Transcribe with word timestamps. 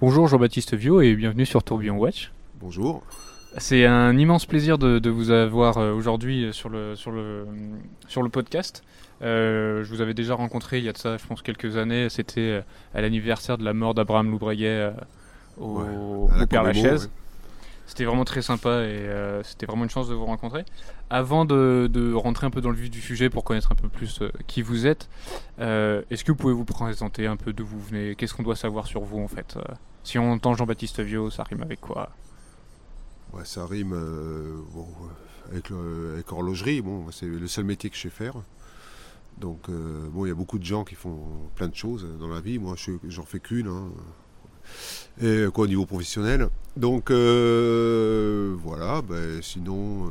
Bonjour 0.00 0.26
Jean-Baptiste 0.26 0.74
Viau 0.74 1.00
et 1.00 1.14
bienvenue 1.14 1.46
sur 1.46 1.62
Tourbillon 1.62 1.96
Watch. 1.96 2.32
Bonjour. 2.60 3.04
C'est 3.58 3.86
un 3.86 4.18
immense 4.18 4.44
plaisir 4.44 4.76
de, 4.76 5.08
vous 5.08 5.30
avoir 5.30 5.78
euh, 5.78 5.92
aujourd'hui 5.92 6.48
sur 6.52 6.68
le, 6.68 6.96
sur, 6.96 7.12
le, 7.12 7.46
sur 8.08 8.24
le 8.24 8.28
podcast. 8.28 8.82
Euh, 9.22 9.84
je 9.84 9.90
vous 9.90 10.00
avais 10.00 10.12
déjà 10.12 10.34
rencontré 10.34 10.78
il 10.78 10.84
y 10.84 10.88
a 10.88 10.92
de 10.92 10.98
ça, 10.98 11.16
je 11.16 11.24
pense, 11.24 11.42
quelques 11.42 11.76
années. 11.76 12.08
C'était 12.08 12.40
euh, 12.40 12.60
à 12.92 13.02
l'anniversaire 13.02 13.56
de 13.56 13.64
la 13.64 13.72
mort 13.72 13.94
d'Abraham 13.94 14.32
Loubreguet 14.32 14.92
au, 15.60 16.28
Père 16.50 16.64
Lachaise. 16.64 17.08
C'était 17.86 18.04
vraiment 18.04 18.24
très 18.24 18.40
sympa 18.40 18.82
et 18.84 19.06
c'était 19.42 19.66
vraiment 19.66 19.84
une 19.84 19.90
chance 19.90 20.08
de 20.08 20.14
vous 20.14 20.24
rencontrer. 20.24 20.64
Avant 21.10 21.44
de, 21.44 22.14
rentrer 22.14 22.46
un 22.46 22.50
peu 22.50 22.62
dans 22.62 22.70
le 22.70 22.76
vif 22.76 22.90
du 22.90 23.00
sujet 23.00 23.28
pour 23.28 23.44
connaître 23.44 23.72
un 23.72 23.74
peu 23.74 23.88
plus 23.88 24.20
qui 24.46 24.62
vous 24.62 24.86
êtes, 24.86 25.08
est-ce 25.58 26.24
que 26.24 26.32
vous 26.32 26.38
pouvez 26.38 26.54
vous 26.54 26.64
présenter 26.64 27.26
un 27.26 27.36
peu 27.36 27.52
d'où 27.52 27.66
vous 27.66 27.80
venez? 27.80 28.14
Qu'est-ce 28.14 28.32
qu'on 28.32 28.42
doit 28.42 28.56
savoir 28.56 28.86
sur 28.86 29.02
vous 29.02 29.20
en 29.20 29.28
fait 29.28 29.58
Si 30.02 30.18
on 30.18 30.32
entend 30.32 30.54
Jean-Baptiste 30.54 31.00
Viau, 31.00 31.28
ça 31.28 31.42
rime 31.44 31.62
avec 31.62 31.82
quoi? 31.82 32.10
Ouais, 33.34 33.44
ça 33.44 33.66
rime 33.66 33.94
euh, 33.94 34.60
avec, 35.50 36.30
horlogerie. 36.30 36.80
Bon, 36.80 37.10
c'est 37.10 37.26
le 37.26 37.48
seul 37.48 37.64
métier 37.64 37.90
que 37.90 37.96
je 37.96 38.02
sais 38.02 38.10
faire. 38.10 38.34
Donc, 39.38 39.68
euh, 39.68 40.08
bon, 40.10 40.24
il 40.24 40.28
y 40.28 40.32
a 40.32 40.36
beaucoup 40.36 40.60
de 40.60 40.64
gens 40.64 40.84
qui 40.84 40.94
font 40.94 41.18
plein 41.56 41.66
de 41.66 41.74
choses 41.74 42.06
dans 42.20 42.28
la 42.28 42.40
vie. 42.40 42.60
Moi, 42.60 42.76
j'en 43.08 43.24
fais 43.24 43.40
qu'une. 43.40 43.66
Hein. 43.66 43.90
Et 45.22 45.46
quoi, 45.52 45.64
au 45.64 45.68
niveau 45.68 45.86
professionnel. 45.86 46.48
Donc, 46.76 47.10
euh, 47.10 48.54
voilà. 48.62 49.02
Ben, 49.02 49.40
sinon, 49.42 50.10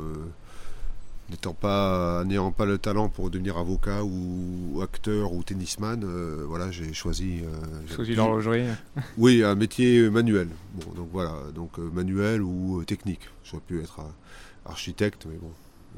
n'étant 1.30 1.54
pas, 1.54 2.24
n'ayant 2.24 2.52
pas 2.52 2.66
le 2.66 2.78
talent 2.78 3.08
pour 3.08 3.30
devenir 3.30 3.56
avocat 3.56 4.04
ou 4.04 4.80
acteur 4.82 5.32
ou 5.32 5.42
tennisman, 5.42 6.02
euh, 6.04 6.44
voilà, 6.46 6.70
j'ai 6.70 6.92
choisi. 6.92 7.40
Euh, 7.42 7.94
choisi 7.94 8.14
l'horlogerie. 8.14 8.66
oui, 9.18 9.42
un 9.42 9.54
métier 9.54 10.08
manuel. 10.10 10.48
Bon, 10.74 10.92
donc 10.92 11.08
voilà, 11.12 11.34
donc 11.54 11.78
euh, 11.78 11.90
manuel 11.92 12.42
ou 12.42 12.84
technique. 12.84 13.28
J'aurais 13.44 13.62
pu 13.66 13.80
être 13.80 14.00
architecte, 14.66 15.26
mais 15.28 15.36
bon, 15.36 15.50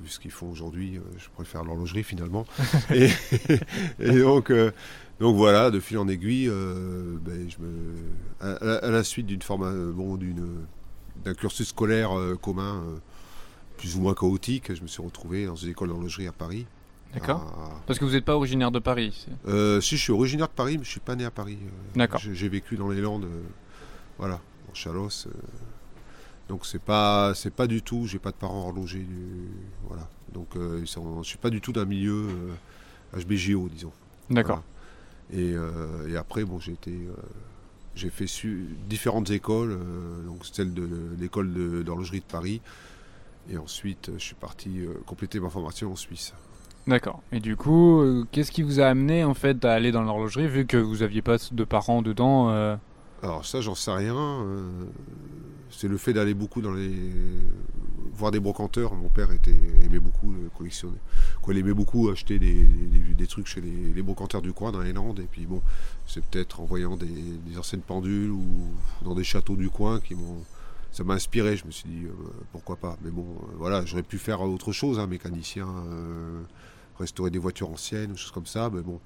vu 0.02 0.08
ce 0.08 0.18
qu'ils 0.18 0.30
font 0.30 0.50
aujourd'hui, 0.50 1.00
je 1.18 1.28
préfère 1.34 1.64
l'horlogerie 1.64 2.04
finalement. 2.04 2.46
et, 2.90 4.20
donc, 4.20 4.52
donc 5.20 5.36
voilà, 5.36 5.70
de 5.70 5.80
fil 5.80 5.98
en 5.98 6.08
aiguille, 6.08 6.48
ben, 6.48 7.48
je 7.48 7.56
me, 7.58 7.94
à, 8.40 8.90
la 8.90 9.04
suite 9.04 9.26
d'une 9.26 9.42
formation, 9.42 9.92
bon, 9.92 10.16
d'une 10.16 10.66
d'un 11.24 11.34
cursus 11.34 11.68
scolaire 11.68 12.10
commun 12.42 12.82
plus 13.76 13.96
ou 13.96 14.00
moins 14.00 14.14
chaotique. 14.14 14.74
Je 14.74 14.82
me 14.82 14.86
suis 14.86 15.02
retrouvé 15.02 15.46
dans 15.46 15.56
une 15.56 15.70
école 15.70 15.88
d'horlogerie 15.88 16.26
à 16.26 16.32
Paris. 16.32 16.66
D'accord. 17.14 17.80
Parce 17.86 17.98
que 17.98 18.04
vous 18.04 18.12
n'êtes 18.12 18.24
pas 18.24 18.36
originaire 18.36 18.70
de 18.70 18.78
Paris 18.78 19.26
euh, 19.46 19.80
Si, 19.80 19.96
je 19.96 20.02
suis 20.02 20.12
originaire 20.12 20.48
de 20.48 20.52
Paris, 20.52 20.72
mais 20.72 20.84
je 20.84 20.88
ne 20.88 20.92
suis 20.92 21.00
pas 21.00 21.16
né 21.16 21.24
à 21.24 21.30
Paris. 21.30 21.58
Euh, 21.62 21.98
D'accord. 21.98 22.20
J'ai 22.20 22.48
vécu 22.48 22.76
dans 22.76 22.90
les 22.90 23.00
Landes, 23.00 23.24
euh, 23.24 23.42
voilà, 24.18 24.40
en 24.70 24.74
Chalosse. 24.74 25.28
donc 26.48 26.66
c'est 26.66 26.82
pas, 26.82 27.32
c'est 27.34 27.54
pas 27.54 27.66
du 27.66 27.82
tout. 27.82 28.06
J'ai 28.06 28.18
pas 28.18 28.30
de 28.30 28.36
parents 28.36 28.66
horlogers, 28.66 29.06
voilà. 29.84 30.08
Donc 30.32 30.48
je 30.54 30.98
ne 31.00 31.22
suis 31.22 31.38
pas 31.38 31.50
du 31.50 31.60
tout 31.60 31.72
d'un 31.72 31.86
milieu 31.86 32.26
HBGO, 33.16 33.68
disons. 33.70 33.92
D'accord. 34.28 34.62
Et, 35.32 35.54
après, 36.16 36.44
bon, 36.44 36.58
j'ai 36.58 36.72
été 36.72 36.92
j'ai 37.94 38.10
fait 38.10 38.26
différentes 38.88 39.30
écoles, 39.30 39.78
donc 40.26 40.44
celle 40.44 40.74
de 40.74 40.86
l'école 41.18 41.82
d'horlogerie 41.84 42.20
de 42.20 42.24
Paris, 42.24 42.60
et 43.50 43.58
ensuite, 43.58 44.10
je 44.16 44.22
suis 44.22 44.34
parti 44.34 44.80
euh, 44.80 44.94
compléter 45.06 45.38
ma 45.38 45.50
formation 45.50 45.92
en 45.92 45.96
Suisse. 45.96 46.34
D'accord. 46.86 47.22
Et 47.32 47.40
du 47.40 47.56
coup, 47.56 48.00
euh, 48.00 48.24
qu'est-ce 48.32 48.50
qui 48.50 48.62
vous 48.62 48.80
a 48.80 48.86
amené 48.86 49.24
en 49.24 49.34
fait 49.34 49.64
à 49.64 49.72
aller 49.72 49.92
dans 49.92 50.02
l'horlogerie 50.02 50.48
vu 50.48 50.66
que 50.66 50.76
vous 50.76 50.98
n'aviez 50.98 51.22
pas 51.22 51.36
de 51.50 51.64
parents 51.64 52.02
dedans 52.02 52.50
euh 52.50 52.76
Alors 53.22 53.44
ça, 53.44 53.60
j'en 53.60 53.74
sais 53.74 53.90
rien. 53.90 54.44
c'est 55.70 55.88
le 55.88 55.96
fait 55.96 56.12
d'aller 56.12 56.34
beaucoup 56.34 56.60
dans 56.60 56.72
les 56.72 56.92
voir 58.12 58.30
des 58.30 58.40
brocanteurs. 58.40 58.94
Mon 58.94 59.08
père 59.08 59.32
était 59.32 59.58
aimait 59.82 59.98
beaucoup 59.98 60.34
collectionner. 60.56 60.98
Quoi, 61.42 61.54
il 61.54 61.60
aimait 61.60 61.74
beaucoup 61.74 62.08
acheter 62.08 62.38
des, 62.38 62.64
des, 62.64 63.26
trucs 63.26 63.46
chez 63.46 63.60
les, 63.60 63.92
les, 63.94 64.02
brocanteurs 64.02 64.42
du 64.42 64.52
coin 64.52 64.72
dans 64.72 64.80
les 64.80 64.92
Landes. 64.92 65.20
Et 65.20 65.28
puis 65.30 65.46
bon, 65.46 65.62
c'est 66.06 66.24
peut-être 66.24 66.60
en 66.60 66.64
voyant 66.64 66.96
des, 66.96 67.06
des 67.06 67.58
anciennes 67.58 67.82
pendules 67.82 68.30
ou 68.30 68.44
dans 69.02 69.14
des 69.14 69.24
châteaux 69.24 69.56
du 69.56 69.70
coin 69.70 70.00
qui 70.00 70.14
m'ont 70.14 70.42
ça 70.96 71.04
m'a 71.04 71.14
inspiré. 71.14 71.56
Je 71.56 71.66
me 71.66 71.70
suis 71.70 71.88
dit, 71.88 72.06
euh, 72.06 72.12
pourquoi 72.52 72.76
pas. 72.76 72.96
Mais 73.02 73.10
bon, 73.10 73.26
euh, 73.26 73.56
voilà, 73.58 73.84
j'aurais 73.84 74.02
pu 74.02 74.16
faire 74.16 74.40
autre 74.40 74.72
chose, 74.72 74.98
hein, 74.98 75.06
mécanicien, 75.06 75.68
euh, 75.68 76.42
restaurer 76.98 77.30
des 77.30 77.38
voitures 77.38 77.68
anciennes, 77.68 78.12
ou 78.12 78.16
choses 78.16 78.30
comme 78.30 78.46
ça. 78.46 78.70
Mais 78.72 78.80
bon, 78.80 78.98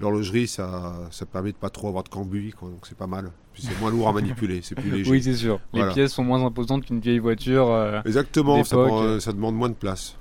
l'horlogerie, 0.00 0.46
ça, 0.46 0.94
ça 1.10 1.26
permet 1.26 1.52
de 1.52 1.56
pas 1.56 1.70
trop 1.70 1.88
avoir 1.88 2.04
de 2.04 2.08
cambouis, 2.08 2.50
quoi, 2.52 2.68
donc 2.70 2.86
c'est 2.86 2.96
pas 2.98 3.06
mal. 3.06 3.30
Puis 3.52 3.62
c'est 3.62 3.78
moins 3.80 3.90
lourd 3.90 4.08
à 4.08 4.12
manipuler, 4.12 4.60
c'est 4.62 4.74
plus 4.74 4.90
léger. 4.92 5.10
Oui, 5.10 5.22
c'est 5.22 5.34
sûr. 5.34 5.60
Les 5.72 5.86
pièces 5.88 6.12
sont 6.12 6.24
moins 6.24 6.44
imposantes 6.44 6.84
qu'une 6.84 7.00
vieille 7.00 7.18
voiture. 7.18 8.02
Exactement, 8.04 8.62
ça, 8.64 9.20
ça 9.20 9.32
demande 9.32 9.56
moins 9.56 9.70
de 9.70 9.74
place. 9.74 10.16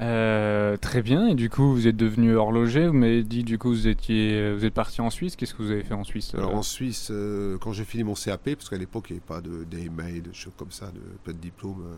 Euh, 0.00 0.76
très 0.76 1.02
bien. 1.02 1.28
Et 1.28 1.34
du 1.34 1.48
coup, 1.48 1.72
vous 1.72 1.86
êtes 1.86 1.96
devenu 1.96 2.34
horloger. 2.34 2.86
Vous 2.86 2.92
m'avez 2.92 3.22
dit, 3.22 3.44
du 3.44 3.58
coup, 3.58 3.70
vous 3.70 3.88
étiez, 3.88 4.52
vous 4.52 4.64
êtes 4.64 4.74
parti 4.74 5.00
en 5.00 5.10
Suisse. 5.10 5.36
Qu'est-ce 5.36 5.54
que 5.54 5.62
vous 5.62 5.70
avez 5.70 5.82
fait 5.82 5.94
en 5.94 6.04
Suisse 6.04 6.34
Alors 6.34 6.54
en 6.54 6.62
Suisse, 6.62 7.08
euh, 7.10 7.56
quand 7.58 7.72
j'ai 7.72 7.84
fini 7.84 8.04
mon 8.04 8.14
CAP, 8.14 8.54
parce 8.56 8.68
qu'à 8.68 8.76
l'époque 8.76 9.06
il 9.10 9.14
n'y 9.14 9.18
avait 9.18 9.26
pas 9.26 9.40
de 9.40 9.64
d'email, 9.64 10.20
de 10.20 10.32
choses 10.32 10.52
comme 10.56 10.70
ça, 10.70 10.86
de 10.86 11.00
pas 11.24 11.32
de 11.32 11.38
diplôme. 11.38 11.82
Euh, 11.82 11.96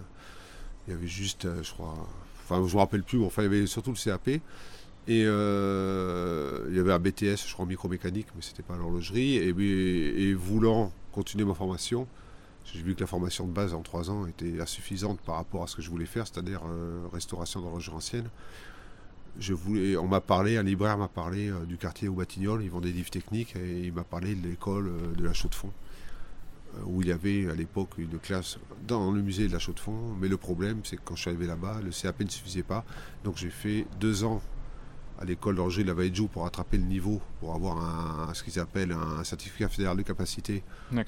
il 0.86 0.92
y 0.92 0.96
avait 0.96 1.06
juste, 1.06 1.46
je 1.62 1.70
crois, 1.72 1.94
enfin 2.44 2.66
je 2.66 2.74
me 2.74 2.80
rappelle 2.80 3.02
plus. 3.02 3.22
Enfin, 3.22 3.42
il 3.42 3.46
y 3.46 3.48
avait 3.48 3.66
surtout 3.66 3.90
le 3.90 3.96
CAP. 3.96 4.40
Et 5.08 5.22
il 5.22 6.76
y 6.76 6.78
avait 6.78 6.92
un 6.92 6.98
BTS, 6.98 7.48
je 7.48 7.52
crois, 7.52 7.64
en 7.64 7.68
micromécanique, 7.68 8.26
mais 8.36 8.42
c'était 8.42 8.62
pas 8.62 8.76
l'horlogerie. 8.76 9.36
Et, 9.36 10.34
voulant 10.34 10.92
continuer 11.12 11.44
ma 11.44 11.54
formation, 11.54 12.06
j'ai 12.72 12.82
vu 12.82 12.94
que 12.94 13.00
la 13.00 13.06
formation 13.06 13.46
de 13.46 13.52
base 13.52 13.72
en 13.72 13.82
trois 13.82 14.10
ans 14.10 14.26
était 14.26 14.60
insuffisante 14.60 15.20
par 15.20 15.36
rapport 15.36 15.62
à 15.62 15.66
ce 15.66 15.76
que 15.76 15.82
je 15.82 15.90
voulais 15.90 16.06
faire, 16.06 16.26
c'est-à-dire 16.26 16.60
euh, 16.68 17.06
restauration 17.12 17.60
d'horlogerie 17.60 17.96
ancienne. 17.96 18.28
Je 19.38 19.54
voulais, 19.54 19.96
on 19.96 20.06
m'a 20.06 20.20
parlé, 20.20 20.58
un 20.58 20.62
libraire 20.62 20.98
m'a 20.98 21.08
parlé 21.08 21.48
euh, 21.48 21.64
du 21.64 21.78
quartier 21.78 22.08
au 22.08 22.14
Batignolles, 22.14 22.62
ils 22.62 22.70
vendait 22.70 22.88
des 22.88 22.98
livres 22.98 23.10
techniques 23.10 23.56
et 23.56 23.84
il 23.84 23.92
m'a 23.92 24.04
parlé 24.04 24.34
de 24.34 24.46
l'école 24.46 24.88
euh, 24.88 25.14
de 25.14 25.24
la 25.24 25.32
Chaux-de-Fonds, 25.32 25.72
où 26.86 27.00
il 27.00 27.08
y 27.08 27.12
avait 27.12 27.48
à 27.48 27.54
l'époque 27.54 27.90
une 27.96 28.18
classe 28.18 28.58
dans 28.86 29.10
le 29.10 29.22
musée 29.22 29.48
de 29.48 29.52
la 29.52 29.58
Chaux-de-Fonds. 29.58 30.16
Mais 30.20 30.28
le 30.28 30.36
problème, 30.36 30.80
c'est 30.84 30.96
que 30.96 31.02
quand 31.02 31.16
je 31.16 31.22
suis 31.22 31.30
arrivé 31.30 31.46
là-bas, 31.46 31.80
le 31.82 31.90
CAP 31.90 32.20
ne 32.20 32.28
suffisait 32.28 32.62
pas. 32.62 32.84
Donc 33.24 33.36
j'ai 33.38 33.50
fait 33.50 33.86
deux 33.98 34.24
ans 34.24 34.42
à 35.20 35.24
l'école 35.24 35.56
de 35.56 35.82
la 35.82 35.94
Vallée 35.94 36.10
de 36.10 36.14
Joux 36.14 36.28
pour 36.28 36.44
rattraper 36.44 36.78
le 36.78 36.84
niveau, 36.84 37.20
pour 37.40 37.54
avoir 37.54 37.78
un, 38.28 38.34
ce 38.34 38.42
qu'ils 38.42 38.58
appellent 38.60 38.92
un 38.92 39.24
certificat 39.24 39.68
fédéral 39.68 39.96
de 39.96 40.02
capacité 40.02 40.62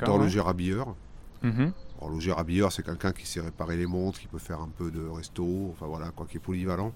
d'horloger 0.04 0.43
habilleur. 0.44 0.94
Mmh. 1.43 1.69
Horloger 2.00 2.34
habilleur, 2.37 2.72
c'est 2.72 2.82
quelqu'un 2.82 3.12
qui 3.12 3.26
sait 3.26 3.41
réparer 3.41 3.76
les 3.76 3.87
montres, 3.87 4.19
qui 4.19 4.26
peut 4.26 4.38
faire 4.38 4.60
un 4.60 4.69
peu 4.69 4.91
de 4.91 5.06
resto, 5.06 5.71
enfin 5.71 5.87
voilà, 5.87 6.10
quoi, 6.10 6.26
qui 6.26 6.38
est 6.38 6.41
polyvalent. 6.41 6.93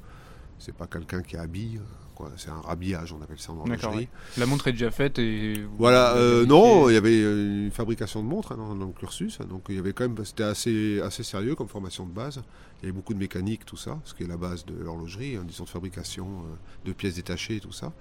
C'est 0.58 0.74
pas 0.74 0.86
quelqu'un 0.86 1.22
qui 1.22 1.36
habille, 1.36 1.80
quoi. 2.14 2.30
C'est 2.36 2.50
un 2.50 2.60
rhabillage, 2.60 3.12
on 3.12 3.22
appelle 3.22 3.38
ça 3.38 3.52
en 3.52 3.58
horlogerie. 3.58 4.08
La 4.38 4.46
montre 4.46 4.68
est 4.68 4.72
déjà 4.72 4.90
faite 4.90 5.18
et. 5.18 5.64
Voilà, 5.78 6.14
euh, 6.16 6.46
non, 6.46 6.88
il 6.88 6.94
y 6.94 6.96
avait 6.96 7.20
une 7.20 7.70
fabrication 7.70 8.22
de 8.22 8.28
montres 8.28 8.52
hein, 8.52 8.76
dans, 8.78 8.86
le 8.86 8.92
cursus, 8.92 9.38
donc 9.38 9.66
il 9.68 9.76
y 9.76 9.78
avait 9.78 9.92
quand 9.92 10.08
même, 10.08 10.24
c'était 10.24 10.44
assez, 10.44 11.00
assez 11.00 11.22
sérieux 11.22 11.54
comme 11.54 11.68
formation 11.68 12.06
de 12.06 12.12
base. 12.12 12.42
Il 12.80 12.86
y 12.86 12.88
avait 12.88 12.96
beaucoup 12.96 13.14
de 13.14 13.18
mécanique, 13.18 13.64
tout 13.64 13.76
ça, 13.76 14.00
ce 14.04 14.14
qui 14.14 14.24
est 14.24 14.28
la 14.28 14.36
base 14.36 14.64
de 14.64 14.74
l'horlogerie, 14.74 15.36
hein, 15.36 15.44
disons 15.46 15.64
de 15.64 15.70
fabrication 15.70 16.26
euh, 16.26 16.86
de 16.86 16.92
pièces 16.92 17.14
détachées, 17.14 17.60
tout 17.60 17.72
ça. 17.72 17.92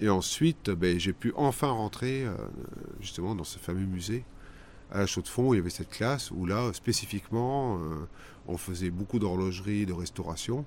Et 0.00 0.08
ensuite, 0.08 0.70
ben, 0.70 0.98
j'ai 0.98 1.12
pu 1.12 1.32
enfin 1.36 1.70
rentrer 1.70 2.24
euh, 2.24 2.34
justement 3.00 3.34
dans 3.34 3.44
ce 3.44 3.58
fameux 3.58 3.86
musée 3.86 4.24
à 4.92 4.98
la 4.98 5.06
chaux 5.06 5.22
de 5.22 5.28
fond, 5.28 5.54
il 5.54 5.58
y 5.58 5.60
avait 5.60 5.70
cette 5.70 5.90
classe 5.90 6.30
où 6.30 6.46
là, 6.46 6.72
spécifiquement, 6.72 7.78
euh, 7.78 8.08
on 8.48 8.56
faisait 8.56 8.90
beaucoup 8.90 9.18
d'horlogerie, 9.18 9.86
de 9.86 9.92
restauration, 9.92 10.64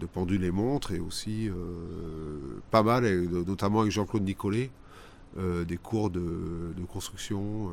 de 0.00 0.06
pendules 0.06 0.44
et 0.44 0.50
montres, 0.50 0.92
et 0.92 1.00
aussi 1.00 1.48
euh, 1.48 2.60
pas 2.70 2.82
mal, 2.82 3.04
notamment 3.46 3.80
avec 3.80 3.92
Jean-Claude 3.92 4.22
Nicolet, 4.22 4.70
euh, 5.38 5.64
des 5.64 5.76
cours 5.76 6.10
de, 6.10 6.74
construction 6.92 7.70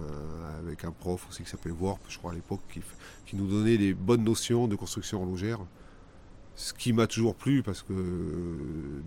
avec 0.59 0.85
un 0.85 0.91
prof 0.91 1.27
aussi 1.29 1.43
qui 1.43 1.49
s'appelait 1.49 1.73
Warp, 1.77 1.99
je 2.07 2.17
crois 2.17 2.31
à 2.31 2.35
l'époque, 2.35 2.61
qui, 2.71 2.81
qui, 3.25 3.35
nous 3.35 3.47
donnait 3.47 3.77
des 3.77 3.93
bonnes 3.93 4.23
notions 4.23 4.67
de 4.67 4.75
construction 4.75 5.21
horlogère. 5.21 5.59
Ce 6.55 6.73
qui 6.73 6.93
m'a 6.93 7.07
toujours 7.07 7.35
plu 7.35 7.61
parce 7.63 7.83
que 7.83 7.93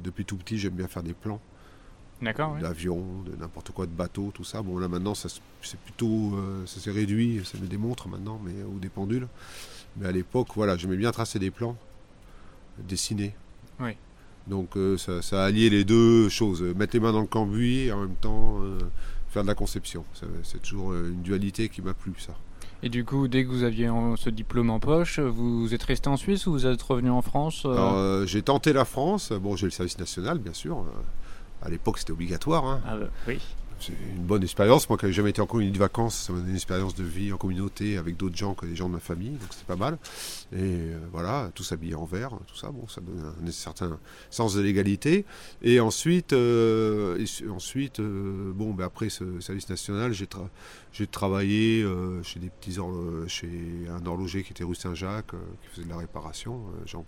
depuis 0.05 0.27
tout 0.27 0.37
petit, 0.37 0.59
j'aime 0.59 0.75
bien 0.75 0.89
faire 0.89 1.03
des 1.03 1.15
plans 1.15 1.41
d'avions, 2.61 3.23
de 3.27 3.35
n'importe 3.37 3.73
quoi, 3.73 3.87
de 3.87 3.91
bateaux, 3.91 4.31
tout 4.33 4.45
ça. 4.45 4.63
Bon, 4.63 4.79
là 4.79 4.89
maintenant, 4.89 5.15
ça, 5.15 5.29
c'est 5.61 5.79
plutôt, 5.81 6.37
euh, 6.37 6.65
ça 6.67 6.81
s'est 6.81 6.91
réduit, 6.91 7.43
ça 7.45 7.59
me 7.59 7.67
démontre 7.67 8.09
maintenant, 8.09 8.41
mais 8.45 8.63
ou 8.63 8.79
des 8.79 8.89
pendules. 8.89 9.27
Mais 9.97 10.07
à 10.07 10.13
l'époque, 10.13 10.49
voilà, 10.55 10.77
j'aimais 10.77 10.97
bien 10.97 11.11
tracer 11.11 11.39
des 11.39 11.51
plans, 11.51 11.77
dessiner. 12.79 13.35
Oui. 13.81 13.97
Donc 14.47 14.77
euh, 14.77 14.97
ça, 14.99 15.23
ça, 15.23 15.43
a 15.43 15.47
allié 15.47 15.71
les 15.71 15.85
deux 15.85 16.29
choses, 16.29 16.63
mettre 16.63 16.95
les 16.95 17.01
mains 17.01 17.13
dans 17.13 17.21
le 17.21 17.27
cambouis 17.27 17.87
et 17.87 17.93
en 17.93 18.01
même 18.01 18.17
temps 18.17 18.59
euh, 18.61 18.79
faire 19.29 19.43
de 19.43 19.49
la 19.49 19.55
conception. 19.55 20.05
C'est 20.43 20.61
toujours 20.63 20.95
une 20.95 21.23
dualité 21.23 21.69
qui 21.69 21.83
m'a 21.83 21.95
plu, 21.95 22.13
ça. 22.19 22.35
Et 22.85 22.89
du 22.89 23.05
coup, 23.05 23.29
dès 23.29 23.45
que 23.45 23.49
vous 23.49 23.63
aviez 23.63 23.89
ce 24.17 24.29
diplôme 24.29 24.71
en 24.71 24.81
poche, 24.81 25.21
vous 25.21 25.73
êtes 25.73 25.85
resté 25.85 26.09
en 26.09 26.17
Suisse 26.17 26.49
ou 26.49 26.53
vous 26.53 26.67
êtes 26.67 26.83
revenu 26.83 27.11
en 27.11 27.23
France 27.23 27.65
J'ai 28.27 28.43
tenté 28.43 28.73
la 28.73 28.85
France. 28.85 29.31
Bon, 29.31 29.55
j'ai 29.55 29.67
le 29.67 29.71
service 29.71 29.99
national, 30.01 30.39
bien 30.39 30.53
sûr. 30.53 30.85
À 31.63 31.71
l'époque, 31.71 31.99
c'était 31.99 32.11
obligatoire. 32.11 32.67
Hein. 32.67 32.81
Ah 32.85 32.97
bah, 32.97 33.07
oui. 33.29 33.39
C'est 33.83 33.93
une 33.93 34.23
bonne 34.23 34.43
expérience. 34.43 34.89
Moi 34.89 34.97
qui 34.97 35.05
n'avais 35.05 35.13
jamais 35.13 35.31
été 35.31 35.41
en 35.41 35.47
colonie 35.47 35.73
de 35.73 35.79
vacances, 35.79 36.31
donné 36.31 36.51
une 36.51 36.55
expérience 36.55 36.95
de 36.95 37.03
vie 37.03 37.33
en 37.33 37.37
communauté 37.37 37.97
avec 37.97 38.17
d'autres 38.17 38.37
gens 38.37 38.55
que 38.55 38.67
des 38.67 38.77
gens 38.77 38.89
de 38.89 38.95
ma 38.95 39.01
famille, 39.01 39.33
donc 39.33 39.49
c'était 39.51 39.67
pas 39.67 39.77
mal. 39.77 39.99
Et 40.53 40.59
euh, 40.61 40.99
voilà, 41.11 41.51
tout 41.55 41.65
s'habiller 41.65 41.95
en 41.95 42.05
vert, 42.05 42.31
tout 42.47 42.57
ça, 42.57 42.71
bon, 42.71 42.87
ça 42.87 43.01
donne 43.01 43.33
un, 43.45 43.51
certain 43.51 43.99
sens 44.31 44.55
de 44.55 44.63
l'égalité. 44.63 45.25
Et 45.63 45.81
ensuite, 45.81 46.33
euh, 46.33 47.25
ensuite 47.51 48.01
bon, 48.01 48.73
ben 48.73 48.85
après 48.85 49.09
ce 49.09 49.41
service 49.41 49.69
national, 49.69 50.13
j'ai, 50.13 51.07
travaillé 51.07 51.85
chez 52.23 52.39
des 52.39 52.49
petits 52.49 52.79
chez 53.27 53.49
un 53.91 54.07
horloger 54.07 54.45
qui 54.45 54.53
était 54.53 54.65
rue 54.65 54.75
Saint-Jacques, 54.75 55.33
qui 55.63 55.69
faisait 55.69 55.85
de 55.85 55.91
la 55.91 55.99
réparation, 55.99 56.61
Jean, 56.87 57.05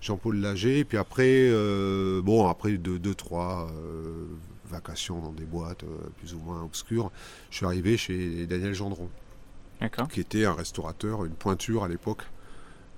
Jean-Paul 0.00 0.36
Lager. 0.40 0.84
Puis 0.84 0.98
après, 0.98 1.50
bon, 2.22 2.48
après 2.48 2.72
deux 2.72 3.14
trois 3.14 3.70
vacations 4.70 5.20
dans 5.20 5.32
des 5.32 5.44
boîtes 5.44 5.84
euh, 5.84 6.08
plus 6.18 6.34
ou 6.34 6.38
moins 6.38 6.62
obscures, 6.62 7.10
je 7.50 7.56
suis 7.56 7.66
arrivé 7.66 7.96
chez 7.96 8.46
Daniel 8.46 8.74
Gendron, 8.74 9.08
qui 10.10 10.20
était 10.20 10.44
un 10.44 10.54
restaurateur, 10.54 11.24
une 11.24 11.34
pointure 11.34 11.84
à 11.84 11.88
l'époque, 11.88 12.22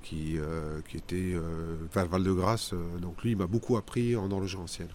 qui, 0.03 0.39
euh, 0.39 0.81
qui 0.89 0.97
était 0.97 1.33
euh, 1.35 1.77
Val-de-Grâce. 1.95 2.75
donc 3.01 3.23
lui, 3.23 3.33
il 3.33 3.37
m'a 3.37 3.47
beaucoup 3.47 3.77
appris 3.77 4.17
en 4.17 4.31
horlogerie 4.31 4.63
ancienne. 4.63 4.89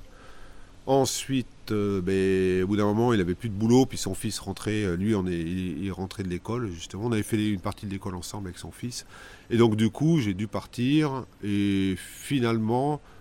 Ensuite, 0.86 1.48
ben, 1.70 2.64
au 2.64 2.68
bout 2.68 2.78
d'un 2.78 2.86
moment, 2.86 3.12
il 3.12 3.20
avait 3.20 3.36
plus 3.36 3.50
de 3.50 3.54
boulot, 3.54 3.86
puis 3.86 3.98
son 3.98 4.14
fils 4.14 4.40
rentrait, 4.40 4.96
lui, 4.96 5.16
on 5.16 5.28
est, 5.28 5.38
il, 5.38 5.92
rentrait 5.92 6.24
de 6.24 6.30
l'école, 6.30 6.72
justement. 6.72 7.04
On 7.08 7.12
avait 7.12 7.24
fait 7.24 7.50
une 7.50 7.60
partie 7.60 7.86
de 7.86 7.92
l'école 7.92 8.16
ensemble 8.16 8.48
avec 8.48 8.58
son 8.58 8.72
fils. 8.72 9.06
Et 9.50 9.58
donc, 9.58 9.76
du 9.76 9.90
coup, 9.90 10.20
j'ai 10.20 10.34
dû 10.34 10.48
partir. 10.48 11.26
Et 11.44 11.96
finalement, 11.98 12.94
euh, 12.94 13.17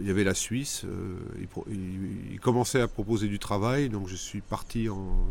il 0.00 0.06
y 0.06 0.10
avait 0.10 0.24
la 0.24 0.34
Suisse. 0.34 0.84
Euh, 0.84 1.16
il, 2.30 2.40
commençait 2.40 2.80
à 2.80 2.88
proposer 2.88 3.28
du 3.28 3.38
travail, 3.38 3.88
donc 3.88 4.08
je 4.08 4.16
suis 4.16 4.40
parti 4.40 4.88
en, 4.88 5.26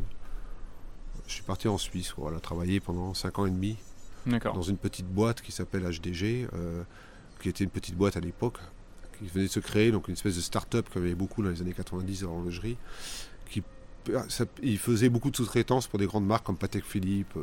je 1.27 1.33
suis 1.33 1.43
parti 1.43 1.67
en 1.67 1.77
Suisse, 1.77 2.13
voilà, 2.17 2.39
travailler 2.39 2.79
pendant 2.79 3.13
5 3.13 3.39
ans 3.39 3.45
et 3.45 3.51
demi 3.51 3.77
dans 4.25 4.61
une 4.61 4.77
petite 4.77 5.07
boîte 5.07 5.41
qui 5.41 5.51
s'appelle 5.51 5.83
HDG, 5.83 6.47
euh, 6.53 6.83
qui 7.41 7.49
était 7.49 7.63
une 7.63 7.69
petite 7.69 7.95
boîte 7.95 8.15
à 8.15 8.19
l'époque, 8.19 8.59
qui 9.17 9.27
venait 9.27 9.47
de 9.47 9.51
se 9.51 9.59
créer, 9.59 9.91
donc 9.91 10.07
une 10.07 10.13
espèce 10.13 10.35
de 10.35 10.41
start-up 10.41 10.87
qu'il 10.91 11.01
y 11.01 11.05
avait 11.05 11.15
beaucoup 11.15 11.41
dans 11.41 11.49
les 11.49 11.61
années 11.61 11.73
90 11.73 12.25
en 12.25 12.27
l'horlogerie, 12.27 12.77
qui 13.49 13.63
il 14.63 14.79
faisait 14.79 15.09
beaucoup 15.09 15.29
de 15.29 15.35
sous-traitance 15.35 15.87
pour 15.87 15.99
des 15.99 16.07
grandes 16.07 16.25
marques 16.25 16.45
comme 16.45 16.57
Patek 16.57 16.83
Philippe, 16.83 17.37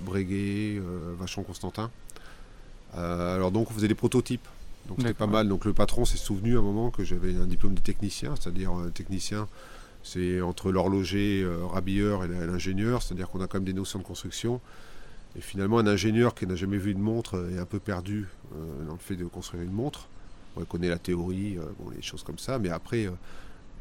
Breguet, 0.00 0.82
Vachon 1.18 1.42
Constantin. 1.42 1.90
alors 2.92 3.50
donc 3.50 3.70
on 3.70 3.74
faisait 3.74 3.88
des 3.88 3.94
prototypes 3.94 4.46
donc 4.88 4.98
c'était 5.00 5.14
pas 5.14 5.26
mal. 5.26 5.48
Donc 5.48 5.64
le 5.64 5.72
patron 5.72 6.04
s'est 6.04 6.18
souvenu 6.18 6.56
à 6.56 6.58
un 6.58 6.62
moment 6.62 6.90
que 6.90 7.04
j'avais 7.04 7.34
un 7.36 7.46
diplôme 7.46 7.74
de 7.74 7.80
technicien, 7.80 8.34
c'est-à-dire 8.38 8.78
euh, 8.78 8.90
technicien, 8.90 9.48
c'est 10.02 10.40
entre 10.40 10.70
l'horloger, 10.70 11.42
euh, 11.42 11.64
rabilleur 11.66 12.24
et 12.24 12.28
l'ingénieur, 12.28 13.02
c'est-à-dire 13.02 13.28
qu'on 13.28 13.40
a 13.40 13.46
quand 13.46 13.58
même 13.58 13.64
des 13.64 13.72
notions 13.72 13.98
de 13.98 14.04
construction. 14.04 14.60
Et 15.36 15.40
finalement, 15.40 15.78
un 15.78 15.86
ingénieur 15.86 16.34
qui 16.34 16.46
n'a 16.46 16.54
jamais 16.54 16.78
vu 16.78 16.92
une 16.92 17.00
montre 17.00 17.50
est 17.52 17.58
un 17.58 17.64
peu 17.64 17.80
perdu 17.80 18.28
euh, 18.54 18.86
dans 18.86 18.92
le 18.92 18.98
fait 18.98 19.16
de 19.16 19.24
construire 19.24 19.62
une 19.62 19.72
montre. 19.72 20.08
On 20.56 20.64
connaît 20.64 20.88
la 20.88 20.98
théorie, 20.98 21.58
bon, 21.80 21.90
les 21.90 22.00
choses 22.00 22.22
comme 22.22 22.38
ça, 22.38 22.60
mais 22.60 22.68
après, 22.68 23.10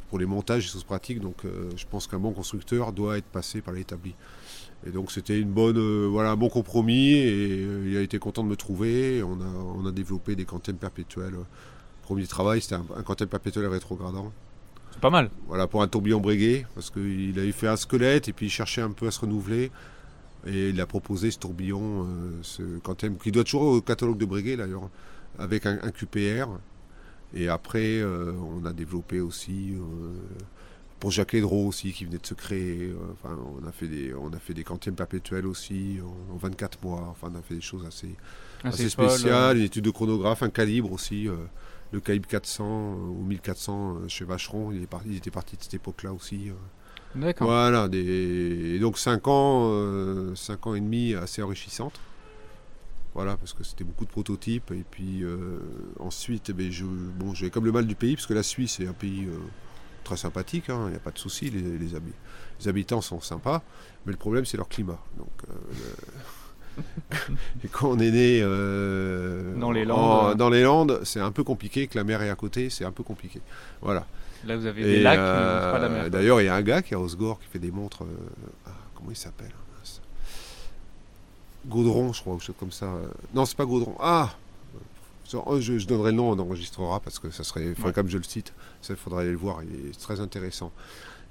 pour 0.10 0.18
les 0.18 0.26
montages, 0.26 0.64
les 0.64 0.70
choses 0.70 0.84
pratiques, 0.84 1.20
donc 1.20 1.44
je 1.44 1.86
pense 1.86 2.08
qu'un 2.08 2.18
bon 2.18 2.32
constructeur 2.32 2.92
doit 2.92 3.20
être 3.20 3.28
passé 3.28 3.62
par 3.62 3.76
l'établi. 3.76 4.16
Et 4.86 4.92
donc 4.92 5.12
c'était 5.12 5.40
une 5.40 5.52
bonne, 5.52 5.78
euh, 5.78 6.08
voilà, 6.10 6.32
un 6.32 6.36
bon 6.36 6.50
compromis 6.50 7.14
et 7.14 7.64
euh, 7.64 7.90
il 7.90 7.98
a 7.98 8.02
été 8.02 8.20
content 8.20 8.44
de 8.44 8.50
me 8.50 8.56
trouver. 8.56 9.24
On 9.24 9.40
a, 9.40 9.46
on 9.78 9.86
a 9.86 9.92
développé 9.92 10.36
des 10.36 10.46
cantines 10.46 10.76
perpétuelles. 10.76 11.36
Premier 12.02 12.28
travail, 12.28 12.62
c'était 12.62 12.76
un, 12.76 12.86
un 12.96 13.26
perpétuel 13.26 13.68
rétrogradant. 13.68 14.34
C'est 14.92 15.00
pas 15.00 15.10
mal. 15.10 15.30
Voilà, 15.48 15.68
pour 15.68 15.82
un 15.82 15.88
tourbillon 15.88 16.20
Breguet, 16.20 16.66
parce 16.76 16.90
qu'il 16.90 17.40
avait 17.40 17.54
fait 17.54 17.68
un 17.68 17.78
squelette 17.78 18.28
et 18.28 18.34
puis 18.34 18.48
il 18.48 18.50
cherchait 18.50 18.82
un 18.82 18.92
peu 18.92 19.08
à 19.08 19.12
se 19.12 19.22
renouveler. 19.22 19.72
Et 20.46 20.70
il 20.70 20.82
a 20.82 20.86
proposé 20.86 21.32
ce 21.32 21.40
tourbillon, 21.40 22.04
euh, 22.04 22.32
ce 22.42 22.64
quantum, 22.80 23.18
qui 23.18 23.32
doit 23.32 23.46
toujours 23.46 23.64
au 23.64 23.82
catalogue 23.82 24.18
de 24.18 24.26
Breguet 24.26 24.58
d'ailleurs, 24.58 24.90
avec 25.40 25.66
un, 25.66 25.78
QPR. 25.92 26.50
Et 27.34 27.48
après, 27.48 28.04
on 28.04 28.64
a 28.64 28.74
développé 28.74 29.20
aussi 29.20 29.74
pour 31.04 31.12
Jacques 31.12 31.34
Hédro 31.34 31.68
aussi 31.68 31.92
qui 31.92 32.06
venait 32.06 32.18
de 32.18 32.26
se 32.26 32.34
créer. 32.34 32.84
Euh, 32.84 32.96
enfin, 33.12 33.38
on 33.62 33.68
a 33.68 33.74
fait 33.74 33.90
des, 33.90 34.14
on 34.14 34.32
a 34.32 34.40
fait 34.40 34.54
des 34.54 34.64
cantines 34.64 34.96
perpétuelles 34.96 35.46
aussi 35.46 35.98
en, 36.32 36.38
24 36.38 36.82
mois. 36.82 37.10
Enfin, 37.12 37.30
on 37.30 37.38
a 37.38 37.42
fait 37.42 37.56
des 37.56 37.60
choses 37.60 37.86
assez, 37.86 38.16
assez 38.64 38.88
spéciales. 38.88 39.58
Une 39.58 39.66
étude 39.66 39.84
de 39.84 39.90
chronographe, 39.90 40.44
un 40.44 40.50
calibre 40.50 40.94
aussi. 40.94 41.28
Euh, 41.28 41.36
le 41.92 42.00
calibre 42.00 42.30
400 42.30 42.64
euh, 42.64 42.96
ou 43.20 43.22
1400 43.22 44.08
chez 44.08 44.24
Vacheron, 44.24 44.72
il, 44.72 44.82
est 44.82 44.88
parti, 44.88 45.10
il 45.10 45.18
était 45.18 45.30
parti 45.30 45.58
de 45.58 45.64
cette 45.64 45.74
époque-là 45.74 46.14
aussi. 46.14 46.52
D'accord. 47.16 47.48
Voilà, 47.48 47.90
des, 47.90 48.76
et 48.76 48.80
donc 48.80 48.98
5 48.98 49.28
ans, 49.28 50.34
5 50.36 50.68
ans 50.68 50.74
et 50.74 50.80
demi 50.80 51.16
assez 51.16 51.42
enrichissantes. 51.42 52.00
Voilà, 53.14 53.36
parce 53.36 53.52
que 53.52 53.66
c'était 53.66 53.84
beaucoup 53.84 54.06
de 54.06 54.10
prototypes. 54.10 54.72
Et 54.72 54.86
puis 54.90 55.26
ensuite, 56.00 56.52
eh 56.52 56.54
ben, 56.54 56.72
je, 56.72 56.86
bon, 56.86 57.34
j'avais 57.34 57.52
comme 57.52 57.66
le 57.66 57.74
mal 57.74 57.88
du 57.88 57.96
pays, 57.96 58.16
parce 58.16 58.26
que 58.26 58.34
la 58.34 58.42
Suisse 58.42 58.80
est 58.80 58.88
un 58.88 58.94
pays 58.94 59.28
très 60.04 60.18
sympathique, 60.18 60.66
il 60.68 60.72
hein, 60.72 60.90
n'y 60.90 60.96
a 60.96 61.00
pas 61.00 61.12
de 61.12 61.18
souci, 61.18 61.50
les, 61.50 61.62
les, 61.62 62.68
habitants 62.68 63.02
sont 63.02 63.22
sympas, 63.22 63.62
mais 64.06 64.12
le 64.12 64.18
problème 64.18 64.46
c'est 64.46 64.58
leur 64.58 64.70
climat. 64.70 65.00
Donc, 65.18 65.30
euh, 65.50 66.82
et 67.64 67.68
quand 67.72 67.90
on 67.90 68.00
est 68.00 68.12
né 68.12 68.40
euh, 68.42 69.56
dans 69.56 69.72
les 69.72 69.86
Landes, 69.86 70.92
euh. 70.92 71.04
c'est 71.04 71.20
un 71.20 71.32
peu 71.32 71.44
compliqué, 71.44 71.88
que 71.88 71.98
la 71.98 72.04
mer 72.04 72.22
est 72.22 72.30
à 72.30 72.36
côté, 72.36 72.70
c'est 72.70 72.86
un 72.86 72.92
peu 72.92 73.04
compliqué. 73.04 73.42
Voilà. 73.82 74.06
Là 74.46 74.58
vous 74.58 74.66
avez 74.66 74.84
des 74.84 75.00
lacs, 75.00 75.18
pas 75.18 75.80
la 75.80 75.90
mer. 75.90 76.10
D'ailleurs, 76.10 76.42
il 76.42 76.46
y 76.46 76.50
a 76.50 76.56
un 76.56 76.62
gars 76.62 76.82
qui 76.82 76.94
est 76.94 76.98
à 76.98 77.00
Osgore 77.00 77.40
qui 77.40 77.48
fait 77.48 77.60
des 77.60 77.72
montres. 77.72 78.04
Ah, 78.66 78.72
comment 78.96 79.10
il 79.10 79.16
s'appelle 79.16 79.52
Gaudron, 81.66 82.12
je 82.12 82.20
crois, 82.20 82.34
ou 82.34 82.42
chose 82.42 82.56
comme 82.60 82.74
ça. 82.74 82.92
Non, 83.34 83.46
c'est 83.46 83.56
pas 83.56 83.64
Gaudron. 83.64 83.96
Ah 83.98 84.36
Oh, 85.46 85.60
je, 85.60 85.86
donnerai 85.88 86.12
le 86.12 86.18
nom, 86.18 86.32
on 86.32 86.40
enregistrera 86.40 87.00
parce 87.00 87.20
que 87.20 87.32
ça 87.32 87.44
serait, 87.44 87.74
comme 87.94 88.08
je 88.08 88.18
le 88.18 88.24
cite, 88.24 88.54
ça 88.82 88.96
faudrait 88.96 89.24
aller 89.24 89.32
le 89.32 89.38
voir, 89.38 89.64
il 89.64 89.90
est 89.90 90.00
très 90.00 90.20
intéressant. 90.20 90.72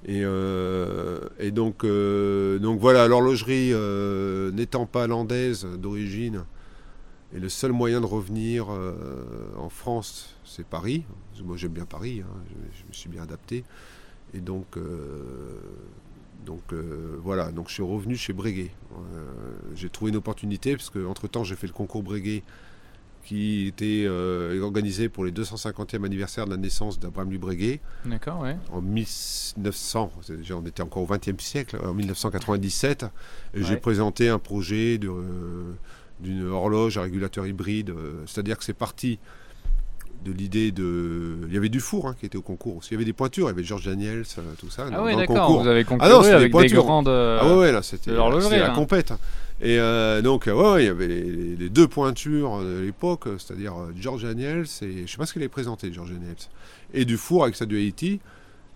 Et, 0.05 0.21
euh, 0.23 1.19
et 1.39 1.51
donc, 1.51 1.85
euh, 1.85 2.59
donc 2.59 2.79
voilà, 2.79 3.07
l'horlogerie 3.07 3.71
euh, 3.71 4.51
n'étant 4.51 4.85
pas 4.85 5.07
landaise 5.07 5.65
d'origine, 5.77 6.43
et 7.33 7.39
le 7.39 7.47
seul 7.47 7.71
moyen 7.71 8.01
de 8.01 8.05
revenir 8.05 8.67
en 9.57 9.69
France, 9.69 10.35
c'est 10.45 10.65
Paris. 10.65 11.03
Moi 11.43 11.57
j'aime 11.57 11.71
bien 11.71 11.85
Paris, 11.85 12.21
hein, 12.21 12.37
je, 12.47 12.87
me 12.87 12.93
suis 12.93 13.09
bien 13.09 13.23
adapté. 13.23 13.63
Et 14.35 14.39
donc, 14.39 14.77
donc 16.45 16.73
voilà, 17.23 17.51
donc 17.51 17.69
je 17.69 17.73
suis 17.73 17.81
revenu 17.81 18.15
chez 18.15 18.33
Breguet. 18.33 18.69
j'ai 19.73 19.89
trouvé 19.89 20.11
une 20.11 20.17
opportunité 20.17 20.75
parce 20.75 20.91
qu'entre 20.91 21.27
temps 21.27 21.43
j'ai 21.43 21.55
fait 21.55 21.65
le 21.65 21.73
concours 21.73 22.03
Breguet 22.03 22.43
qui 23.23 23.67
était 23.67 24.03
euh, 24.05 24.61
organisé 24.61 25.09
pour 25.09 25.23
les 25.23 25.31
250e 25.31 26.03
anniversaire 26.05 26.45
de 26.45 26.51
la 26.51 26.57
naissance 26.57 26.99
d'Abraham 26.99 27.31
Lubreguet. 27.31 27.79
D'accord, 28.05 28.41
ouais. 28.41 28.57
En 28.71 28.81
1900, 28.81 30.11
on 30.51 30.65
était 30.65 30.83
encore 30.83 31.03
au 31.03 31.07
20e 31.07 31.39
siècle, 31.39 31.77
en 31.83 31.93
1997. 31.93 33.05
J'ai 33.53 33.77
présenté 33.77 34.29
un 34.29 34.39
projet 34.39 34.99
euh, 35.03 35.73
d'une 36.19 36.47
horloge 36.47 36.97
à 36.97 37.03
régulateur 37.03 37.47
hybride, 37.47 37.91
euh, 37.91 38.23
c'est-à-dire 38.25 38.57
que 38.57 38.63
c'est 38.63 38.73
parti 38.73 39.19
de 40.23 40.31
l'idée 40.31 40.71
de. 40.71 41.37
Il 41.47 41.53
y 41.53 41.57
avait 41.57 41.69
du 41.69 41.79
four 41.79 42.07
hein, 42.07 42.15
qui 42.19 42.25
était 42.25 42.37
au 42.37 42.41
concours 42.41 42.77
aussi. 42.77 42.89
Il 42.91 42.93
y 42.93 42.95
avait 42.95 43.05
des 43.05 43.13
pointures, 43.13 43.47
il 43.47 43.49
y 43.49 43.53
avait 43.53 43.63
Georges 43.63 43.85
Daniels, 43.85 44.23
tout 44.59 44.69
ça. 44.69 44.87
Ah 44.91 45.03
ouais, 45.03 45.15
d'accord. 45.15 45.61
Vous 45.61 45.67
avez 45.67 45.83
concouru 45.83 46.11
ah 46.11 46.13
non, 46.13 46.23
avec 46.23 46.51
des, 46.51 46.67
grandes. 46.69 47.09
Ah 47.09 47.55
ouais, 47.57 47.71
là, 47.71 47.81
c'était 47.81 48.11
la 48.11 48.69
compète. 48.69 49.11
Hein. 49.11 49.19
Et 49.61 49.79
euh, 49.79 50.21
donc, 50.21 50.47
ouais, 50.47 50.83
il 50.83 50.85
y 50.87 50.89
avait 50.89 51.07
les, 51.07 51.69
deux 51.69 51.87
pointures 51.87 52.59
de 52.59 52.81
l'époque, 52.81 53.29
c'est-à-dire 53.37 53.73
euh, 53.73 53.93
George 53.97 54.23
Daniels 54.23 54.65
et 54.81 55.05
je 55.05 55.11
sais 55.11 55.17
pas 55.17 55.25
ce 55.25 55.31
qu'il 55.31 55.41
avait 55.41 55.49
présenté, 55.49 55.93
George 55.93 56.11
Daniels, 56.11 56.35
et 56.93 57.05
du 57.05 57.15
four 57.15 57.43
avec 57.43 57.55
sa 57.55 57.65
dualité. 57.65 58.19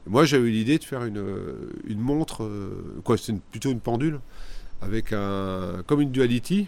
Moi, 0.05 0.23
j'avais 0.23 0.47
eu 0.47 0.51
l'idée 0.51 0.77
de 0.77 0.83
faire 0.85 1.03
une, 1.03 1.17
euh, 1.17 1.73
une 1.87 1.99
montre, 1.99 2.49
quoi, 3.03 3.17
c'est 3.17 3.35
plutôt 3.51 3.69
une 3.69 3.81
pendule, 3.81 4.21
avec 4.81 5.11
un, 5.11 5.83
comme 5.87 5.99
une 5.99 6.11
duality, 6.11 6.67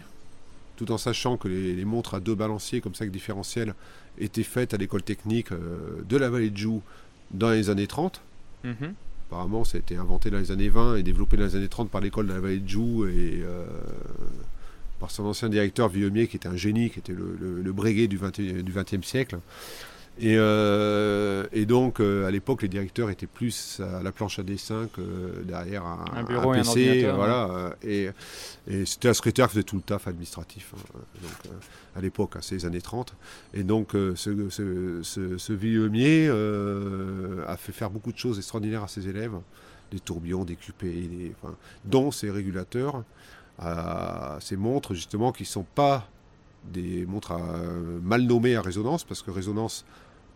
tout 0.80 0.92
en 0.92 0.98
sachant 0.98 1.36
que 1.36 1.46
les, 1.46 1.84
montres 1.84 2.14
à 2.14 2.20
deux 2.20 2.34
balanciers, 2.34 2.80
comme 2.80 2.94
ça, 2.94 3.02
avec 3.02 3.12
différentiel, 3.12 3.74
étaient 4.18 4.42
faites 4.42 4.72
à 4.72 4.78
l'école 4.78 5.02
technique 5.02 5.48
de 5.52 6.16
la 6.16 6.30
vallée 6.30 6.48
de 6.48 6.56
Joux 6.56 6.82
dans 7.32 7.50
les 7.50 7.68
années 7.68 7.86
30. 7.86 8.22
Apparemment, 9.28 9.62
ça 9.64 9.76
a 9.76 9.80
été 9.80 9.96
inventé 9.96 10.30
dans 10.30 10.38
les 10.38 10.52
années 10.52 10.70
20 10.70 10.96
et 10.96 11.02
développé 11.02 11.36
dans 11.36 11.44
les 11.44 11.54
années 11.54 11.68
30 11.68 11.90
par 11.90 12.00
l'école 12.00 12.28
de 12.28 12.32
la 12.32 12.40
vallée 12.40 12.60
de 12.60 12.68
Joux 12.68 13.04
et 13.06 13.42
euh, 13.44 13.66
par 14.98 15.10
son 15.10 15.26
ancien 15.26 15.50
directeur 15.50 15.90
Villemier, 15.90 16.28
qui 16.28 16.36
était 16.36 16.48
un 16.48 16.56
génie, 16.56 16.88
qui 16.88 16.98
était 16.98 17.12
le, 17.12 17.36
le, 17.62 17.72
Breguet 17.72 18.08
du 18.08 18.18
XXe 18.18 19.06
siècle. 19.06 19.38
Et, 20.22 20.36
euh, 20.36 21.46
et 21.50 21.64
donc, 21.64 21.98
euh, 21.98 22.26
à 22.26 22.30
l'époque, 22.30 22.60
les 22.60 22.68
directeurs 22.68 23.08
étaient 23.08 23.26
plus 23.26 23.80
à 23.80 24.02
la 24.02 24.12
planche 24.12 24.38
à 24.38 24.42
dessin 24.42 24.86
que 24.94 25.42
derrière 25.44 25.86
un, 25.86 26.04
Un 26.14 26.24
bureau 26.24 26.50
un 26.50 26.56
et 26.56 26.58
un 26.58 26.62
PC. 26.62 27.10
voilà, 27.14 27.48
euh, 27.50 27.70
et 27.82 28.10
et 28.70 28.84
c'était 28.84 29.08
un 29.08 29.14
secrétaire 29.14 29.46
qui 29.46 29.54
faisait 29.54 29.62
tout 29.64 29.76
le 29.76 29.82
taf 29.82 30.06
administratif, 30.08 30.74
hein, 30.76 30.98
donc, 31.22 31.52
à 31.96 32.00
l'époque, 32.02 32.32
hein, 32.36 32.40
c'est 32.42 32.54
les 32.56 32.66
années 32.66 32.82
30. 32.82 33.14
Et 33.54 33.62
donc, 33.62 33.94
euh, 33.94 34.14
ce, 34.14 34.50
ce, 34.50 35.00
ce, 35.02 35.38
ce 35.38 35.52
Villemier 35.54 36.28
a 37.46 37.56
fait 37.56 37.72
faire 37.72 37.88
beaucoup 37.88 38.12
de 38.12 38.18
choses 38.18 38.36
extraordinaires 38.36 38.84
à 38.84 38.88
ses 38.88 39.08
élèves, 39.08 39.32
des 39.90 40.00
tourbillons, 40.00 40.44
des 40.44 40.56
QP, 40.56 40.82
des, 40.82 41.32
enfin, 41.42 41.54
dont 41.86 42.10
ces 42.10 42.30
régulateurs, 42.30 43.04
à 43.58 44.36
ces 44.40 44.56
montres 44.56 44.92
justement 44.92 45.32
qui 45.32 45.44
ne 45.44 45.48
sont 45.48 45.66
pas 45.74 46.08
des 46.64 47.06
montres 47.06 47.32
mal 48.02 48.22
nommées 48.22 48.54
à 48.54 48.60
résonance, 48.60 49.04
parce 49.04 49.22
que 49.22 49.30
résonance, 49.30 49.86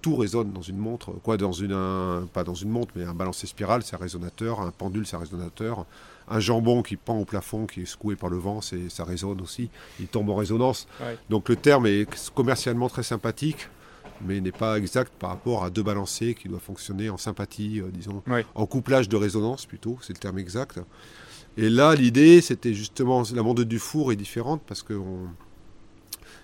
tout 0.04 0.16
résonne 0.16 0.52
dans 0.52 0.60
une 0.60 0.76
montre, 0.76 1.12
quoi, 1.22 1.38
dans 1.38 1.52
une, 1.52 1.72
un- 1.72 2.28
pas 2.30 2.44
dans 2.44 2.52
une 2.54 2.68
montre, 2.68 2.92
mais 2.94 3.04
un 3.04 3.14
balancier 3.14 3.48
spiral, 3.48 3.82
c'est 3.82 3.96
un 3.96 3.98
résonateur, 3.98 4.60
un 4.60 4.70
pendule, 4.70 5.06
c'est 5.06 5.16
un 5.16 5.20
résonateur, 5.20 5.86
un 6.28 6.40
jambon 6.40 6.82
qui 6.82 6.96
pend 6.96 7.16
au 7.18 7.24
plafond, 7.24 7.64
qui 7.66 7.80
est 7.80 7.86
secoué 7.86 8.14
par 8.14 8.28
le 8.28 8.36
vent, 8.36 8.60
c'est, 8.60 8.90
ça 8.90 9.04
résonne 9.04 9.40
aussi, 9.40 9.70
il 9.98 10.08
tombe 10.08 10.28
en 10.28 10.34
résonance. 10.34 10.86
Ouais. 11.00 11.16
Donc 11.30 11.48
le 11.48 11.56
terme 11.56 11.86
est 11.86 12.06
commercialement 12.34 12.90
très 12.90 13.02
sympathique, 13.02 13.70
mais 14.26 14.42
n'est 14.42 14.52
pas 14.52 14.76
exact 14.76 15.10
par 15.18 15.30
rapport 15.30 15.64
à 15.64 15.70
deux 15.70 15.82
balanciers 15.82 16.34
qui 16.34 16.48
doivent 16.48 16.60
fonctionner 16.60 17.08
en 17.08 17.16
sympathie, 17.16 17.80
euh, 17.80 17.88
disons, 17.90 18.22
Ouais. 18.26 18.44
en 18.54 18.66
couplage 18.66 19.08
de 19.08 19.16
résonance 19.16 19.64
plutôt, 19.64 19.96
c'est 20.02 20.12
le 20.12 20.18
terme 20.18 20.38
exact. 20.38 20.80
Et 21.56 21.70
là, 21.70 21.94
l'idée, 21.94 22.42
c'était 22.42 22.74
justement, 22.74 23.22
la 23.34 23.42
montre 23.42 23.64
du 23.64 23.78
four 23.78 24.12
est 24.12 24.16
différente 24.16 24.60
parce 24.66 24.82
que 24.82 24.92
on- 24.92 25.28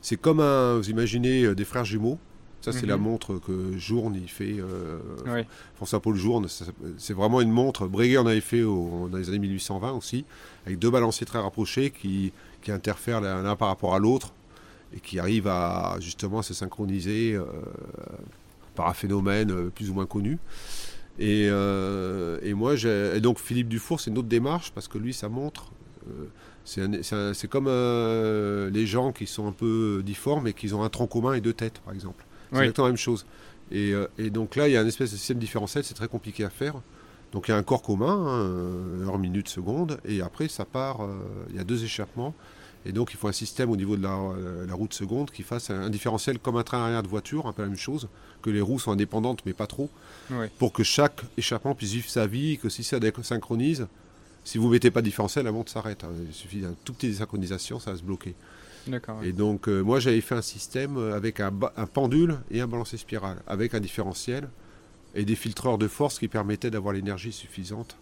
c'est 0.00 0.16
comme 0.16 0.40
un, 0.40 0.76
vous 0.78 0.88
imaginez 0.88 1.42
euh, 1.44 1.54
des 1.54 1.66
frères 1.66 1.84
jumeaux. 1.84 2.18
Ça, 2.60 2.72
c'est 2.72 2.82
Mhm. 2.82 2.88
la 2.88 2.96
montre 2.98 3.38
que 3.38 3.76
Journe, 3.78 4.14
il 4.14 4.28
fait, 4.28 4.56
euh, 4.58 4.98
Ouais. 5.26 5.46
François-Paul 5.76 6.14
Journe. 6.16 6.46
C'est 6.98 7.14
vraiment 7.14 7.40
une 7.40 7.50
montre. 7.50 7.86
Breguet 7.86 8.18
en 8.18 8.26
avait 8.26 8.40
fait 8.42 8.62
au- 8.62 9.08
dans 9.10 9.16
les 9.16 9.28
années 9.30 9.38
1820 9.38 9.92
aussi, 9.92 10.24
avec 10.66 10.78
deux 10.78 10.90
balanciers 10.90 11.26
très 11.26 11.38
rapprochés 11.38 11.90
qui, 11.90 12.32
qui 12.62 12.70
interfèrent 12.70 13.20
l'un 13.22 13.56
par 13.56 13.68
rapport 13.68 13.94
à 13.94 13.98
l'autre 13.98 14.34
et 14.94 15.00
qui 15.00 15.18
arrivent 15.18 15.46
à 15.48 15.96
justement 16.00 16.42
se 16.42 16.52
synchroniser 16.52 17.32
euh, 17.34 17.44
par 18.74 18.88
un 18.88 18.94
phénomène 18.94 19.50
euh, 19.50 19.70
plus 19.74 19.88
ou 19.88 19.94
moins 19.94 20.06
connu. 20.06 20.38
Et, 21.18 21.48
euh, 21.50 22.38
et 22.42 22.52
moi, 22.54 22.74
et 22.76 23.20
donc 23.20 23.38
Philippe 23.40 23.68
Dufour, 23.68 24.00
c'est 24.00 24.10
une 24.10 24.18
autre 24.18 24.28
démarche 24.28 24.70
parce 24.72 24.86
que 24.88 24.98
lui, 24.98 25.12
sa 25.14 25.28
montre, 25.28 25.70
c'est 26.64 27.48
comme 27.48 27.66
les 28.72 28.86
gens 28.86 29.12
qui 29.12 29.26
sont 29.26 29.46
un 29.48 29.52
peu 29.52 30.02
difformes 30.04 30.46
et 30.46 30.52
qui 30.52 30.72
ont 30.74 30.82
un 30.82 30.88
tronc 30.90 31.06
commun 31.08 31.32
et 31.34 31.40
deux 31.40 31.52
têtes, 31.54 31.80
par 31.84 31.94
exemple. 31.94 32.24
C'est 32.50 32.56
Oui. 32.56 32.62
exactement 32.64 32.86
la 32.86 32.92
même 32.92 32.98
chose. 32.98 33.26
Et, 33.70 33.92
euh, 33.92 34.06
et 34.18 34.30
donc 34.30 34.56
là, 34.56 34.68
il 34.68 34.72
y 34.72 34.76
a 34.76 34.82
une 34.82 34.88
espèce 34.88 35.12
de 35.12 35.16
système 35.16 35.38
différentiel, 35.38 35.84
c'est 35.84 35.94
très 35.94 36.08
compliqué 36.08 36.44
à 36.44 36.50
faire. 36.50 36.74
Donc 37.32 37.46
il 37.46 37.52
y 37.52 37.54
a 37.54 37.56
un 37.56 37.62
corps 37.62 37.82
commun, 37.82 38.26
hein, 38.26 39.06
heure, 39.06 39.18
minute, 39.18 39.48
seconde, 39.48 39.98
et 40.04 40.20
après 40.20 40.48
ça 40.48 40.64
part, 40.64 41.04
euh, 41.04 41.14
il 41.50 41.56
y 41.56 41.58
a 41.60 41.64
deux 41.64 41.84
échappements. 41.84 42.34
Et 42.86 42.92
donc 42.92 43.12
il 43.12 43.18
faut 43.18 43.28
un 43.28 43.32
système 43.32 43.70
au 43.70 43.76
niveau 43.76 43.96
de 43.96 44.02
la, 44.02 44.14
euh, 44.16 44.66
la 44.66 44.74
roue 44.74 44.88
de 44.88 44.94
seconde 44.94 45.30
qui 45.30 45.42
fasse 45.42 45.70
un, 45.70 45.82
un 45.82 45.90
différentiel 45.90 46.38
comme 46.38 46.56
un 46.56 46.62
train 46.62 46.78
arrière 46.82 47.02
de 47.02 47.08
voiture, 47.08 47.46
un 47.46 47.52
peu 47.52 47.62
la 47.62 47.68
même 47.68 47.76
chose, 47.76 48.08
que 48.42 48.50
les 48.50 48.60
roues 48.62 48.80
sont 48.80 48.90
indépendantes 48.90 49.42
mais 49.46 49.52
pas 49.52 49.66
trop, 49.68 49.90
pour 50.58 50.72
que 50.72 50.82
chaque 50.82 51.20
échappement 51.36 51.74
puisse 51.74 51.92
vivre 51.92 52.08
sa 52.08 52.26
vie, 52.26 52.58
que 52.58 52.68
si 52.70 52.82
ça 52.82 52.98
désynchronise, 52.98 53.86
si 54.44 54.56
vous 54.58 54.66
ne 54.68 54.72
mettez 54.72 54.90
pas 54.90 55.02
de 55.02 55.04
différentiel, 55.04 55.44
la 55.44 55.52
montre 55.52 55.70
s'arrête. 55.70 56.02
hein. 56.04 56.08
Il 56.26 56.34
suffit 56.34 56.60
d'un 56.62 56.74
tout 56.84 56.94
petit 56.94 57.08
désynchronisation, 57.08 57.78
ça 57.78 57.92
va 57.92 57.98
se 57.98 58.02
bloquer. 58.02 58.34
D'accord. 58.90 59.18
ouais. 59.20 59.28
Et 59.28 59.32
donc, 59.32 59.68
euh, 59.68 59.82
moi, 59.82 60.00
j'avais 60.00 60.20
fait 60.20 60.34
un 60.34 60.42
système 60.42 60.96
euh, 60.96 61.14
avec 61.16 61.40
un, 61.40 61.52
pendule 61.92 62.38
et 62.50 62.60
un 62.60 62.66
balancier 62.66 62.98
spiral, 62.98 63.38
avec 63.46 63.74
un 63.74 63.80
différentiel 63.80 64.48
et 65.14 65.24
des 65.24 65.34
filtreurs 65.36 65.78
de 65.78 65.88
force 65.88 66.18
qui 66.18 66.28
permettaient 66.28 66.70
d'avoir 66.70 66.94
l'énergie 66.94 67.32
suffisante 67.32 67.96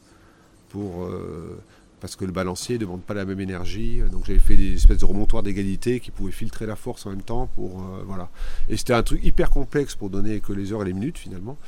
pour. 0.71 1.05
euh, 1.05 1.59
parce 2.01 2.15
que 2.15 2.25
le 2.25 2.31
balancier 2.31 2.77
ne 2.77 2.83
demande 2.83 3.03
pas 3.03 3.13
la 3.15 3.25
même 3.25 3.41
énergie. 3.41 4.01
Donc, 4.13 4.25
j'avais 4.25 4.39
fait 4.39 4.55
des 4.55 4.75
espèces 4.75 4.99
de 4.99 5.05
remontoirs 5.05 5.43
d'égalité 5.43 5.99
qui 5.99 6.13
pouvaient 6.13 6.31
filtrer 6.31 6.65
la 6.65 6.77
force 6.77 7.07
en 7.07 7.11
même 7.11 7.23
temps. 7.23 7.49
Pour, 7.57 7.81
euh, 7.83 8.03
voilà. 8.07 8.31
Et 8.69 8.77
c'était 8.77 8.93
un 8.95 9.03
truc 9.03 9.25
hyper 9.25 9.51
complexe 9.51 9.97
pour 9.97 10.09
donner 10.09 10.39
que 10.39 10.53
les 10.53 10.73
heures 10.73 10.83
et 10.83 10.85
les 10.85 10.93
minutes, 10.93 11.19
finalement. 11.19 11.59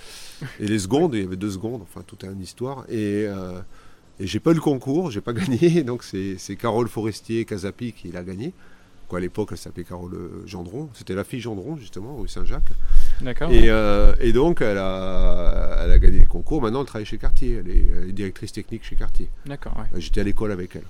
Et 0.61 0.69
les 0.69 0.79
secondes, 0.79 1.15
il 1.17 1.23
y 1.23 1.27
avait 1.27 1.35
deux 1.37 1.51
secondes, 1.51 1.83
enfin, 1.83 2.03
tout 2.07 2.25
est 2.25 2.29
une 2.29 2.41
histoire. 2.43 2.85
Et. 2.89 3.27
euh, 3.27 3.61
et 4.23 4.27
j'ai 4.27 4.39
pas 4.39 4.51
eu 4.51 4.55
le 4.55 4.61
concours, 4.61 5.11
j'ai 5.11 5.23
pas 5.23 5.33
gagné, 5.41 5.83
donc 5.83 6.03
c'est 6.05 6.37
c'est 6.37 6.55
Carole 6.55 6.89
Forestier 6.89 7.47
Casapi 7.47 7.95
qui 7.95 8.13
l'a 8.13 8.23
gagné. 8.23 8.53
Quoi, 9.11 9.19
à 9.19 9.23
l'époque, 9.23 9.49
elle 9.51 9.59
s'appelait 9.59 9.83
Carole 9.83 10.17
Gendron. 10.47 10.89
C'était 10.95 11.17
la 11.17 11.25
fille 11.25 11.41
Gendron, 11.41 11.77
justement, 11.77 12.17
rue 12.17 12.29
Saint-Jacques. 12.29 12.71
D'accord. 13.21 13.51
Et, 13.51 13.69
euh, 13.69 14.15
et 14.21 14.33
donc, 14.33 14.61
elle 14.61 14.79
a, 14.79 15.81
elle 15.83 15.91
a 15.91 15.99
gagné 15.99 16.21
le 16.21 16.27
concours. 16.27 16.63
Maintenant, 16.63 16.83
elle 16.83 16.87
travaille 16.87 17.07
chez 17.07 17.19
Cartier. 17.19 17.59
Elle 17.59 17.71
est, 17.73 17.87
elle 17.93 18.09
est 18.11 18.13
directrice 18.13 18.53
technique 18.53 18.85
chez 18.85 18.95
Cartier. 18.95 19.29
D'accord. 19.47 19.73
ouais. 19.79 19.87
Euh, 19.97 19.99
J'étais 19.99 20.21
à 20.21 20.23
l'école 20.23 20.53
avec 20.53 20.77
elle. 20.77 20.85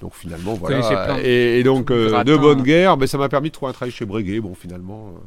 Donc, 0.00 0.14
finalement, 0.14 0.54
voilà. 0.54 1.20
Et, 1.24 1.58
et 1.58 1.64
donc, 1.64 1.90
euh, 1.90 2.22
de 2.22 2.36
bonne 2.36 2.62
guerre, 2.62 2.96
ben, 2.96 3.08
ça 3.08 3.18
m'a 3.18 3.28
permis 3.28 3.48
de 3.48 3.54
trouver 3.54 3.70
un 3.70 3.72
travail 3.72 3.90
chez 3.90 4.06
Breguet. 4.06 4.38
Bon, 4.38 4.54
finalement, 4.54 5.08
euh, 5.08 5.18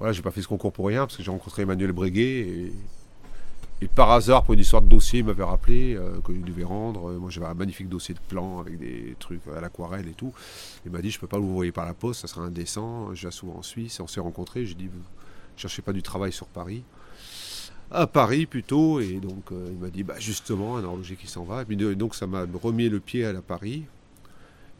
voilà, 0.00 0.12
j'ai 0.12 0.22
pas 0.22 0.32
fait 0.32 0.42
ce 0.42 0.48
concours 0.48 0.72
pour 0.72 0.88
rien, 0.88 1.06
parce 1.06 1.16
que 1.16 1.22
j'ai 1.22 1.30
rencontré 1.30 1.62
Emmanuel 1.62 1.92
Breguet. 1.92 2.40
Et, 2.40 2.72
et 3.80 3.86
par 3.86 4.10
hasard, 4.10 4.42
pour 4.42 4.54
une 4.54 4.60
histoire 4.60 4.82
de 4.82 4.88
dossier, 4.88 5.20
il 5.20 5.24
m'avait 5.24 5.44
rappelé 5.44 5.94
euh, 5.94 6.20
que 6.20 6.34
je 6.34 6.40
devais 6.40 6.64
rendre. 6.64 7.10
Euh, 7.10 7.18
Moi, 7.18 7.30
j'avais 7.30 7.46
un 7.46 7.54
magnifique 7.54 7.88
dossier 7.88 8.14
de 8.14 8.20
plan 8.20 8.58
avec 8.58 8.78
des 8.78 9.14
trucs 9.20 9.46
à 9.56 9.60
l'aquarelle 9.60 10.08
et 10.08 10.14
tout. 10.14 10.32
Il 10.84 10.90
m'a 10.90 11.00
dit, 11.00 11.10
je 11.10 11.20
peux 11.20 11.28
pas 11.28 11.38
vous 11.38 11.50
envoyer 11.50 11.70
par 11.70 11.86
la 11.86 11.94
poste, 11.94 12.22
ça 12.22 12.26
sera 12.26 12.42
indécent. 12.42 13.14
Je 13.14 13.26
vais 13.26 13.30
souvent 13.30 13.56
en 13.56 13.62
Suisse. 13.62 14.00
On 14.00 14.08
s'est 14.08 14.20
rencontrés. 14.20 14.66
J'ai 14.66 14.74
dit, 14.74 14.88
vous 14.88 15.02
cherchez 15.56 15.82
pas 15.82 15.92
du 15.92 16.02
travail 16.02 16.32
sur 16.32 16.46
Paris 16.46 16.82
à 17.90 18.06
Paris 18.06 18.46
plutôt, 18.46 19.00
et 19.00 19.14
donc 19.14 19.50
euh, 19.50 19.68
il 19.70 19.78
m'a 19.78 19.88
dit, 19.88 20.02
bah, 20.02 20.18
justement, 20.18 20.76
un 20.76 20.84
horloger 20.84 21.16
qui 21.16 21.26
s'en 21.26 21.44
va. 21.44 21.64
Et 21.68 21.94
donc 21.94 22.14
ça 22.14 22.26
m'a 22.26 22.46
remis 22.62 22.88
le 22.88 23.00
pied 23.00 23.24
à 23.24 23.32
la 23.32 23.42
Paris. 23.42 23.84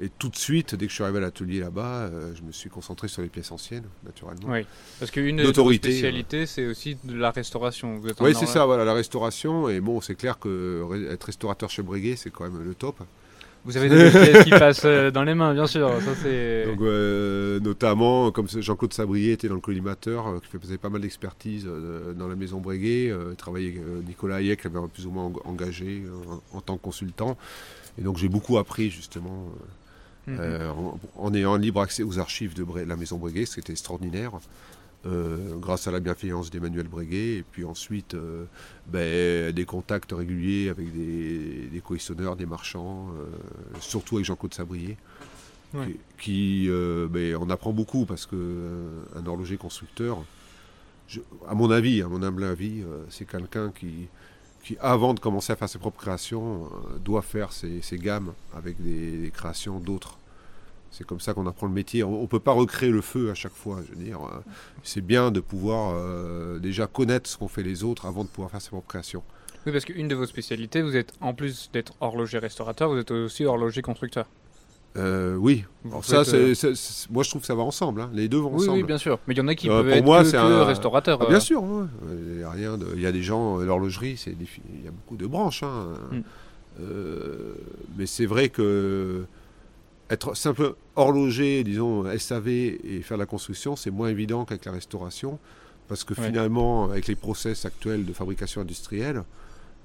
Et 0.00 0.10
tout 0.10 0.28
de 0.28 0.36
suite, 0.36 0.76
dès 0.76 0.86
que 0.86 0.90
je 0.90 0.94
suis 0.94 1.02
arrivé 1.02 1.18
à 1.18 1.22
l'atelier 1.22 1.58
là-bas, 1.58 2.02
euh, 2.06 2.32
je 2.36 2.42
me 2.42 2.52
suis 2.52 2.70
concentré 2.70 3.08
sur 3.08 3.20
les 3.22 3.28
pièces 3.28 3.50
anciennes, 3.50 3.82
naturellement. 4.04 4.48
Oui. 4.52 4.64
Parce 5.00 5.10
qu'une 5.10 5.38
de 5.38 5.50
vos 5.50 5.72
spécialités, 5.72 6.46
c'est 6.46 6.66
aussi 6.66 6.96
de 7.02 7.16
la 7.16 7.32
restauration. 7.32 7.98
Vous 7.98 8.08
êtes 8.08 8.20
en 8.20 8.24
Oui, 8.24 8.34
c'est 8.38 8.46
ça, 8.46 8.64
voilà, 8.64 8.84
la 8.84 8.94
restauration. 8.94 9.68
Et 9.68 9.80
bon, 9.80 10.00
c'est 10.00 10.14
clair 10.14 10.38
que 10.38 10.86
être 11.10 11.24
restaurateur 11.24 11.68
chez 11.68 11.82
Breguet, 11.82 12.14
c'est 12.16 12.30
quand 12.30 12.44
même 12.48 12.62
le 12.62 12.74
top. 12.74 13.00
Vous 13.64 13.76
avez 13.76 13.88
des 13.88 14.10
pièces 14.10 14.44
qui 14.44 14.50
passent 14.50 14.84
euh, 14.84 15.10
dans 15.10 15.24
les 15.24 15.34
mains, 15.34 15.52
bien 15.52 15.66
sûr. 15.66 15.90
Ça. 16.00 16.12
Donc, 16.12 16.80
euh, 16.80 17.58
notamment, 17.58 18.30
comme 18.30 18.46
Jean-Claude 18.48 18.92
Sabrier 18.94 19.32
était 19.32 19.48
dans 19.48 19.56
le 19.56 19.60
collimateur, 19.60 20.28
euh, 20.28 20.38
qui 20.38 20.56
faisait 20.58 20.78
pas 20.78 20.90
mal 20.90 21.00
d'expertise 21.00 21.64
euh, 21.66 22.14
dans 22.14 22.28
la 22.28 22.36
maison 22.36 22.60
Breguet, 22.60 23.10
euh, 23.10 23.34
travaillait 23.34 23.74
euh, 23.78 24.00
Nicolas 24.06 24.36
Hayek 24.36 24.62
l'avait 24.62 24.78
plus 24.94 25.06
ou 25.06 25.10
moins 25.10 25.26
eng- 25.26 25.40
engagé 25.44 26.04
euh, 26.06 26.36
en, 26.54 26.58
en 26.58 26.60
tant 26.60 26.76
que 26.76 26.82
consultant. 26.82 27.36
Et 28.00 28.02
donc 28.02 28.16
j'ai 28.16 28.28
beaucoup 28.28 28.58
appris 28.58 28.90
justement 28.90 29.48
Mhm. 30.28 30.36
euh, 30.40 30.70
en, 30.70 30.98
en 31.16 31.34
ayant 31.34 31.56
libre 31.56 31.80
accès 31.80 32.02
aux 32.02 32.18
archives 32.18 32.54
de 32.54 32.64
la 32.86 32.96
maison 32.96 33.16
Breguet, 33.18 33.46
ce 33.46 33.54
qui 33.54 33.60
était 33.60 33.72
extraordinaire. 33.72 34.32
euh, 35.06 35.54
grâce 35.60 35.86
à 35.86 35.92
la 35.92 36.00
bienveillance 36.00 36.50
d'Emmanuel 36.50 36.88
Breguet, 36.88 37.36
et 37.38 37.44
puis 37.52 37.64
ensuite 37.64 38.14
euh, 38.14 38.44
ben, 38.88 39.52
des 39.52 39.64
contacts 39.64 40.10
réguliers 40.12 40.68
avec 40.70 40.92
des, 40.92 41.68
des 41.72 41.80
collectionneurs, 41.80 42.34
des 42.34 42.46
marchands, 42.46 43.06
surtout 43.80 44.16
avec 44.16 44.26
Jean-Claude 44.26 44.54
Sabrier, 44.54 44.96
Ouais. 45.74 45.94
qui, 46.18 46.64
qui, 46.66 46.68
ben, 47.10 47.36
on 47.40 47.48
apprend 47.50 47.72
beaucoup 47.72 48.06
parce 48.06 48.26
que 48.26 48.36
un 49.14 49.24
horloger 49.26 49.56
constructeur, 49.56 50.24
je- 51.06 51.20
à 51.46 51.54
mon 51.54 51.70
avis, 51.70 52.02
à 52.02 52.08
mon 52.08 52.22
humble 52.22 52.42
avis, 52.44 52.82
c'est 53.08 53.26
quelqu'un 53.26 53.70
qui, 53.70 54.08
qui, 54.62 54.76
avant 54.80 55.14
de 55.14 55.20
commencer 55.20 55.52
à 55.52 55.56
faire 55.56 55.68
ses 55.68 55.78
propres 55.78 56.00
créations, 56.00 56.64
euh, 56.64 56.98
doit 56.98 57.22
faire 57.22 57.52
ses, 57.52 57.80
gammes 57.92 58.32
avec 58.54 58.82
des, 58.82 59.18
des 59.18 59.30
créations 59.30 59.78
d'autres. 59.78 60.18
C'est 60.90 61.06
comme 61.06 61.20
ça 61.20 61.34
qu'on 61.34 61.46
apprend 61.46 61.66
le 61.66 61.72
métier. 61.72 62.02
On 62.02 62.22
ne 62.22 62.26
peut 62.26 62.40
pas 62.40 62.52
recréer 62.52 62.90
le 62.90 63.02
feu 63.02 63.30
à 63.30 63.34
chaque 63.34 63.52
fois. 63.52 63.80
Je 63.86 63.94
veux 63.94 64.02
dire, 64.02 64.20
euh, 64.22 64.40
c'est 64.82 65.00
bien 65.00 65.30
de 65.30 65.40
pouvoir 65.40 65.94
euh, 65.94 66.58
déjà 66.58 66.86
connaître 66.86 67.28
ce 67.28 67.36
qu'ont 67.36 67.48
fait 67.48 67.62
les 67.62 67.84
autres 67.84 68.06
avant 68.06 68.24
de 68.24 68.28
pouvoir 68.28 68.50
faire 68.50 68.62
ses 68.62 68.70
propres 68.70 68.88
créations. 68.88 69.22
Oui, 69.66 69.72
parce 69.72 69.84
qu'une 69.84 70.08
de 70.08 70.14
vos 70.14 70.26
spécialités, 70.26 70.82
vous 70.82 70.96
êtes, 70.96 71.12
en 71.20 71.34
plus 71.34 71.70
d'être 71.72 71.92
horloger 72.00 72.38
restaurateur, 72.38 72.88
vous 72.88 72.98
êtes 72.98 73.10
aussi 73.10 73.44
horloger 73.44 73.82
constructeur. 73.82 74.26
Euh, 74.98 75.36
oui. 75.36 75.64
Alors 75.86 76.04
ça, 76.04 76.22
euh, 76.34 76.54
moi 77.10 77.22
je 77.22 77.30
trouve 77.30 77.40
que 77.42 77.46
ça 77.46 77.54
va 77.54 77.62
ensemble. 77.62 78.00
hein. 78.00 78.10
Les 78.12 78.28
deux 78.28 78.38
vont 78.38 78.50
Oui, 78.50 78.62
ensemble. 78.64 78.78
oui, 78.78 78.82
bien 78.82 78.98
sûr. 78.98 79.18
Mais 79.28 79.34
il 79.34 79.38
y 79.38 79.40
en 79.40 79.48
a 79.48 79.54
qui 79.54 79.68
Euh, 79.70 79.82
peuvent 79.82 79.86
pour 79.86 79.94
être 79.94 80.04
moi, 80.04 80.22
que, 80.24 80.36
un- 80.36 80.64
restaurateurs. 80.64 81.18
Ah, 81.22 81.26
bien 81.28 81.40
sûr, 81.40 81.62
ouais. 81.62 81.84
il 82.34 82.40
y 82.40 82.42
a 82.42 82.50
rien. 82.50 82.76
de- 82.76 82.88
Il 82.94 83.00
y 83.00 83.06
a 83.06 83.12
des 83.12 83.22
gens, 83.22 83.58
l'horlogerie, 83.58 84.16
c'est 84.16 84.32
il 84.32 84.84
y 84.84 84.88
a 84.88 84.90
beaucoup 84.90 85.16
de 85.16 85.26
branches. 85.26 85.62
hein. 85.62 85.94
Mm. 86.10 86.20
Mais 87.96 88.06
c'est 88.06 88.26
vrai 88.26 88.48
que 88.48 89.24
être 90.10 90.34
simple 90.36 90.74
horloger, 90.96 91.64
disons 91.64 92.04
SAV 92.18 92.48
et 92.48 93.02
faire 93.02 93.16
la 93.18 93.26
construction, 93.26 93.76
c'est 93.76 93.90
moins 93.90 94.08
évident 94.08 94.44
qu'avec 94.44 94.64
la 94.64 94.72
restauration, 94.72 95.38
parce 95.88 96.04
que 96.04 96.14
Ouais. 96.14 96.26
finalement, 96.26 96.84
avec 96.90 97.06
les 97.08 97.14
process 97.14 97.64
actuels 97.64 98.04
de 98.04 98.12
fabrication 98.12 98.60
industrielle, 98.62 99.22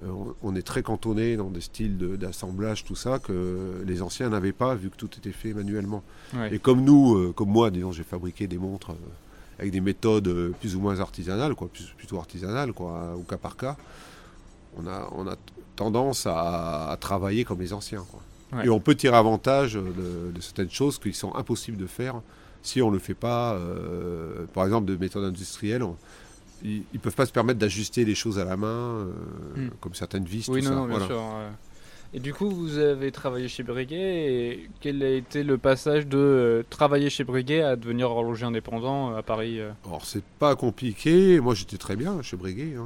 on- 0.05 0.33
on 0.41 0.55
est 0.55 0.61
très 0.63 0.83
cantonné 0.83 1.37
dans 1.37 1.49
des 1.49 1.61
styles 1.61 1.97
de- 1.97 2.15
d'assemblage, 2.15 2.83
tout 2.83 2.95
ça, 2.95 3.19
que 3.19 3.83
les 3.85 4.01
anciens 4.01 4.29
n'avaient 4.29 4.51
pas, 4.51 4.75
vu 4.75 4.89
que 4.89 4.95
tout 4.97 5.09
était 5.17 5.31
fait 5.31 5.53
manuellement. 5.53 6.03
Ouais. 6.33 6.53
Et 6.55 6.59
comme 6.59 6.83
nous, 6.83 7.15
euh, 7.15 7.31
comme 7.33 7.49
moi, 7.49 7.71
disons, 7.71 7.91
j'ai 7.91 8.03
fabriqué 8.03 8.47
des 8.47 8.57
montres 8.57 8.91
euh, 8.91 9.59
avec 9.59 9.71
des 9.71 9.81
méthodes 9.81 10.27
euh, 10.27 10.51
plus 10.59 10.75
ou 10.75 10.81
moins 10.81 10.99
artisanales, 10.99 11.55
quoi, 11.55 11.67
plus, 11.71 11.93
plutôt 11.97 12.17
artisanales, 12.17 12.73
quoi, 12.73 13.15
au 13.15 13.21
cas 13.23 13.37
par 13.37 13.55
cas, 13.55 13.77
on 14.77 14.87
a, 14.87 15.07
on 15.15 15.27
a 15.27 15.35
tendance 15.75 16.25
à, 16.27 16.89
à 16.89 16.97
travailler 16.97 17.43
comme 17.45 17.59
les 17.61 17.73
anciens. 17.73 18.03
Quoi. 18.11 18.21
Ouais. 18.59 18.65
Et 18.65 18.69
on 18.69 18.79
peut 18.79 18.95
tirer 18.95 19.15
avantage 19.15 19.73
de, 19.75 20.31
de 20.33 20.41
certaines 20.41 20.69
choses 20.69 20.99
qui 20.99 21.13
sont 21.13 21.33
impossibles 21.35 21.77
de 21.77 21.87
faire 21.87 22.21
si 22.61 22.81
on 22.81 22.87
ne 22.89 22.93
le 22.93 22.99
fait 22.99 23.13
pas, 23.13 23.53
euh, 23.53 24.45
par 24.53 24.63
exemple, 24.65 24.85
de 24.87 24.95
méthode 24.95 25.23
industrielle. 25.25 25.83
on- 25.83 25.97
ils 26.63 26.83
ne 26.93 26.99
peuvent 26.99 27.15
pas 27.15 27.25
se 27.25 27.31
permettre 27.31 27.59
d'ajuster 27.59 28.05
les 28.05 28.15
choses 28.15 28.39
à 28.39 28.45
la 28.45 28.55
main, 28.57 28.67
euh, 28.67 29.11
Hmm. 29.55 29.69
comme 29.81 29.93
certaines 29.93 30.25
vis. 30.25 30.47
Oui, 30.49 30.61
tout 30.61 30.69
non, 30.69 30.71
ça. 30.71 30.75
non, 30.75 30.85
bien 30.87 30.97
Voilà. 30.97 31.05
sûr. 31.07 31.17
ouais. 31.17 31.51
Et 32.15 32.19
du 32.19 32.31
coup, 32.31 32.47
vous 32.49 32.77
avez 32.77 33.11
travaillé 33.11 33.47
chez 33.47 33.63
Breguet. 33.63 33.97
Et 33.97 34.69
quel 34.81 35.01
a 35.01 35.09
été 35.09 35.43
le 35.43 35.57
passage 35.57 36.05
de 36.05 36.17
euh, 36.17 36.63
travailler 36.69 37.09
chez 37.09 37.23
Breguet 37.23 37.63
à 37.63 37.75
devenir 37.75 38.11
horloger 38.11 38.45
indépendant 38.45 39.11
euh, 39.11 39.17
à 39.17 39.23
Paris 39.23 39.59
Alors 39.85 40.05
c'est 40.05 40.23
pas 40.39 40.55
compliqué. 40.55 41.39
Moi 41.39 41.55
j'étais 41.55 41.77
très 41.77 41.95
bien 41.95 42.21
chez 42.21 42.37
Breguet. 42.37 42.75
hein. 42.77 42.85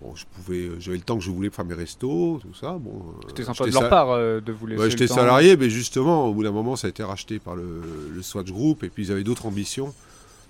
Bon, 0.00 0.14
je 0.14 0.24
pouvais, 0.32 0.70
j'avais 0.80 0.96
le 0.98 1.02
temps 1.02 1.16
que 1.16 1.24
je 1.24 1.30
voulais 1.30 1.48
pour 1.50 1.56
faire 1.56 1.64
mes 1.64 1.74
restos, 1.74 2.38
tout 2.42 2.52
ça. 2.54 2.72
Bon, 2.78 3.14
C'était 3.28 3.42
sympa 3.44 3.64
de 3.66 3.72
leur 3.72 3.82
sa- 3.82 3.88
part 3.88 4.10
euh, 4.10 4.40
de 4.40 4.52
vous 4.52 4.66
laisser 4.66 4.82
Ouais, 4.82 4.90
j'étais 4.90 5.06
salarié, 5.06 5.56
mais 5.56 5.70
justement, 5.70 6.26
au 6.28 6.34
bout 6.34 6.42
d'un 6.44 6.50
moment, 6.52 6.76
ça 6.76 6.88
a 6.88 6.90
été 6.90 7.02
racheté 7.02 7.38
par 7.38 7.56
le, 7.56 7.80
le 8.14 8.22
Swatch 8.22 8.50
Group, 8.50 8.84
et 8.84 8.90
puis 8.90 9.06
ils 9.06 9.12
avaient 9.12 9.24
d'autres 9.24 9.46
ambitions. 9.46 9.94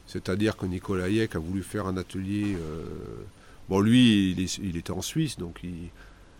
C'est-à-dire 0.06 0.56
que 0.56 0.66
Nicolas 0.66 1.04
Hayek 1.04 1.34
a 1.36 1.38
voulu 1.38 1.62
faire 1.62 1.86
un 1.86 1.96
atelier. 1.96 2.54
euh, 2.54 2.82
Bon, 3.70 3.80
lui, 3.80 4.32
il, 4.32 4.40
est- 4.40 4.58
il 4.58 4.76
était 4.76 4.90
en 4.90 5.00
Suisse, 5.00 5.38
donc 5.38 5.62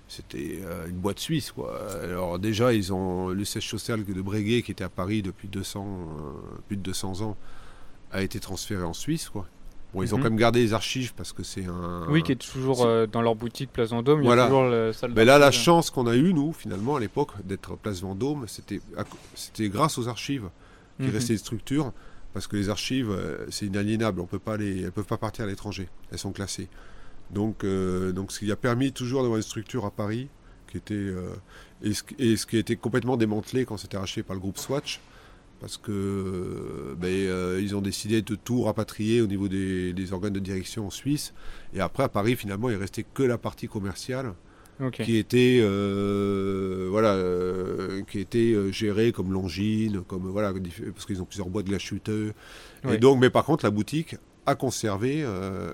c'était 0.08 0.60
euh, 0.62 0.86
une 0.88 0.96
boîte 0.96 1.18
suisse, 1.18 1.52
quoi. 1.52 1.80
Alors 2.02 2.38
déjà, 2.38 2.74
ils 2.74 2.92
ont 2.92 3.28
le 3.28 3.44
siège 3.46 3.66
social 3.68 4.04
de 4.04 4.20
Breguet, 4.22 4.60
qui 4.62 4.72
était 4.72 4.84
à 4.84 4.90
Paris 4.90 5.22
depuis 5.22 5.48
200, 5.48 5.86
euh, 5.86 6.56
plus 6.68 6.76
de 6.76 6.82
200 6.82 7.22
ans, 7.22 7.36
a 8.12 8.20
été 8.22 8.38
transféré 8.40 8.82
en 8.82 8.92
Suisse, 8.92 9.30
quoi. 9.30 9.46
Bon, 9.94 10.02
ils 10.02 10.12
ont 10.14 10.18
Mhm. 10.18 10.22
quand 10.24 10.30
même 10.30 10.38
gardé 10.38 10.60
les 10.60 10.72
archives 10.74 11.14
parce 11.14 11.32
que 11.32 11.42
c'est 11.42 11.64
un. 11.64 12.06
Oui, 12.10 12.22
qui 12.22 12.32
est 12.32 12.36
toujours 12.36 12.84
euh, 12.84 13.06
dans 13.06 13.22
leur 13.22 13.36
boutique 13.36 13.72
Place 13.72 13.90
Vendôme. 13.90 14.20
Il 14.20 14.24
y 14.24 14.26
Voilà. 14.26 14.44
a 14.44 14.46
toujours 14.48 14.64
la 14.64 14.92
salle 14.92 15.12
Ben 15.12 15.24
là, 15.24 15.38
la 15.38 15.50
chance 15.52 15.88
qu'on 15.90 16.06
a 16.06 16.14
eue, 16.16 16.34
nous, 16.34 16.52
finalement, 16.52 16.96
à 16.96 17.00
l'époque, 17.00 17.30
d'être 17.44 17.76
place 17.76 18.02
Vendôme, 18.02 18.44
c'était 18.48 19.68
grâce 19.70 19.96
aux 19.96 20.08
archives 20.08 20.48
qui 21.00 21.06
Mhm. 21.06 21.10
restaient 21.14 21.32
des 21.34 21.38
structures, 21.38 21.92
parce 22.34 22.48
que 22.48 22.56
les 22.56 22.68
archives, 22.68 23.10
euh, 23.10 23.46
c'est 23.48 23.66
inaliénable, 23.66 24.20
on 24.20 24.26
peut 24.26 24.40
pas 24.40 24.56
les, 24.56 24.82
elles 24.82 24.92
peuvent 24.92 25.06
pas 25.06 25.16
partir 25.16 25.44
à 25.44 25.48
l'étranger, 25.48 25.88
elles 26.10 26.18
sont 26.18 26.32
classées. 26.32 26.68
Donc, 27.30 27.64
euh, 27.64 28.12
donc, 28.12 28.32
ce 28.32 28.40
qui 28.40 28.50
a 28.52 28.56
permis 28.56 28.92
toujours 28.92 29.22
d'avoir 29.22 29.38
une 29.38 29.44
structure 29.44 29.86
à 29.86 29.92
Paris, 29.92 30.28
qui 30.66 30.76
était 30.76 30.94
euh, 30.94 31.32
et, 31.82 31.94
ce, 31.94 32.02
qui 32.44 32.56
a 32.56 32.58
été 32.58 32.74
complètement 32.74 33.16
démantelé 33.16 33.64
quand 33.64 33.76
c'était 33.76 33.96
racheté 33.96 34.24
par 34.24 34.34
le 34.34 34.40
groupe 34.40 34.58
Swatch, 34.58 35.00
parce 35.60 35.78
que 35.78 36.94
ben, 36.98 37.60
ils 37.60 37.74
ont 37.76 37.80
décidé 37.80 38.20
de 38.20 38.34
tout 38.34 38.64
rapatrier 38.64 39.20
au 39.22 39.26
niveau 39.26 39.48
des, 39.48 39.92
des 39.92 40.12
organes 40.12 40.32
de 40.32 40.40
direction 40.40 40.88
en 40.88 40.90
Suisse, 40.90 41.32
et 41.72 41.80
après 41.80 42.02
à 42.02 42.08
Paris, 42.08 42.34
finalement, 42.34 42.68
il 42.68 42.76
restait 42.76 43.04
que 43.04 43.22
la 43.22 43.38
partie 43.38 43.68
commerciale 43.68 44.34
Qui 44.92 45.18
était 45.18 45.60
euh, 45.62 46.88
voilà 46.90 47.14
euh, 47.14 48.02
qui 48.10 48.18
était 48.18 48.52
euh, 48.54 48.72
géré 48.72 49.12
comme 49.12 49.32
Longines 49.32 50.02
comme 50.02 50.26
voilà 50.28 50.52
parce 50.92 51.06
qu'ils 51.06 51.22
ont 51.22 51.24
plusieurs 51.24 51.48
boîtes 51.48 51.66
de 51.66 51.72
la 51.72 51.78
chuteux 51.78 52.32
Oui. 52.84 52.94
et 52.94 52.98
donc 52.98 53.20
mais 53.20 53.30
par 53.30 53.44
contre 53.44 53.64
la 53.64 53.70
boutique 53.70 54.16
a 54.46 54.56
conservé 54.56 55.22
euh, 55.24 55.72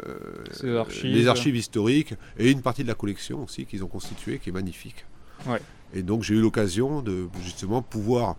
archives. 0.79 1.15
les 1.17 1.27
archives 1.29 1.57
historiques 1.57 2.15
et 2.39 2.51
une 2.51 2.61
partie 2.61 2.83
de 2.83 2.89
la 2.89 2.95
collection 2.95 3.45
aussi 3.45 3.65
qu'ils 3.65 3.83
ont 3.83 3.89
constituée 3.89 4.39
qui 4.39 4.51
est 4.51 4.53
magnifique 4.53 5.07
Ouais. 5.49 5.61
et 5.95 6.03
donc 6.03 6.23
j'ai 6.23 6.35
eu 6.35 6.41
l'occasion 6.43 7.01
de 7.01 7.27
justement 7.43 7.81
pouvoir 7.81 8.37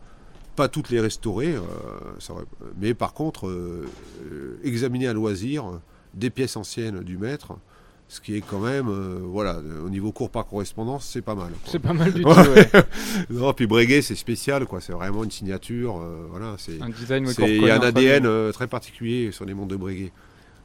pas 0.55 0.67
toutes 0.67 0.91
les 0.91 0.99
restaurer 0.99 1.55
ça 2.19 2.35
mais 2.79 2.93
par 2.93 3.13
contre 3.13 3.51
examiner 4.63 5.07
à 5.07 5.13
loisir 5.13 5.81
des 6.13 6.29
pièces 6.29 6.55
anciennes 6.55 6.99
du 6.99 7.17
maître 7.17 7.53
ce 8.13 8.19
qui 8.19 8.35
est 8.35 8.41
quand 8.41 8.59
même, 8.59 8.89
euh, 8.89 9.19
voilà, 9.23 9.61
au 9.85 9.89
niveau 9.89 10.11
cours 10.11 10.29
par 10.29 10.45
correspondance, 10.45 11.05
c'est 11.09 11.21
pas 11.21 11.33
mal. 11.33 11.51
C'est 11.65 11.79
pas 11.79 11.93
mal 11.93 12.11
du 12.11 12.21
tout. 12.23 12.27
Ouais. 12.27 12.69
Non, 13.29 13.53
puis 13.53 13.67
Breguet, 13.67 14.01
c'est 14.01 14.15
spécial, 14.15 14.65
quoi. 14.65 14.81
C'est 14.81 14.91
vraiment 14.91 15.23
une 15.23 15.31
signature, 15.31 15.95
euh, 16.01 16.27
voilà. 16.29 16.55
C'est, 16.57 16.81
Un 16.81 16.89
design 16.89 17.25
il 17.39 17.63
y 17.63 17.69
a 17.69 17.77
un 17.77 17.79
ADN 17.81 18.25
euh, 18.25 18.51
très 18.51 18.67
particulier 18.67 19.31
sur 19.31 19.45
les 19.45 19.53
montres 19.53 19.69
de 19.69 19.77
Breguet. 19.77 20.11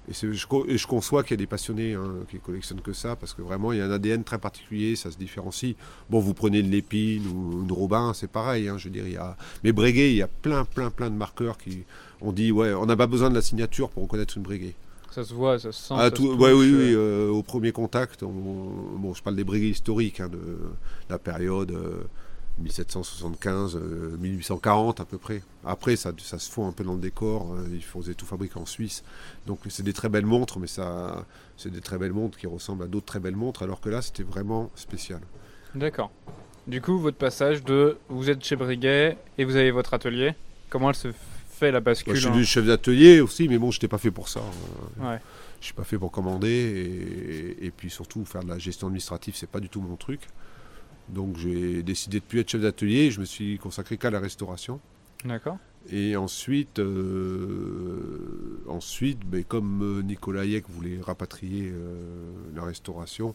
Et, 0.08 0.12
je, 0.12 0.46
co- 0.46 0.66
et 0.68 0.76
je 0.76 0.86
conçois 0.88 1.22
qu'il 1.22 1.32
y 1.32 1.34
a 1.34 1.36
des 1.36 1.46
passionnés 1.46 1.94
hein, 1.94 2.14
qui 2.28 2.38
collectionnent 2.38 2.80
que 2.80 2.92
ça, 2.92 3.14
parce 3.14 3.32
que 3.32 3.42
vraiment, 3.42 3.70
il 3.72 3.78
y 3.78 3.80
a 3.80 3.86
un 3.86 3.90
ADN 3.92 4.24
très 4.24 4.38
particulier, 4.38 4.96
ça 4.96 5.12
se 5.12 5.16
différencie. 5.16 5.76
Bon, 6.10 6.18
vous 6.18 6.34
prenez 6.34 6.62
de 6.64 6.68
l'épine 6.68 7.26
ou 7.28 7.62
de 7.64 7.72
Robin, 7.72 8.12
c'est 8.12 8.30
pareil, 8.30 8.68
hein, 8.68 8.76
je 8.76 8.84
veux 8.84 8.90
dire. 8.92 9.06
Il 9.06 9.12
y 9.14 9.16
a... 9.18 9.36
Mais 9.62 9.70
Breguet, 9.70 10.10
il 10.10 10.16
y 10.16 10.22
a 10.22 10.28
plein, 10.28 10.64
plein, 10.64 10.90
plein 10.90 11.11
de 11.11 11.16
marqueurs 11.16 11.59
qui. 11.59 11.85
On 12.20 12.32
dit, 12.32 12.50
ouais, 12.50 12.72
on 12.74 12.87
n'a 12.87 12.96
pas 12.96 13.06
besoin 13.06 13.30
de 13.30 13.35
la 13.37 13.42
signature 13.42 13.88
pour 13.90 14.02
reconnaître 14.02 14.37
une 14.37 14.42
Breguet. 14.42 14.74
Ça 15.16 15.24
se 15.24 15.33
voit, 15.33 15.59
ça 15.59 15.72
se 15.72 15.81
sent. 15.83 15.94
Ah, 15.96 16.05
ça 16.05 16.11
tout- 16.11 16.24
se 16.24 16.37
ouais, 16.37 16.50
touche, 16.50 16.61
oui, 16.61 16.74
oui, 16.74 16.92
euh. 16.94 17.29
euh, 17.29 17.31
au 17.31 17.42
premier 17.42 17.72
contact, 17.72 18.22
on- 18.22 18.29
bon, 18.98 19.14
je 19.14 19.22
parle 19.22 19.35
des 19.37 19.44
brigades 19.44 19.70
historiques, 19.70 20.20
hein, 20.20 20.29
de 20.29 20.59
la 21.09 21.18
période 21.18 21.70
euh, 21.70 22.02
1775, 22.59 23.76
euh, 23.76 24.14
1840 24.18 25.00
à 25.00 25.07
peu 25.07 25.16
près. 25.16 25.40
Après, 25.64 25.96
ça, 25.96 26.12
ça 26.18 26.38
se 26.38 26.50
fond 26.50 26.68
un 26.68 26.72
peu 26.72 26.85
dans 26.85 26.92
le 26.92 27.00
décor, 27.00 27.55
euh, 27.55 27.66
ils 27.72 27.83
faisaient 27.83 28.12
tout 28.12 28.26
fabriquer 28.26 28.59
en 28.59 28.66
Suisse. 28.66 29.05
Donc 29.46 29.61
c'est 29.70 29.83
des 29.83 29.94
très 29.94 30.11
belles 30.11 30.26
montres, 30.26 30.59
mais 30.59 30.66
ça, 30.66 31.24
c'est 31.57 31.70
des 31.70 31.81
très 31.81 31.96
belles 31.96 32.12
montres 32.12 32.37
qui 32.37 32.46
ressemblent 32.46 32.85
à 32.85 32.87
d'autres 32.87 33.07
très 33.07 33.20
belles 33.20 33.37
montres, 33.37 33.62
alors 33.62 33.81
que 33.81 33.88
là, 33.88 34.02
c'était 34.02 34.22
vraiment 34.22 34.70
spécial. 34.74 35.20
D'accord. 35.74 36.11
Du 36.66 36.83
coup, 36.83 36.98
votre 36.98 37.16
passage 37.16 37.64
de 37.64 37.96
vous 38.11 38.29
êtes 38.29 38.44
chez 38.44 38.57
Breguet 38.57 39.16
et 39.38 39.44
vous 39.46 39.57
avez 39.57 39.70
votre 39.70 39.94
atelier, 39.94 40.35
comment 40.68 40.90
elle 40.90 40.94
se 40.96 41.09
fait 41.59 41.73
la 41.73 41.81
Moi, 41.81 41.85
bascule 41.85 42.14
je 42.14 42.21
suis 42.21 42.29
hein 42.29 42.42
chef 42.45 42.66
d'atelier 42.66 43.21
aussi, 43.21 43.49
mais 43.49 43.59
bon, 43.59 43.71
je 43.71 43.79
n'étais 43.79 43.88
pas 43.88 43.99
fait 43.99 44.11
pour 44.11 44.29
ça. 44.29 44.40
hein. 45.01 45.12
Ouais. 45.12 45.21
Je 45.61 45.66
suis 45.66 45.75
pas 45.75 45.85
fait 45.85 45.99
pour 45.99 46.12
commander 46.12 46.49
et, 47.61 47.66
et 47.66 47.71
puis 47.71 47.88
surtout 47.90 48.25
faire 48.25 48.45
de 48.45 48.49
la 48.49 48.59
gestion 48.59 48.88
administrative, 48.88 49.35
c'est 49.37 49.49
pas 49.49 49.61
du 49.61 49.69
tout 49.69 49.81
mon 49.81 49.97
truc. 49.97 50.21
Donc 51.09 51.37
j'ai 51.38 51.83
décidé 51.83 52.21
de 52.21 52.25
plus 52.25 52.40
être 52.40 52.51
chef 52.51 52.61
d'atelier, 52.61 53.11
je 53.11 53.21
me 53.21 53.25
suis 53.25 53.59
consacré 53.59 53.97
qu'à 53.97 54.11
la 54.11 54.21
restauration. 54.21 54.81
D'accord. 55.25 55.57
Et 55.90 56.16
ensuite, 56.16 56.79
euh, 56.81 58.61
ensuite 58.69 59.21
ben, 59.25 59.45
comme 59.45 59.83
euh, 59.83 60.03
Nicolas 60.03 60.42
Hayek 60.42 60.69
voulait 60.69 60.99
rapatrier 61.01 61.71
euh, 61.73 61.95
la 62.55 62.64
restauration 62.64 63.35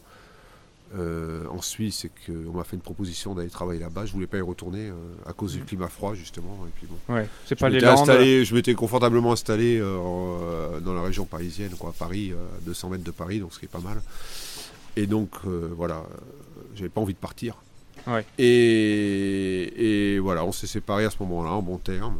euh, 0.96 1.46
en 1.48 1.62
Suisse 1.62 2.04
et 2.04 2.10
qu'on 2.26 2.52
m'a 2.52 2.64
fait 2.64 2.76
une 2.76 2.82
proposition 2.82 3.34
d'aller 3.34 3.48
travailler 3.50 3.80
là-bas, 3.80 4.04
je 4.06 4.12
voulais 4.12 4.26
pas 4.26 4.38
y 4.38 4.42
retourner 4.42 4.88
euh, 4.88 4.94
à 5.26 5.32
cause 5.32 5.52
du 5.54 5.60
Mhm. 5.60 5.64
climat 5.66 5.88
froid 5.88 6.14
justement. 6.14 6.58
Et 6.66 6.70
puis 6.76 6.86
bon, 6.86 7.14
Ouais. 7.14 7.28
C'est 7.46 7.56
je 7.58 7.60
pas 7.60 7.68
les 7.68 7.76
m'étais 7.76 7.86
Landes. 7.86 7.98
installé- 8.00 8.44
je 8.44 8.54
m'étais 8.54 8.74
confortablement 8.74 9.32
installé 9.32 9.78
euh, 9.78 9.96
en, 9.98 10.80
dans 10.80 10.92
la 10.94 11.02
région 11.02 11.24
parisienne, 11.24 11.72
quoi, 11.78 11.90
à 11.90 11.92
Paris, 11.92 12.32
à 12.32 12.60
200 12.66 12.90
mètres 12.90 13.04
de 13.04 13.10
Paris, 13.10 13.40
donc 13.40 13.52
ce 13.54 13.58
qui 13.58 13.64
est 13.64 13.68
pas 13.68 13.80
mal. 13.80 14.00
Et 14.96 15.06
donc, 15.06 15.30
voilà, 15.44 16.04
j'avais 16.74 16.90
pas 16.90 17.00
envie 17.00 17.14
de 17.14 17.18
partir. 17.18 17.56
Ouais. 18.06 18.26
Et, 18.38 20.14
et 20.14 20.18
voilà, 20.18 20.44
on 20.44 20.52
s'est 20.52 20.66
séparés 20.66 21.04
à 21.04 21.10
ce 21.10 21.16
moment-là, 21.20 21.50
en 21.52 21.62
bon 21.62 21.78
terme. 21.78 22.16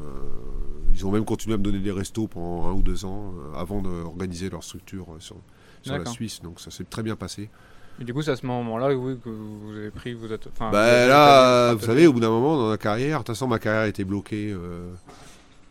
Ils 0.95 1.07
ont 1.07 1.11
même 1.11 1.25
continué 1.25 1.55
à 1.55 1.59
me 1.59 1.63
donner 1.63 1.79
des 1.81 1.91
restos 1.91 2.27
pendant 2.29 2.67
un 2.69 2.73
ou 2.73 2.83
deux 2.83 3.05
ans 3.05 3.33
avant 3.57 3.81
d'organiser 3.83 4.51
leur 4.51 4.63
structure 4.63 5.07
sur, 5.19 5.37
sur 5.83 5.99
la. 5.99 6.05
Suisse. 6.07 6.41
Donc 6.43 6.61
ça 6.61 6.71
s'est 6.71 6.85
très 6.85 7.03
bien 7.03 7.17
passé. 7.17 7.49
Et 8.01 8.05
du 8.05 8.13
coup, 8.15 8.23
c'est 8.23 8.31
à 8.33 8.37
ce 8.37 8.47
moment-là 8.47 8.95
oui, 8.97 9.17
que 9.23 9.29
vous 9.29 9.77
avez 9.77 9.91
pris, 9.91 10.15
vous 10.15 10.33
êtes. 10.33 10.47
Enfin, 10.49 10.71
Bah 10.73 11.07
là, 11.07 11.75
vous 11.75 11.85
savez, 11.85 12.07
au 12.07 12.13
bout 12.13 12.21
d'un 12.21 12.31
moment 12.31 12.57
dans 12.57 12.71
la 12.71 12.79
carrière, 12.79 13.19
de 13.19 13.25
toute 13.25 13.35
façon, 13.37 13.47
ma 13.47 13.59
carrière 13.59 13.85
était 13.85 14.05
bloquée. 14.05 14.51
euh, 14.53 14.91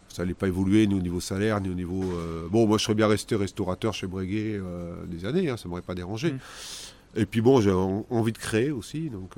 ça 0.07 0.23
n'allait 0.23 0.33
pas 0.33 0.47
évoluer 0.47 0.87
ni 0.87 0.93
au 0.95 0.99
niveau 1.01 1.19
salaire, 1.21 1.59
ni 1.61 1.69
au 1.69 1.73
niveau. 1.73 2.03
euh, 2.03 2.47
Bon, 2.49 2.67
moi, 2.67 2.77
je 2.77 2.83
serais 2.83 2.95
bien 2.95 3.07
resté 3.07 3.35
restaurateur 3.35 3.93
chez 3.93 4.07
Breguet 4.07 4.59
euh, 4.61 4.93
des 5.07 5.25
années, 5.25 5.49
hein, 5.49 5.57
ça 5.57 5.67
m'aurait 5.69 5.81
pas 5.81 5.95
dérangé. 5.95 6.33
Mm. 6.33 6.39
Et 7.15 7.25
puis 7.25 7.41
bon, 7.41 7.59
j'ai 7.59 7.71
en- 7.71 8.05
envie 8.09 8.31
de 8.31 8.37
créer 8.37 8.71
aussi, 8.71 9.09
donc 9.09 9.33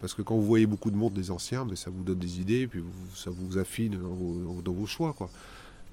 parce 0.00 0.14
que 0.14 0.22
quand 0.22 0.34
vous 0.34 0.42
voyez 0.46 0.66
beaucoup 0.66 0.90
de 0.90 0.96
montres 0.96 1.14
des 1.14 1.30
anciens, 1.30 1.64
ben, 1.64 1.76
ça 1.76 1.88
vous 1.90 2.02
donne 2.02 2.18
des 2.18 2.40
idées, 2.40 2.66
puis 2.66 2.80
vous- 2.80 3.14
ça 3.16 3.30
vous 3.30 3.56
affine 3.58 3.92
dans 3.98 4.08
vos, 4.08 4.60
dans 4.62 4.72
vos 4.72 4.86
choix, 4.86 5.12
quoi. 5.12 5.30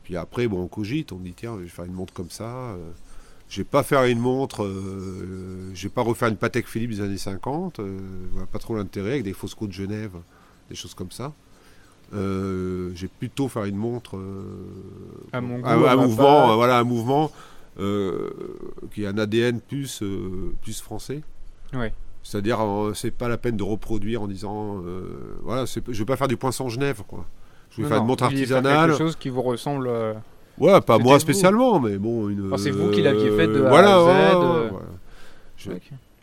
Puis 0.04 0.18
après, 0.18 0.48
bon, 0.48 0.62
on 0.64 0.68
cogite, 0.68 1.12
on 1.12 1.18
dit 1.18 1.34
tiens, 1.36 1.56
je 1.60 1.64
vais 1.64 1.70
faire 1.70 1.86
une 1.86 1.94
montre 1.94 2.12
comme 2.14 2.32
ça. 2.32 2.76
Euh, 3.52 3.54
je 3.54 3.58
vais 3.62 3.66
pas 3.66 3.84
faire 3.84 4.04
une 4.06 4.20
montre, 4.20 4.64
euh, 4.64 5.70
je 5.74 5.84
vais 5.84 5.90
pas 5.94 6.02
refaire 6.02 6.30
une 6.30 6.38
Patek 6.38 6.68
Philippe 6.68 6.92
des 6.92 7.02
années 7.02 7.18
50, 7.18 7.80
euh, 7.80 8.00
pas 8.52 8.60
trop 8.60 8.76
l'intérêt 8.76 9.12
avec 9.12 9.24
des 9.24 9.34
Fosco 9.34 9.68
de 9.68 9.74
Genève, 9.74 10.14
des 10.70 10.76
choses 10.76 10.94
comme 10.94 11.12
ça. 11.12 11.34
Euh, 12.14 12.92
je 12.96 13.04
vais 13.04 13.12
plutôt 13.20 13.48
faire 13.48 13.64
une 13.66 13.78
montre 13.78 14.18
euh, 14.18 14.44
À 15.32 15.40
mon 15.42 15.60
goût, 15.60 15.66
un, 15.68 15.84
à 15.86 15.94
un 15.94 15.96
mouvement, 15.96 16.52
euh, 16.52 16.56
voilà, 16.56 16.78
un 16.80 16.84
mouvement 16.84 17.32
euh, 17.80 18.30
qui 18.94 19.06
a 19.06 19.10
un 19.10 19.18
ADN 19.18 19.62
plus 19.62 20.02
euh, 20.04 20.54
plus 20.62 20.82
français. 20.82 21.22
Ouais. 21.74 21.94
C'est-à-dire, 22.24 22.62
euh, 22.62 22.94
c'est 22.94 23.12
pas 23.12 23.30
la 23.30 23.38
peine 23.38 23.56
de 23.58 23.64
reproduire 23.64 24.22
en 24.24 24.28
disant, 24.28 24.82
euh, 24.86 25.38
voilà, 25.44 25.64
je 25.66 25.80
vais 26.00 26.06
pas 26.06 26.18
faire 26.18 26.28
du 26.28 26.36
poinçon 26.38 26.68
Genève, 26.70 27.02
quoi. 27.08 27.26
Je 27.72 27.78
vais 27.78 27.84
Non, 27.84 27.88
faire 27.88 27.98
non, 28.00 28.04
une 28.04 28.08
montre 28.10 28.24
artisanale. 28.26 28.90
quelque 28.90 28.98
chose 29.00 29.16
qui 29.16 29.30
vous 29.30 29.42
ressemble. 29.42 29.90
Ouais, 30.62 30.82
pas 30.82 30.98
moi 31.00 31.16
vous. 31.16 31.20
spécialement, 31.20 31.80
mais 31.80 31.98
bon, 31.98 32.30
une. 32.30 32.48
Enfin, 32.48 32.58
c'est 32.58 32.72
vous 32.72 32.90
qui 32.92 33.02
l'aviez 33.02 33.32
fait 33.32 33.48
de 33.48 33.64
A 33.64 33.70
voilà, 33.70 33.96
à 33.96 34.00
Z, 34.00 34.06
ouais, 34.06 34.46
euh. 34.46 34.70
ouais. 34.72 34.80
Je-. 35.58 35.72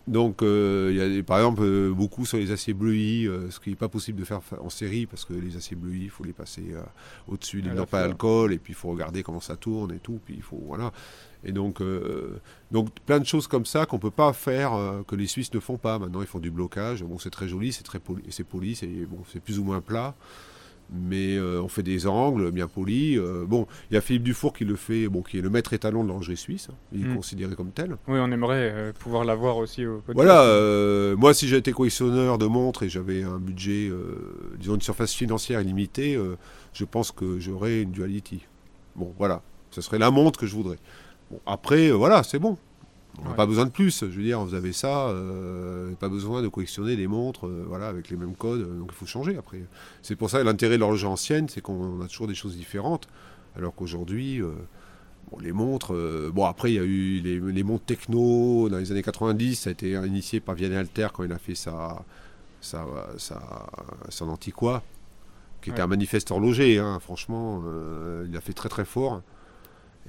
Donc, 0.07 0.41
euh, 0.43 0.89
il 0.91 0.97
y 0.97 1.03
a 1.03 1.09
des- 1.09 1.23
par 1.23 1.37
exemple 1.37 1.61
euh, 1.63 1.93
beaucoup 1.93 2.25
sur 2.25 2.39
les 2.39 2.51
aciers 2.51 2.73
bleuis, 2.73 3.29
ce 3.51 3.61
qui 3.61 3.69
n'est 3.69 3.77
pas 3.77 3.89
possible 3.89 4.19
de 4.19 4.25
faire 4.25 4.43
fa- 4.43 4.57
en 4.63 4.71
série 4.71 5.05
parce 5.05 5.27
que 5.27 5.35
les 5.35 5.55
aciers 5.59 5.77
bleuis, 5.77 6.01
il 6.05 6.09
faut 6.09 6.25
les 6.25 6.33
passer 6.33 6.65
au-dessus 7.29 7.61
d'une 7.61 7.73
la 7.73 7.81
lampe 7.81 7.89
à 7.93 7.99
fois. 7.99 8.07
alcool 8.07 8.53
et 8.55 8.59
puis 8.59 8.73
il 8.73 8.77
faut 8.77 8.89
regarder 8.89 9.23
comment 9.23 9.41
ça 9.43 9.57
tourne 9.57 9.93
et 9.93 9.99
tout. 9.99 10.19
Puis 10.25 10.35
il 10.39 10.43
faut 10.43 10.63
voilà. 10.67 10.93
Et 11.45 11.53
donc, 11.53 11.83
euh, 11.83 12.41
donc 12.73 12.89
plein 13.05 13.21
de 13.21 13.27
choses 13.27 13.47
comme 13.47 13.67
ça 13.67 13.85
qu'on 13.85 13.99
peut 13.99 14.11
pas 14.11 14.33
faire, 14.33 14.73
euh, 14.73 15.03
que 15.07 15.15
les 15.15 15.27
Suisses 15.27 15.53
ne 15.53 15.61
font 15.61 15.77
pas. 15.77 15.99
Maintenant, 15.99 16.23
ils 16.23 16.27
font 16.27 16.39
du 16.41 16.51
blocage. 16.51 17.03
Bon, 17.05 17.19
c'est 17.19 17.29
très 17.31 17.47
joli, 17.47 17.73
c'est 17.75 17.85
très 17.85 17.99
poli, 17.99 18.23
c'est 18.31 18.45
poli, 18.45 18.75
c'est 18.77 18.87
bon, 18.87 19.19
c'est 19.31 19.41
plus 19.41 19.59
ou 19.59 19.65
moins 19.65 19.83
plat. 19.83 20.15
Mais 20.91 21.37
euh, 21.37 21.61
on 21.63 21.69
fait 21.69 21.83
des 21.83 22.07
angles 22.07 22.51
bien 22.51 22.67
polis. 22.67 23.19
Euh, 23.19 23.45
bon, 23.47 23.67
il 23.91 23.95
y 23.95 23.97
a 23.99 24.01
Philippe 24.01 24.23
Dufour 24.23 24.55
qui 24.55 24.65
le 24.65 24.75
fait, 24.77 25.07
bon, 25.09 25.21
qui 25.23 25.39
est 25.39 25.43
le 25.43 25.51
maître 25.51 25.75
étalon 25.75 26.03
de 26.03 26.09
l'horlogerie 26.09 26.37
suisse. 26.39 26.69
hein. 26.71 26.75
Il 26.93 27.03
est 27.03 27.09
Mm. 27.09 27.15
considéré 27.17 27.55
comme 27.55 27.71
tel. 27.73 27.97
Oui, 28.09 28.19
on 28.21 28.31
aimerait 28.33 28.73
euh, 28.73 28.93
pouvoir 28.99 29.25
l'avoir 29.25 29.59
aussi 29.59 29.85
au 29.85 29.97
podcast. 29.99 30.15
Voilà, 30.15 31.15
moi 31.17 31.35
si 31.35 31.47
j'étais 31.49 31.73
collectionneur 31.73 32.39
de 32.39 32.47
montres 32.47 32.85
et 32.85 32.89
j'avais 32.89 33.23
un 33.23 33.39
budget, 33.39 33.91
disons 34.59 34.77
une 34.77 34.81
surface 34.81 35.13
financière 35.13 35.61
illimitée, 35.61 36.19
je 36.73 36.85
pense 36.85 37.13
que 37.13 37.39
j'aurais 37.39 37.83
une 37.83 37.91
Duality. 37.91 38.47
Bon, 38.97 39.13
voilà, 39.19 39.43
ce 39.71 39.81
serait 39.81 39.99
la 39.99 40.11
montre 40.11 40.39
que 40.41 40.47
je 40.47 40.55
voudrais. 40.55 40.79
Bon, 41.31 41.41
après, 41.47 41.91
voilà, 41.91 42.23
c'est 42.23 42.39
bon. 42.39 42.57
On 43.21 43.25
n'a 43.25 43.31
Ouais. 43.31 43.37
pas 43.37 43.47
besoin 43.47 43.65
de 43.67 43.71
plus. 43.71 44.01
Je 44.01 44.07
veux 44.07 44.23
dire, 44.23 44.41
vous 44.45 44.55
avez 44.55 44.73
ça, 44.73 45.09
euh, 45.09 45.93
pas 45.95 46.09
besoin 46.09 46.41
de 46.43 46.49
collectionner 46.49 46.95
des 46.97 47.07
montres 47.09 47.47
euh, 47.47 47.65
voilà, 47.67 47.89
avec 47.89 48.11
les 48.11 48.17
mêmes 48.17 48.35
codes, 48.37 48.61
euh, 48.61 48.79
donc 48.79 48.91
il 48.93 48.95
faut 48.95 49.07
changer 49.07 49.37
après. 49.37 49.63
C'est 50.03 50.15
pour 50.17 50.31
ça 50.31 50.43
l'intérêt 50.45 50.77
de 50.77 50.81
l'horloge 50.81 51.05
ancienne, 51.05 51.49
c'est 51.49 51.61
qu'on 51.61 52.01
a 52.01 52.07
toujours 52.07 52.29
des 52.29 52.35
choses 52.37 52.57
différentes, 52.57 53.09
alors 53.57 53.75
qu'aujourd'hui, 53.75 54.41
euh, 54.41 54.53
bon, 55.33 55.39
les 55.41 55.53
montres, 55.53 55.95
bon 56.33 56.45
après 56.45 56.71
il 56.71 56.75
y 56.77 56.79
a 56.79 56.85
eu 56.85 57.19
les, 57.21 57.41
les 57.41 57.63
montres 57.65 57.85
techno 57.87 58.69
dans 58.69 58.79
les 58.79 58.93
années 58.93 59.03
90, 59.03 59.57
ça 59.57 59.71
a 59.71 59.73
été 59.73 59.91
initié 59.93 60.39
par 60.39 60.55
Vianney 60.55 60.77
Alter 60.77 61.09
quand 61.13 61.25
il 61.25 61.33
a 61.33 61.39
fait 61.39 61.57
sa, 61.57 62.05
sa, 62.61 62.87
sa, 63.17 63.67
son 64.11 64.29
antiquois, 64.29 64.83
qui 65.61 65.71
était 65.71 65.83
un 65.83 65.89
manifeste 65.89 66.31
horloger, 66.31 66.79
hein, 66.79 66.99
franchement, 67.01 67.65
il 68.29 68.37
a 68.37 68.41
fait 68.41 68.53
très 68.53 68.69
très 68.69 68.85
fort. 68.85 69.23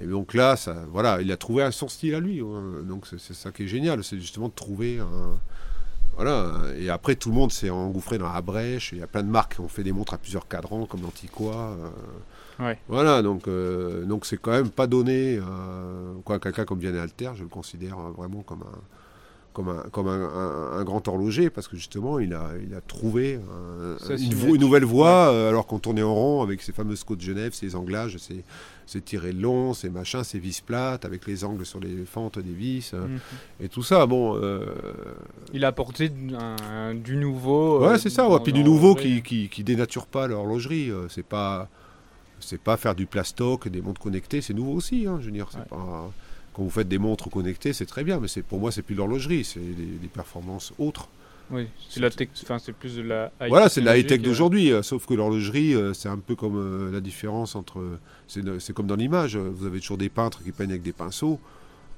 Et 0.02 0.06
donc 0.08 0.34
là, 0.34 0.56
ça, 0.56 0.76
voilà, 0.92 1.22
il 1.22 1.32
a 1.32 1.38
trouvé 1.38 1.64
un 1.64 1.72
son 1.72 1.88
style 1.88 2.16
à 2.16 2.20
lui. 2.20 2.40
hein. 2.42 2.84
Donc 2.84 3.06
c'est 3.08 3.34
ça 3.34 3.52
qui 3.52 3.64
est 3.64 3.68
génial, 3.68 4.04
c'est 4.04 4.18
justement 4.20 4.48
de 4.48 4.54
trouver 4.54 5.00
un. 5.00 5.38
Voilà, 6.16 6.54
et 6.78 6.90
après 6.90 7.16
tout 7.16 7.30
le 7.30 7.36
monde 7.36 7.50
s'est 7.52 7.70
engouffré 7.70 8.18
dans 8.18 8.32
la 8.32 8.42
brèche. 8.42 8.92
Il 8.92 8.98
y 9.00 9.02
a 9.02 9.08
plein 9.08 9.24
de 9.24 9.30
marques 9.30 9.56
qui 9.56 9.62
ont 9.62 9.70
fait 9.70 9.84
des 9.84 9.94
montres 9.94 10.14
à 10.14 10.18
plusieurs 10.18 10.48
cadrans, 10.50 10.86
comme 10.86 11.02
l'Antiqua. 11.02 11.54
euh, 11.72 11.90
Ouais. 12.60 12.78
Voilà, 12.90 13.22
donc 13.22 13.48
euh, 13.48 14.04
donc 14.04 14.26
c'est 14.26 14.36
quand 14.36 14.52
même 14.52 14.70
pas 14.70 14.86
donné. 14.86 15.38
euh, 15.42 16.14
quoi, 16.26 16.40
quelqu'un 16.40 16.66
comme 16.66 16.80
Vianney 16.80 17.00
Alter, 17.00 17.32
je 17.36 17.44
le 17.44 17.48
considère 17.50 17.98
euh, 17.98 18.12
vraiment 18.12 18.42
comme 18.42 18.64
un 18.64 18.80
comme 19.60 19.68
un, 19.78 19.84
comme 19.92 20.08
un, 20.08 20.24
un- 20.24 20.78
un 20.80 20.84
grand 20.86 21.06
horloger 21.10 21.50
parce 21.50 21.68
que 21.68 21.76
justement 21.76 22.18
il 22.20 22.34
a, 22.34 22.52
il 22.66 22.74
a 22.74 22.80
trouvé 22.80 23.36
un- 23.36 24.16
une, 24.16 24.34
vo- 24.34 24.56
nouvelle 24.56 24.86
voie 24.86 25.32
euh, 25.34 25.50
alors 25.50 25.68
qu'on 25.68 25.80
tournait 25.80 26.02
en 26.02 26.14
rond 26.16 26.42
avec 26.42 26.62
ces 26.62 26.72
fameuses 26.72 27.04
côtes 27.04 27.18
de 27.18 27.24
Genève, 27.24 27.52
ces 27.54 27.76
anglages, 27.76 28.16
ces, 28.20 28.46
ces 28.86 29.02
tirés 29.02 29.34
longs, 29.34 29.74
ces 29.74 29.90
machins, 29.90 30.24
ces 30.24 30.40
vis 30.40 30.62
plates 30.62 31.04
avec 31.04 31.28
les 31.28 31.44
angles 31.44 31.66
sur 31.66 31.82
les 31.82 32.06
fentes 32.06 32.40
des 32.40 32.54
vis 32.54 32.92
euh, 32.94 33.06
Mhm. 33.06 33.20
et 33.60 33.68
tout 33.68 33.84
ça. 33.84 34.06
Bon, 34.06 34.38
euh, 34.38 34.66
Il 35.54 35.66
a 35.66 35.68
apporté 35.68 36.08
du 36.08 37.16
nouveau. 37.18 37.84
euh, 37.84 37.92
Ouais, 37.92 38.00
c'est 38.00 38.10
ça. 38.10 38.30
Ouais. 38.30 38.40
Puis 38.42 38.54
du 38.54 38.64
nouveau 38.64 38.96
qui, 38.96 39.22
qui, 39.22 39.50
qui 39.50 39.64
dénature 39.66 40.06
pas 40.06 40.26
l'horlogerie. 40.28 40.90
C'est 41.10 41.26
pas, 41.26 41.68
c'est 42.40 42.62
pas 42.62 42.78
faire 42.78 42.96
du 42.96 43.08
plastoc, 43.08 43.68
des 43.68 43.82
montres 43.82 44.00
connectées. 44.00 44.40
C'est 44.42 44.54
nouveau 44.54 44.72
aussi. 44.74 45.06
hein, 45.06 45.18
je 45.20 45.26
veux 45.26 45.32
dire, 45.34 45.48
c'est 45.52 45.58
Ouais. 45.60 45.66
pas. 45.70 46.12
Quand 46.60 46.66
vous 46.66 46.70
faites 46.72 46.90
des 46.90 46.98
montres 46.98 47.30
connectées, 47.30 47.72
c'est 47.72 47.86
très 47.86 48.04
bien, 48.04 48.20
mais 48.20 48.28
c'est 48.28 48.42
pour 48.42 48.60
moi, 48.60 48.70
c'est 48.70 48.82
plus 48.82 48.94
l'horlogerie, 48.94 49.46
c'est 49.46 49.62
des, 49.62 50.10
performances 50.14 50.74
autres. 50.78 51.08
Oui, 51.52 51.68
c'est 51.90 52.02
la 52.02 52.10
tech- 52.10 52.28
enfin, 52.44 52.60
c'est 52.60 52.74
plus 52.74 52.98
de 52.98 53.02
la. 53.02 53.32
high 53.40 53.48
Voilà, 53.48 53.70
c'est 53.70 53.80
la 53.80 53.94
technologie 53.94 54.02
high-tech 54.04 54.20
que- 54.20 54.26
d'aujourd'hui, 54.26 54.74
euh, 54.74 54.82
sauf 54.84 55.06
que 55.06 55.14
l'horlogerie, 55.14 55.74
euh, 55.74 55.94
c'est 55.94 56.10
un 56.10 56.18
peu 56.18 56.36
comme 56.36 56.58
euh, 56.58 56.92
la 56.92 57.00
différence 57.00 57.56
entre. 57.56 57.82
C'est 58.28 58.74
comme 58.74 58.88
dans 58.88 58.98
l'image, 58.98 59.38
euh, 59.38 59.50
vous 59.56 59.66
avez 59.68 59.80
toujours 59.80 59.98
des 59.98 60.10
peintres 60.10 60.44
qui 60.44 60.52
peignent 60.52 60.72
avec 60.72 60.82
des 60.82 60.92
pinceaux. 60.92 61.40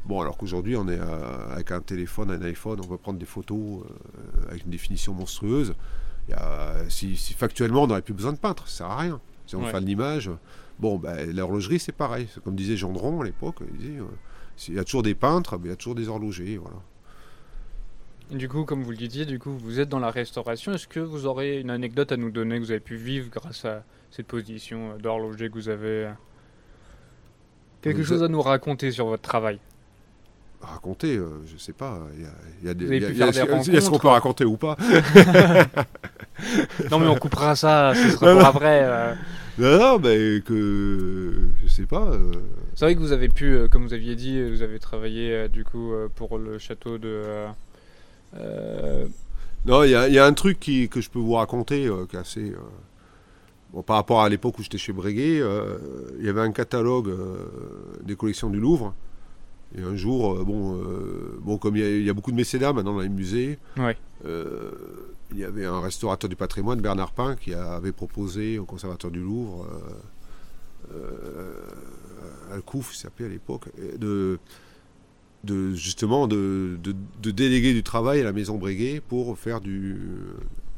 Bon, 0.06 0.22
alors 0.22 0.38
qu'aujourd'hui, 0.38 0.76
on 0.76 0.88
est 0.88 1.00
euh, 1.00 1.54
avec 1.56 1.72
un 1.72 1.82
téléphone, 1.82 2.30
un 2.30 2.42
iPhone, 2.44 2.80
on 2.84 2.88
peut 2.88 2.98
prendre 2.98 3.18
des 3.18 3.26
photos 3.26 3.58
euh, 3.84 4.48
avec 4.52 4.64
une 4.66 4.70
définition 4.72 5.16
monstrueuse. 5.16 5.74
Il 6.28 6.32
y 6.32 6.36
a- 6.36 6.88
si, 6.88 7.18
si 7.18 7.34
factuellement, 7.34 7.86
on 7.86 7.88
n'aurait 7.88 8.04
plus 8.04 8.14
besoin 8.14 8.32
de 8.34 8.38
peintre, 8.38 8.68
ça 8.68 8.78
sert 8.78 8.88
à 8.92 8.98
rien. 9.00 9.20
Si 9.48 9.56
on 9.56 9.64
Ouais. 9.64 9.72
fait 9.72 9.82
de 9.82 9.86
l'image, 9.88 10.30
bon, 10.82 10.98
ben, 10.98 11.34
l'horlogerie, 11.34 11.80
c'est 11.80 11.92
pareil. 11.94 12.28
Comme 12.44 12.56
disait 12.56 12.76
Gendron 12.76 13.22
à 13.22 13.24
l'époque, 13.26 13.58
il 13.72 13.78
disait, 13.78 14.00
euh, 14.00 14.06
il 14.68 14.74
y 14.76 14.80
a 14.80 14.84
toujours 14.84 15.04
des 15.04 15.16
peintres, 15.16 15.58
mais 15.58 15.68
il 15.68 15.70
y 15.70 15.74
a 15.74 15.78
toujours 15.78 15.96
des 15.96 16.10
horlogers. 16.10 16.58
Voilà. 16.58 16.78
Du 18.38 18.48
coup, 18.50 18.64
comme 18.66 18.84
vous 18.84 18.92
le 18.92 18.98
disiez, 18.98 19.26
du 19.26 19.40
coup, 19.40 19.52
vous 19.52 19.80
êtes 19.80 19.90
dans 19.90 20.00
la 20.00 20.10
restauration. 20.12 20.74
Est-ce 20.74 20.88
que 20.88 21.00
vous 21.00 21.26
aurez 21.26 21.60
une 21.60 21.70
anecdote 21.70 22.12
à 22.12 22.18
nous 22.18 22.32
donner 22.32 22.56
que 22.60 22.64
vous 22.66 22.72
avez 22.72 22.80
pu 22.80 22.96
vivre 22.96 23.30
grâce 23.30 23.64
à 23.66 23.84
cette 24.10 24.28
position 24.28 24.98
d'horloger 24.98 25.50
que 25.50 25.54
vous 25.56 25.70
avez 25.70 26.06
euh, 26.06 26.12
Quelque 27.82 27.98
Vous 27.98 28.04
chose 28.06 28.24
à 28.24 28.28
nous 28.28 28.42
raconter 28.42 28.92
sur 28.92 29.06
votre 29.08 29.24
travail? 29.24 29.60
Raconter, 30.62 31.18
euh, 31.18 31.42
je 31.48 31.58
sais 31.58 31.74
pas, 31.74 32.00
il 32.62 32.68
y 32.68 32.70
a, 32.70 32.74
des- 32.76 32.86
Vous 32.86 32.92
avez 32.92 32.98
il 32.98 33.02
y 33.02 33.06
a- 33.06 33.08
pu 33.10 33.14
il 33.14 33.18
y 33.20 33.24
a- 33.24 33.32
faire 33.34 33.46
des 33.60 33.68
il 33.68 33.74
y 33.74 33.78
a 33.78 33.82
ce 33.82 33.90
qu'on 33.90 33.98
peut 34.00 34.08
raconter 34.10 34.46
ou 34.46 34.58
pas? 34.58 34.78
Non, 36.90 37.00
mais 37.00 37.08
on 37.08 37.16
coupera 37.16 37.56
ça, 37.56 37.94
ce 37.96 38.10
sera 38.10 38.34
pour 38.34 38.46
après. 38.46 38.82
euh. 38.84 39.14
Non, 39.58 39.78
non, 39.80 40.00
mais 40.00 40.42
que. 40.42 41.34
Je 41.64 41.68
sais 41.70 41.86
pas. 41.86 42.08
euh, 42.12 42.32
C'est 42.76 42.86
vrai 42.86 42.96
que 42.96 43.00
vous 43.00 43.12
avez 43.12 43.28
pu, 43.30 43.46
euh, 43.54 43.68
comme 43.68 43.84
vous 43.86 43.94
aviez 43.94 44.16
dit, 44.16 44.42
vous 44.50 44.62
avez 44.62 44.80
travaillé 44.80 45.32
euh, 45.34 45.48
du 45.48 45.64
coup 45.64 45.94
euh, 45.94 46.08
pour 46.16 46.38
le 46.38 46.58
château 46.58 46.98
de. 46.98 47.08
euh, 47.10 47.48
euh, 48.38 49.06
Non, 49.66 49.84
il 49.84 49.92
y, 49.92 49.96
a- 49.96 50.08
il 50.08 50.14
y 50.14 50.20
a 50.20 50.26
un 50.26 50.34
truc 50.34 50.60
qui, 50.60 50.88
que 50.90 51.02
je 51.02 51.10
peux 51.10 51.20
vous 51.20 51.34
raconter 51.34 51.86
euh, 51.88 52.06
qui 52.06 52.16
est 52.16 52.20
assez. 52.20 52.52
euh, 52.52 52.56
Bon, 53.74 53.84
par 53.84 53.96
rapport 53.96 54.22
à 54.22 54.28
l'époque 54.28 54.60
où 54.60 54.64
j'étais 54.64 54.78
chez 54.78 54.92
Breguet, 54.92 55.40
euh, 55.40 55.78
il 56.20 56.26
y 56.26 56.30
avait 56.30 56.42
un 56.42 56.52
catalogue 56.52 57.08
euh, 57.08 57.46
des 58.04 58.16
collections 58.18 58.50
du 58.50 58.60
Louvre. 58.60 58.94
Et 59.78 59.82
un 59.82 59.96
jour, 59.96 60.34
euh, 60.34 60.44
bon, 60.44 60.76
euh, 60.76 61.38
bon, 61.42 61.58
comme 61.58 61.78
il 61.78 61.82
y, 61.82 61.86
a, 61.86 61.90
il 61.90 62.04
y 62.04 62.10
a 62.10 62.14
beaucoup 62.14 62.32
de 62.32 62.36
mécénats 62.36 62.74
maintenant 62.74 62.94
dans 62.96 63.00
les 63.00 63.08
musées, 63.08 63.58
Ouais. 63.78 63.96
euh, 64.26 64.72
il 65.32 65.40
y 65.40 65.46
avait 65.46 65.66
un 65.66 65.80
restaurateur 65.80 66.30
du 66.30 66.36
patrimoine, 66.36 66.82
Bernard 66.82 67.12
Pin, 67.12 67.36
qui 67.36 67.54
avait 67.54 67.92
proposé 67.92 68.60
au 68.60 68.66
conservateur 68.66 69.12
du 69.12 69.20
Louvre, 69.20 69.66
euh, 70.92 70.94
euh, 70.94 71.54
Alcouf, 72.52 72.94
il 72.94 72.98
s'appelait 72.98 73.26
à 73.28 73.30
l'époque, 73.30 73.66
de, 73.98 74.40
justement 75.74 76.28
de, 76.28 76.78
de 76.84 77.32
déléguer 77.32 77.74
du 77.74 77.84
travail 77.84 78.22
à 78.22 78.24
la 78.24 78.34
maison 78.34 78.58
Breguet 78.58 79.02
pour 79.02 79.38
faire 79.38 79.62
du. 79.62 79.98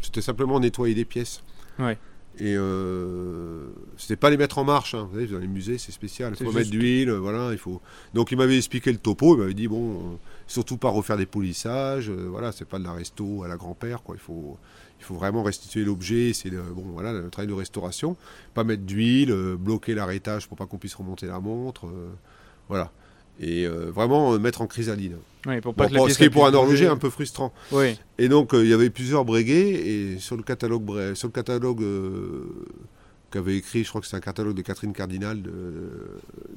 C'était 0.01 0.21
simplement 0.21 0.59
nettoyer 0.59 0.93
des 0.95 1.05
pièces. 1.05 1.41
Ouais. 1.79 1.97
Et 2.39 2.55
euh, 2.57 3.67
c'était 3.97 4.15
pas 4.15 4.29
les 4.31 4.37
mettre 4.37 4.57
en 4.57 4.63
marche. 4.63 4.95
hein. 4.95 5.07
Vous 5.11 5.19
savez, 5.19 5.27
dans 5.31 5.37
les 5.39 5.47
musées, 5.47 5.77
c'est 5.77 5.91
spécial. 5.91 6.33
Il 6.39 6.43
faut 6.45 6.51
mettre 6.51 6.69
d'huile, 6.71 7.09
euh, 7.09 7.19
voilà. 7.19 7.49
Il 7.51 7.57
faut. 7.59 7.79
Donc 8.15 8.31
il 8.31 8.37
m'avait 8.37 8.57
expliqué 8.57 8.91
le 8.91 8.97
topo. 8.97 9.35
Il 9.35 9.39
m'avait 9.41 9.53
dit 9.53 9.67
bon, 9.67 9.91
euh, 9.99 10.15
surtout 10.47 10.77
pas 10.77 10.89
refaire 10.89 11.17
des 11.17 11.27
polissages. 11.27 12.09
euh, 12.09 12.27
voilà, 12.29 12.51
c'est 12.51 12.65
pas 12.65 12.79
de 12.79 12.83
la 12.83 12.93
resto 12.93 13.43
à 13.43 13.47
la 13.47 13.55
grand-père, 13.55 14.01
quoi. 14.01 14.15
Il 14.15 14.21
faut, 14.21 14.57
il 14.99 15.03
faut 15.05 15.13
vraiment 15.13 15.43
restituer 15.43 15.83
l'objet. 15.85 16.33
C'est 16.33 16.49
le, 16.49 16.61
bon, 16.61 16.83
voilà, 16.93 17.13
le 17.13 17.29
travail 17.29 17.47
de 17.47 17.53
restauration. 17.53 18.17
Pas 18.55 18.63
mettre 18.63 18.83
d'huile, 18.83 19.31
euh, 19.31 19.55
bloquer 19.55 19.93
l'arrêtage 19.93 20.47
pour 20.47 20.57
pas 20.57 20.65
qu'on 20.65 20.77
puisse 20.79 20.95
remonter 20.95 21.27
la 21.27 21.39
montre. 21.39 21.85
voilà. 22.67 22.91
Et 23.39 23.65
euh, 23.65 23.89
vraiment 23.91 24.33
euh, 24.33 24.39
mettre 24.39 24.61
en 24.61 24.67
chrysaline. 24.67 25.17
ouais, 25.47 25.59
pour 25.59 25.73
pas 25.73 25.87
Bon, 25.87 26.05
que 26.05 26.11
ce 26.11 26.17
qui 26.17 26.23
est 26.25 26.29
pour 26.29 26.45
un 26.45 26.53
horloger 26.53 26.87
un 26.87 26.97
peu 26.97 27.09
frustrant. 27.09 27.51
Oui. 27.71 27.97
Et 28.19 28.29
donc, 28.29 28.53
euh, 28.53 28.63
il 28.63 28.69
y 28.69 28.73
avait 28.73 28.89
plusieurs 28.91 29.25
breguets, 29.25 29.71
et 30.13 30.19
sur 30.19 30.37
le 30.37 30.43
catalogue, 30.43 30.83
bre- 30.85 31.15
sur 31.15 31.27
le 31.27 31.33
catalogue 31.33 31.83
qu'avait 33.31 33.57
écrit, 33.57 33.83
je 33.83 33.89
crois 33.89 34.01
que 34.01 34.07
c'est 34.07 34.15
un 34.15 34.19
catalogue 34.21 34.55
de 34.55 34.61
Catherine 34.61 34.93
Cardinal, 34.93 35.41
de- 35.41 35.51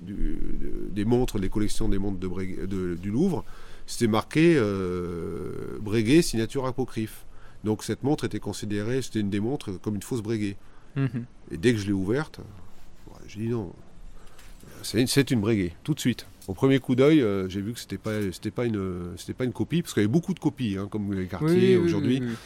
du- 0.02 0.38
de- 0.60 0.88
des 0.90 1.04
montres, 1.06 1.38
des 1.40 1.48
collections 1.48 1.88
des 1.88 1.98
montres 1.98 2.18
de 2.18 2.28
Breguet- 2.28 2.66
de- 2.66 2.94
du 2.94 3.10
Louvre, 3.10 3.44
c'était 3.86 4.08
marqué 4.08 4.60
Breguet, 5.80 6.20
signature 6.22 6.66
apocryphe. 6.66 7.24
Donc 7.64 7.82
cette 7.82 8.02
montre 8.02 8.24
était 8.24 8.38
considérée, 8.38 9.00
c'était 9.02 9.20
une 9.20 9.30
des 9.30 9.40
montres 9.40 9.80
comme 9.80 9.94
une 9.96 10.02
fausse 10.02 10.20
Breguet. 10.22 10.56
Mhm. 10.94 11.24
Et 11.50 11.56
dès 11.56 11.72
que 11.72 11.78
je 11.78 11.86
l'ai 11.86 11.92
ouverte, 11.92 12.40
j'ai 13.26 13.40
dit 13.40 13.48
non, 13.48 13.72
c'est 14.82 15.00
une, 15.00 15.06
c'est 15.06 15.30
une 15.30 15.40
Breguet, 15.40 15.72
tout 15.82 15.94
de 15.94 16.00
suite. 16.00 16.26
Au 16.48 16.54
premier 16.54 16.78
coup 16.78 16.94
d'œil, 16.94 17.22
euh, 17.22 17.48
j'ai 17.48 17.60
vu 17.60 17.72
que 17.72 17.80
c'était 17.80 17.98
pas, 17.98 18.12
c'était 18.32 18.52
pas 18.52 18.66
une, 18.66 19.14
c'était 19.16 19.34
pas 19.34 19.44
une 19.44 19.52
copie, 19.52 19.82
parce 19.82 19.94
qu'il 19.94 20.02
y 20.02 20.04
avait 20.04 20.12
beaucoup 20.12 20.34
de 20.34 20.38
copies, 20.38 20.76
hein, 20.78 20.88
comme 20.90 21.12
les 21.12 21.26
quartiers 21.26 21.76
oui, 21.76 21.84
aujourd'hui. 21.84 22.20
oui, 22.20 22.28
oui. 22.28 22.36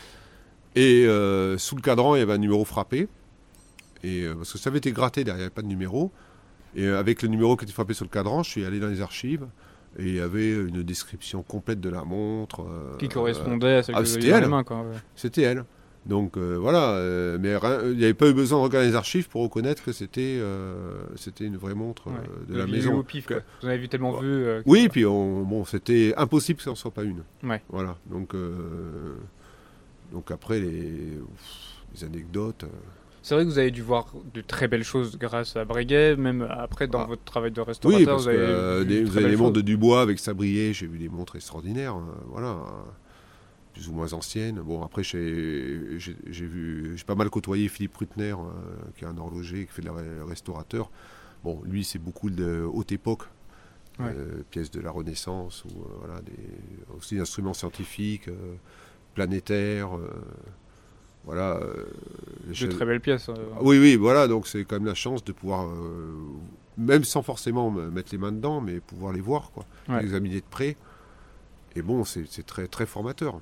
Et 0.77 1.07
euh, 1.07 1.59
sous 1.59 1.77
le 1.77 1.83
cadran, 1.83 2.15
il 2.15 2.21
y 2.21 2.23
avait 2.23 2.33
un 2.33 2.39
numéro 2.39 2.65
frappé. 2.65 3.09
Et, 4.03 4.23
euh, 4.23 4.35
parce 4.37 4.53
que 4.53 4.59
ça 4.59 4.71
avait 4.71 4.79
été 4.79 4.93
gratté 4.93 5.25
derrière, 5.25 5.39
il 5.39 5.41
n'y 5.41 5.47
avait 5.47 5.55
pas 5.55 5.63
de 5.63 5.67
numéro. 5.67 6.13
Et 6.75 6.87
avec 6.87 7.23
le 7.23 7.29
numéro 7.29 7.57
qui 7.57 7.65
était 7.65 7.75
frappé 7.75 7.93
sur 7.95 8.05
le 8.05 8.11
cadran, 8.11 8.43
je 8.43 8.51
suis 8.51 8.65
allé 8.65 8.79
dans 8.79 8.87
les 8.87 9.01
archives. 9.01 9.47
Et 9.99 10.05
il 10.05 10.15
y 10.15 10.21
avait 10.21 10.53
une 10.53 10.85
description 10.85 11.43
complète 11.43 11.81
de 11.81 11.89
la 11.89 12.05
montre. 12.05 12.65
Qui 12.99 13.09
correspondait 13.09 13.77
à 13.77 13.83
celle 13.83 13.97
ah, 13.97 14.03
que 14.03 14.07
vous 14.07 14.17
aviez 14.17 14.31
dans 14.31 14.37
les 14.37 14.45
elle. 14.45 14.51
mains, 14.51 14.63
quoi. 14.63 14.83
ouais. 14.83 14.97
C'était 15.17 15.43
elle. 15.43 15.65
Donc 16.07 16.37
euh, 16.39 16.57
voilà, 16.59 16.93
euh, 16.95 17.37
mais 17.39 17.57
rien- 17.57 17.81
il 17.85 17.97
n'y 17.99 18.05
avait 18.05 18.15
pas 18.15 18.29
eu 18.29 18.33
besoin 18.33 18.59
de 18.59 18.65
regarder 18.65 18.89
les 18.89 18.95
archives 18.95 19.29
pour 19.29 19.43
reconnaître 19.43 19.85
que 19.85 19.93
c'était 19.93 20.39
euh, 20.41 20.95
c'était 21.17 21.45
une 21.45 21.59
vraie 21.59 21.75
montre 21.75 22.09
euh, 22.09 22.13
Ouais. 22.13 22.27
de 22.55 22.57
la 22.59 22.67
maison. 22.67 22.95
au 22.97 23.03
pif, 23.03 23.27
quoi. 23.27 23.37
Que- 23.37 23.43
Vous 23.61 23.67
en 23.67 23.71
avez 23.71 23.79
vu 23.79 23.89
tellement 23.91 24.15
Ouais. 24.15 24.21
vu. 24.23 24.27
euh, 24.47 24.63
que- 24.63 24.69
Oui, 24.69 24.89
puis 24.89 25.05
on, 25.05 25.43
bon, 25.43 25.65
c'était 25.67 26.15
impossible 26.17 26.57
que 26.57 26.65
ça 26.65 26.71
n'en 26.71 26.77
soit 26.77 26.91
pas 26.91 27.03
une. 27.05 27.23
Ouais. 27.45 27.61
Voilà. 27.69 27.97
Donc, 28.07 28.35
euh, 28.35 29.15
donc 30.13 30.31
après 30.31 30.59
les, 30.59 31.19
les 31.95 32.05
anecdotes. 32.05 32.65
euh, 32.65 32.69
C'est 33.23 33.35
vrai 33.35 33.45
que 33.45 33.51
vous 33.51 33.59
avez 33.59 33.71
dû 33.71 33.83
voir 33.83 34.07
de 34.33 34.41
très 34.41 34.67
belles 34.69 34.83
choses 34.85 35.19
grâce 35.19 35.55
à 35.55 35.67
Breguet, 35.67 36.17
même 36.17 36.49
après 36.51 36.87
dans 36.87 37.01
Ah. 37.03 37.07
votre 37.09 37.25
travail 37.25 37.51
de 37.51 37.61
restaurateur. 37.61 38.01
Oui, 38.01 38.07
parce 38.07 38.23
vous 38.25 38.31
que 38.31 38.35
avez 38.35 38.43
euh, 38.43 38.79
vu 38.81 38.87
des- 38.87 39.01
de 39.03 39.07
vous 39.07 39.19
avez 39.19 39.29
les 39.29 39.37
montres 39.37 39.53
de. 39.53 39.61
Dubois 39.61 40.01
avec 40.01 40.19
Sabrier, 40.19 40.73
j'ai 40.73 40.87
vu 40.87 40.97
des 40.99 41.11
montres 41.11 41.37
extraordinaires. 41.37 41.97
euh, 41.97 42.01
voilà. 42.29 42.57
Plus 43.73 43.89
ou 43.89 43.93
moins 43.93 44.13
anciennes. 44.13 44.61
Bon, 44.61 44.83
après, 44.83 45.03
j'ai 45.05 45.99
j'ai- 45.99 46.17
j'ai 46.29 46.47
vu, 46.47 46.95
j'ai 46.97 47.05
pas 47.05 47.15
mal 47.15 47.31
côtoyé 47.31 47.69
Philippe 47.69 47.97
Rutner, 47.97 48.33
euh, 48.33 48.37
qui 48.97 49.05
est 49.05 49.09
un 49.09 49.17
horloger, 49.17 49.67
qui 49.67 49.73
fait 49.73 49.83
de 49.83 49.87
la 49.89 50.25
restaurateur. 50.27 50.91
Bon, 51.45 51.63
lui, 51.65 51.85
c'est 51.85 51.99
beaucoup 52.01 52.31
de 52.31 52.63
haute 52.73 52.93
époque. 52.93 53.25
Ouais. 53.99 54.15
euh, 54.17 54.43
pièces 54.51 54.71
de 54.71 54.81
la 54.81 54.91
Renaissance, 54.91 55.65
ou 55.67 55.69
euh, 55.69 55.85
voilà, 55.99 56.23
des, 56.23 56.33
aussi 56.97 57.17
des 57.17 57.21
instruments 57.21 57.53
scientifiques, 57.53 58.31
planétaires. 59.15 59.91
voilà. 61.25 61.61
De 62.49 62.67
très 62.67 62.87
belles 62.87 63.01
pièces. 63.01 63.29
euh. 63.29 63.35
oui, 63.61 63.79
oui, 63.79 63.97
voilà, 63.97 64.27
donc 64.27 64.47
c'est 64.47 64.65
quand 64.65 64.77
même 64.77 64.87
la 64.87 64.95
chance 64.95 65.23
de 65.23 65.33
pouvoir, 65.33 65.69
même 66.79 67.05
sans 67.05 67.23
forcément 67.23 67.71
me 67.71 67.91
mettre 67.91 68.09
les 68.13 68.19
mains 68.19 68.33
dedans, 68.33 68.61
mais 68.61 68.81
pouvoir 68.81 69.13
les 69.13 69.21
voir, 69.21 69.51
quoi, 69.53 69.67
Ouais. 69.89 69.99
les 70.01 70.07
examiner 70.07 70.37
de 70.41 70.47
près. 70.49 70.77
Et 71.77 71.83
bon, 71.83 72.05
c'est 72.05 72.25
c'est 72.29 72.45
très, 72.47 72.67
très 72.69 72.87
formateur. 72.87 73.41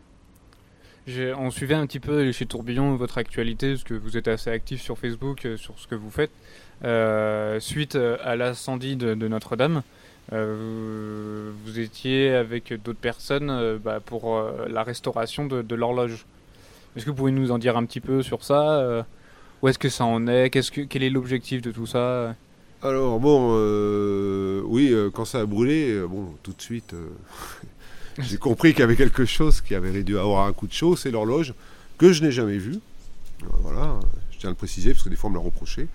On 1.38 1.50
suivait 1.50 1.74
un 1.74 1.86
petit 1.86 2.00
peu 2.00 2.30
chez 2.32 2.44
Tourbillon 2.44 2.94
votre 2.96 3.16
actualité, 3.16 3.70
parce 3.70 3.84
que 3.84 3.94
vous 3.94 4.18
êtes 4.18 4.28
assez 4.28 4.50
actif 4.50 4.82
sur 4.82 4.98
Facebook, 4.98 5.46
euh, 5.46 5.56
sur 5.56 5.78
ce 5.78 5.86
que 5.86 5.94
vous 5.94 6.10
faites. 6.10 6.30
Euh, 6.84 7.58
suite 7.60 7.96
euh, 7.96 8.18
à 8.22 8.36
l'incendie 8.36 8.94
de, 8.94 9.14
Notre-Dame, 9.14 9.82
vous, 10.30 11.80
étiez 11.80 12.34
avec 12.34 12.74
d'autres 12.82 12.98
personnes 12.98 13.78
bah, 13.82 14.00
pour 14.04 14.42
la 14.68 14.82
restauration 14.82 15.46
de, 15.46 15.74
l'horloge. 15.74 16.26
Est-ce 16.94 17.06
que 17.06 17.10
vous 17.10 17.16
pouvez 17.16 17.32
nous 17.32 17.52
en 17.52 17.58
dire 17.58 17.78
un 17.78 17.86
petit 17.86 18.00
peu 18.00 18.22
sur 18.22 18.44
ça 18.44 19.06
Où 19.62 19.68
est-ce 19.68 19.78
que 19.78 19.88
ça 19.88 20.04
en 20.04 20.26
est 20.26 20.50
Quel 20.50 21.02
est 21.02 21.08
l'objectif 21.08 21.62
de 21.62 21.72
tout 21.72 21.86
ça 21.86 22.34
Alors, 22.82 23.18
bon, 23.18 23.54
oui, 24.66 24.94
quand 25.14 25.24
ça 25.24 25.40
a 25.40 25.46
brûlé, 25.46 25.98
bon, 26.06 26.34
tout 26.42 26.52
de 26.52 26.60
suite, 26.60 26.94
j'ai 28.18 28.36
compris 28.38 28.72
qu'il 28.72 28.80
y 28.80 28.82
avait 28.82 28.96
quelque 28.96 29.24
chose 29.24 29.60
qui 29.60 29.74
avait 29.74 30.02
dû 30.02 30.18
avoir 30.18 30.46
un 30.46 30.52
coup 30.52 30.66
de 30.66 30.72
chaud, 30.72 30.96
c'est 30.96 31.10
l'horloge, 31.10 31.54
que 31.98 32.12
je 32.12 32.22
n'ai 32.22 32.32
jamais 32.32 32.58
vue. 32.58 32.78
Voilà, 33.62 33.98
je 34.32 34.38
tiens 34.38 34.48
à 34.48 34.52
le 34.52 34.56
préciser, 34.56 34.92
parce 34.92 35.04
que 35.04 35.08
des 35.08 35.16
fois 35.16 35.28
on 35.28 35.32
me 35.32 35.38
l'a 35.38 35.44
reproché. 35.44 35.88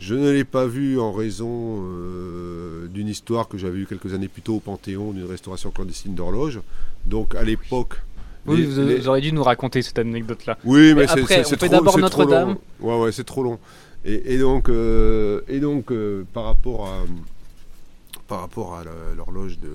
Je 0.00 0.14
ne 0.16 0.30
l'ai 0.32 0.42
pas 0.44 0.66
vue 0.66 0.98
en 0.98 1.12
raison 1.12 1.82
euh, 1.84 2.88
d'une 2.88 3.06
histoire 3.06 3.46
que 3.46 3.56
j'avais 3.58 3.78
eue 3.78 3.86
quelques 3.86 4.12
années 4.12 4.26
plus 4.26 4.42
tôt 4.42 4.56
au 4.56 4.60
Panthéon, 4.60 5.12
d'une 5.12 5.24
restauration 5.26 5.70
clandestine 5.70 6.14
d'horloge. 6.16 6.60
Donc, 7.06 7.36
à 7.36 7.44
l'époque... 7.44 8.02
Oui, 8.46 8.64
vous, 8.64 8.80
les- 8.82 8.96
vous 8.98 9.08
auriez 9.08 9.22
dû 9.22 9.32
nous 9.32 9.44
raconter 9.44 9.82
cette 9.82 9.98
anecdote-là. 10.00 10.58
oui, 10.64 10.94
mais 10.94 11.06
c'est 11.06 11.56
trop, 11.56 11.68
d'abord 11.68 11.96
Notre-Dame. 11.98 12.56
long. 12.80 12.98
Ouais, 12.98 13.04
ouais, 13.04 13.12
c'est 13.12 13.24
trop 13.24 13.42
long. 13.44 13.58
Et, 14.04 14.34
et 14.34 14.38
donc, 14.38 14.68
euh, 14.68 15.40
et 15.48 15.60
donc 15.60 15.90
euh, 15.92 16.24
par 16.34 16.44
rapport 16.44 16.86
à, 16.88 17.04
par 18.28 18.40
rapport 18.40 18.74
à 18.74 18.82
l'horloge 19.16 19.58
de, 19.60 19.68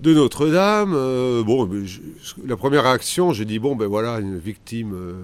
de 0.00 0.12
Notre-Dame, 0.12 0.92
euh, 0.94 1.42
bon, 1.44 1.68
je- 1.84 2.00
la 2.44 2.56
première 2.56 2.82
réaction, 2.84 3.32
j'ai 3.32 3.44
dit 3.44 3.58
bon, 3.58 3.76
ben 3.76 3.86
voilà, 3.86 4.20
une 4.20 4.38
victime 4.38 4.92
euh, 4.94 5.14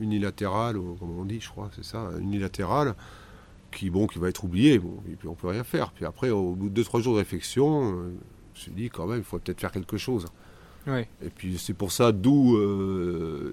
unilatérale, 0.00 0.76
ou 0.76 0.94
comme 0.96 1.16
on 1.18 1.24
dit, 1.24 1.40
je 1.40 1.48
crois, 1.48 1.70
c'est 1.74 1.84
ça, 1.84 2.10
unilatérale, 2.20 2.94
qui 3.72 3.88
bon, 3.88 4.06
qui 4.06 4.18
va 4.18 4.28
être 4.28 4.44
oubliée. 4.44 4.78
Bon, 4.78 4.98
et 5.10 5.14
puis 5.14 5.28
on 5.28 5.34
peut 5.34 5.48
rien 5.48 5.64
faire. 5.64 5.92
Puis 5.92 6.04
après, 6.04 6.30
au 6.30 6.54
bout 6.54 6.68
de 6.68 6.74
deux 6.74 6.84
trois 6.84 7.00
jours 7.00 7.14
de 7.14 7.18
réflexion, 7.18 7.92
euh, 7.92 8.10
je 8.54 8.58
me 8.58 8.62
suis 8.62 8.72
dit 8.72 8.90
quand 8.90 9.06
même, 9.06 9.18
il 9.18 9.24
faut 9.24 9.38
peut-être 9.38 9.60
faire 9.60 9.72
quelque 9.72 9.96
chose. 9.96 10.26
Et 11.22 11.30
puis 11.30 11.56
c'est 11.58 11.74
pour 11.74 11.92
ça, 11.92 12.10
d'où 12.12 12.56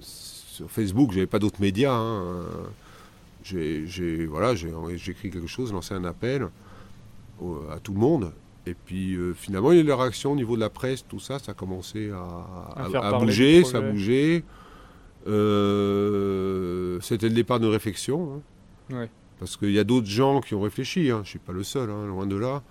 sur 0.02 0.70
Facebook, 0.72 1.12
j'avais 1.12 1.28
pas 1.28 1.40
d'autres 1.40 1.62
médias. 1.62 1.94
hein, 1.94 2.46
j'ai, 3.44 4.26
voilà, 4.26 4.56
j'ai, 4.56 4.70
écrit 5.08 5.30
quelque 5.30 5.48
chose, 5.48 5.72
lancé 5.72 5.94
un 5.94 6.04
appel 6.04 6.50
à 7.72 7.80
tout 7.80 7.94
le 7.94 8.00
monde. 8.00 8.34
Et 8.68 8.74
puis 8.86 9.16
euh, 9.16 9.34
finalement, 9.34 9.72
il 9.72 9.78
y 9.78 9.80
a 9.80 9.84
eu 9.84 9.88
la 9.88 9.96
réaction 9.96 10.34
au 10.34 10.36
niveau 10.36 10.56
de 10.56 10.62
la 10.62 10.70
presse, 10.70 11.06
tout 11.08 11.20
ça, 11.20 11.40
ça 11.40 11.54
a 11.54 11.56
commencé 11.56 12.12
à, 12.12 12.18
À 12.76 12.84
à- 12.86 12.90
faire 12.90 13.04
à 13.04 13.12
parler 13.12 13.26
bouger, 13.28 13.64
ça 13.64 13.80
bougé. 13.82 14.44
Euh, 15.28 17.00
c'était 17.02 17.30
le 17.30 17.36
départ 17.36 17.60
d'une 17.60 17.70
réflexion. 17.70 18.42
hein. 18.92 18.96
Ouais. 18.96 19.10
Parce 19.40 19.56
qu'il 19.58 19.72
y 19.72 19.80
a 19.80 19.84
d'autres 19.84 20.08
gens 20.08 20.42
qui 20.42 20.56
ont 20.56 20.62
réfléchi, 20.62 21.12
hein, 21.12 21.18
je 21.18 21.20
ne 21.22 21.26
suis 21.26 21.40
pas 21.40 21.54
le 21.54 21.64
seul, 21.64 21.90
hein, 21.90 22.08
loin 22.08 22.26
de 22.26 22.36
là. 22.36 22.64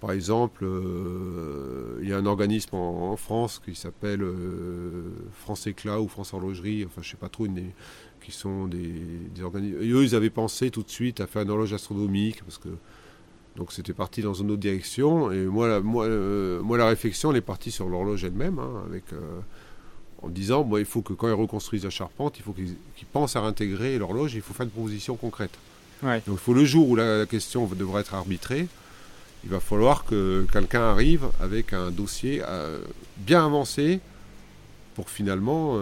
Par 0.00 0.12
exemple, 0.12 0.64
euh, 0.64 1.98
il 2.02 2.08
y 2.08 2.12
a 2.12 2.16
un 2.18 2.26
organisme 2.26 2.74
en, 2.74 3.12
en 3.12 3.16
France 3.16 3.60
qui 3.64 3.74
s'appelle 3.74 4.22
euh, 4.22 5.10
France 5.32 5.66
Éclat 5.66 6.00
ou 6.00 6.08
France 6.08 6.34
Horlogerie, 6.34 6.84
enfin 6.84 7.02
je 7.02 7.08
ne 7.08 7.10
sais 7.12 7.16
pas 7.16 7.28
trop, 7.28 7.46
une 7.46 7.70
qui 8.20 8.32
sont 8.32 8.66
des, 8.66 8.92
des 9.34 9.42
organismes. 9.42 9.78
Et 9.80 9.90
eux, 9.90 10.02
ils 10.04 10.14
avaient 10.14 10.30
pensé 10.30 10.70
tout 10.70 10.82
de 10.82 10.90
suite 10.90 11.20
à 11.20 11.26
faire 11.26 11.42
une 11.42 11.50
horloge 11.50 11.72
astronomique, 11.72 12.42
parce 12.44 12.58
que 12.58 12.68
donc 13.56 13.72
c'était 13.72 13.92
parti 13.92 14.22
dans 14.22 14.34
une 14.34 14.50
autre 14.50 14.60
direction. 14.60 15.30
Et 15.30 15.44
moi, 15.44 15.68
la, 15.68 15.80
moi, 15.80 16.06
euh, 16.06 16.60
moi, 16.62 16.78
la 16.78 16.86
réflexion, 16.86 17.30
elle 17.30 17.38
est 17.38 17.40
partie 17.42 17.70
sur 17.70 17.88
l'horloge 17.88 18.24
elle-même, 18.24 18.58
hein, 18.58 18.82
avec, 18.88 19.04
euh, 19.12 19.40
en 20.22 20.28
disant, 20.28 20.64
moi, 20.64 20.80
il 20.80 20.86
faut 20.86 21.02
que 21.02 21.12
quand 21.12 21.28
ils 21.28 21.34
reconstruisent 21.34 21.84
la 21.84 21.90
charpente, 21.90 22.38
il 22.38 22.42
faut 22.42 22.52
qu'ils 22.52 22.76
pensent 23.12 23.36
à 23.36 23.42
réintégrer 23.42 23.98
l'horloge, 23.98 24.34
il 24.34 24.40
faut 24.40 24.54
faire 24.54 24.64
une 24.64 24.70
proposition 24.70 25.16
concrète. 25.16 25.52
Ouais. 26.02 26.22
Donc 26.26 26.36
il 26.36 26.42
faut 26.42 26.54
le 26.54 26.64
jour 26.64 26.88
où 26.88 26.96
la, 26.96 27.18
la 27.18 27.26
question 27.26 27.66
devra 27.66 28.00
être 28.00 28.14
arbitrée, 28.14 28.66
il 29.44 29.50
va 29.50 29.60
falloir 29.60 30.04
que 30.04 30.46
quelqu'un 30.52 30.82
arrive 30.82 31.26
avec 31.40 31.72
un 31.72 31.90
dossier 31.90 32.42
euh, 32.44 32.80
bien 33.18 33.44
avancé 33.44 34.00
pour 34.94 35.08
finalement, 35.08 35.78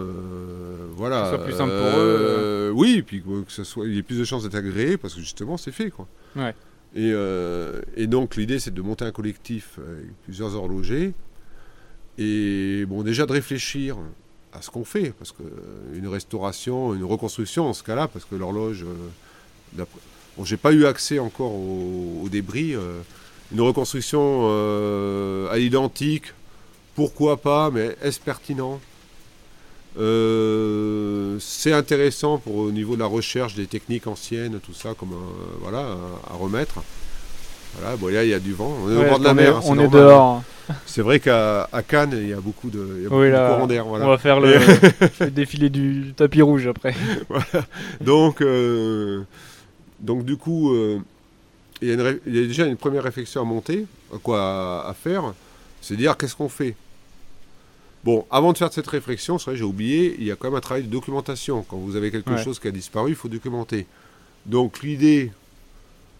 voilà. 0.95 1.21
Que 1.21 1.25
ce 1.25 1.35
soit 1.35 1.43
plus 1.45 1.53
simple 1.53 1.71
pour 1.71 1.91
euh, 1.95 2.71
Oui, 2.71 2.95
et 2.97 3.03
puis 3.03 3.21
que 3.21 3.51
ce 3.51 3.63
soit, 3.63 3.85
il 3.85 3.95
y 3.95 3.97
ait 3.97 4.03
plus 4.03 4.17
de 4.17 4.23
chances 4.23 4.43
d'être 4.43 4.55
agréé 4.55 4.97
parce 4.97 5.15
que 5.15 5.19
justement 5.19 5.57
c'est 5.57 5.71
fait 5.73 5.89
quoi. 5.89 6.07
Ouais. 6.35 6.55
Et, 6.95 7.11
euh, 7.13 7.81
et 7.95 8.07
donc 8.07 8.35
l'idée 8.35 8.59
c'est 8.59 8.73
de 8.73 8.81
monter 8.81 9.05
un 9.05 9.11
collectif 9.11 9.79
avec 9.79 10.13
plusieurs 10.23 10.55
horlogers. 10.55 11.13
Et 12.17 12.85
bon 12.87 13.03
déjà 13.03 13.25
de 13.25 13.31
réfléchir 13.31 13.97
à 14.53 14.61
ce 14.61 14.69
qu'on 14.69 14.83
fait 14.83 15.13
parce 15.17 15.31
que 15.31 15.43
euh, 15.43 16.09
restauration, 16.09 16.93
une 16.93 17.03
reconstruction 17.03 17.67
en 17.67 17.73
ce 17.73 17.83
cas-là 17.83 18.07
parce 18.07 18.25
que 18.25 18.35
l'horloge, 18.35 18.83
euh, 18.83 19.85
bon 20.37 20.45
j'ai 20.45 20.57
pas 20.57 20.73
eu 20.73 20.85
accès 20.85 21.19
encore 21.19 21.53
aux, 21.53 22.27
débris, 22.29 22.75
euh, 22.75 23.01
une 23.51 23.61
reconstruction 23.61 24.47
euh, 24.49 25.49
à 25.51 25.57
l'identique, 25.57 26.33
pourquoi 26.95 27.37
pas, 27.37 27.71
mais 27.71 27.95
est-ce 28.01 28.19
pertinent? 28.19 28.79
Euh, 29.99 31.37
c'est 31.39 31.73
intéressant 31.73 32.37
pour 32.37 32.55
au 32.57 32.71
niveau 32.71 32.95
de 32.95 32.99
la 33.01 33.05
recherche 33.07 33.55
des 33.55 33.65
techniques 33.67 34.07
anciennes, 34.07 34.59
tout 34.65 34.73
ça, 34.73 34.93
comme 34.97 35.09
un- 35.13 35.59
voilà, 35.61 35.85
à, 36.29 36.35
remettre. 36.35 36.75
Voilà, 37.77 37.95
bon 37.95 38.07
là 38.07 38.23
il 38.25 38.29
y 38.29 38.33
a 38.33 38.39
du 38.39 38.51
vent, 38.53 38.75
on 38.83 38.91
est 38.91 38.95
au 38.95 38.99
Ouais, 38.99 39.09
bord 39.09 39.19
de 39.19 39.23
la 39.23 39.33
mer. 39.33 39.53
est, 39.53 39.57
hein, 39.57 39.61
on 39.65 39.79
est 39.79 39.87
dehors. 39.87 40.43
C'est 40.85 41.01
vrai 41.01 41.19
qu'à 41.21 41.67
Cannes 41.87 42.11
il 42.21 42.27
y 42.29 42.33
a 42.33 42.39
beaucoup 42.41 42.69
de, 42.69 42.85
il 42.97 43.03
y 43.03 43.05
a 43.05 43.09
beaucoup 43.09 43.21
Oui, 43.21 43.27
de 43.27 43.31
là, 43.33 43.53
courants 43.53 43.67
d'air. 43.67 43.85
Voilà. 43.85 44.05
On 44.05 44.09
va 44.09 44.17
faire 44.17 44.39
le, 44.41 44.55
le 45.21 45.31
défilé 45.31 45.69
du 45.69 46.13
tapis 46.15 46.41
rouge 46.41 46.67
après. 46.67 46.93
Donc, 48.01 48.41
euh, 48.41 49.23
donc 49.99 50.25
du 50.25 50.35
coup, 50.35 50.73
euh, 50.73 50.99
il, 51.81 51.87
y 51.89 51.91
a 51.91 51.93
une 51.93 52.01
ré- 52.01 52.21
il 52.25 52.35
y 52.35 52.43
a 52.43 52.47
déjà 52.47 52.65
une 52.65 52.77
première 52.77 53.03
réflexion 53.03 53.41
à 53.41 53.45
monter, 53.45 53.85
à 54.13 54.17
quoi 54.17 54.41
à, 54.85 54.89
à 54.89 54.93
faire, 54.93 55.33
c'est 55.81 55.95
dire 55.95 56.17
qu'est-ce 56.17 56.35
qu'on 56.35 56.49
fait? 56.49 56.75
Bon, 58.03 58.25
avant 58.31 58.51
de 58.53 58.57
faire 58.57 58.73
cette 58.73 58.87
réflexion, 58.87 59.37
c'est 59.37 59.51
vrai, 59.51 59.57
j'ai 59.57 59.63
oublié, 59.63 60.15
il 60.17 60.25
y 60.25 60.31
a 60.31 60.35
quand 60.35 60.47
même 60.49 60.57
un 60.57 60.61
travail 60.61 60.83
de 60.83 60.89
documentation. 60.89 61.63
Quand 61.69 61.77
vous 61.77 61.95
avez 61.95 62.09
quelque 62.11 62.31
Ouais. 62.31 62.43
chose 62.43 62.59
qui 62.59 62.67
a 62.67 62.71
disparu, 62.71 63.11
il 63.11 63.15
faut 63.15 63.27
documenter. 63.29 63.85
Donc 64.47 64.81
l'idée 64.81 65.31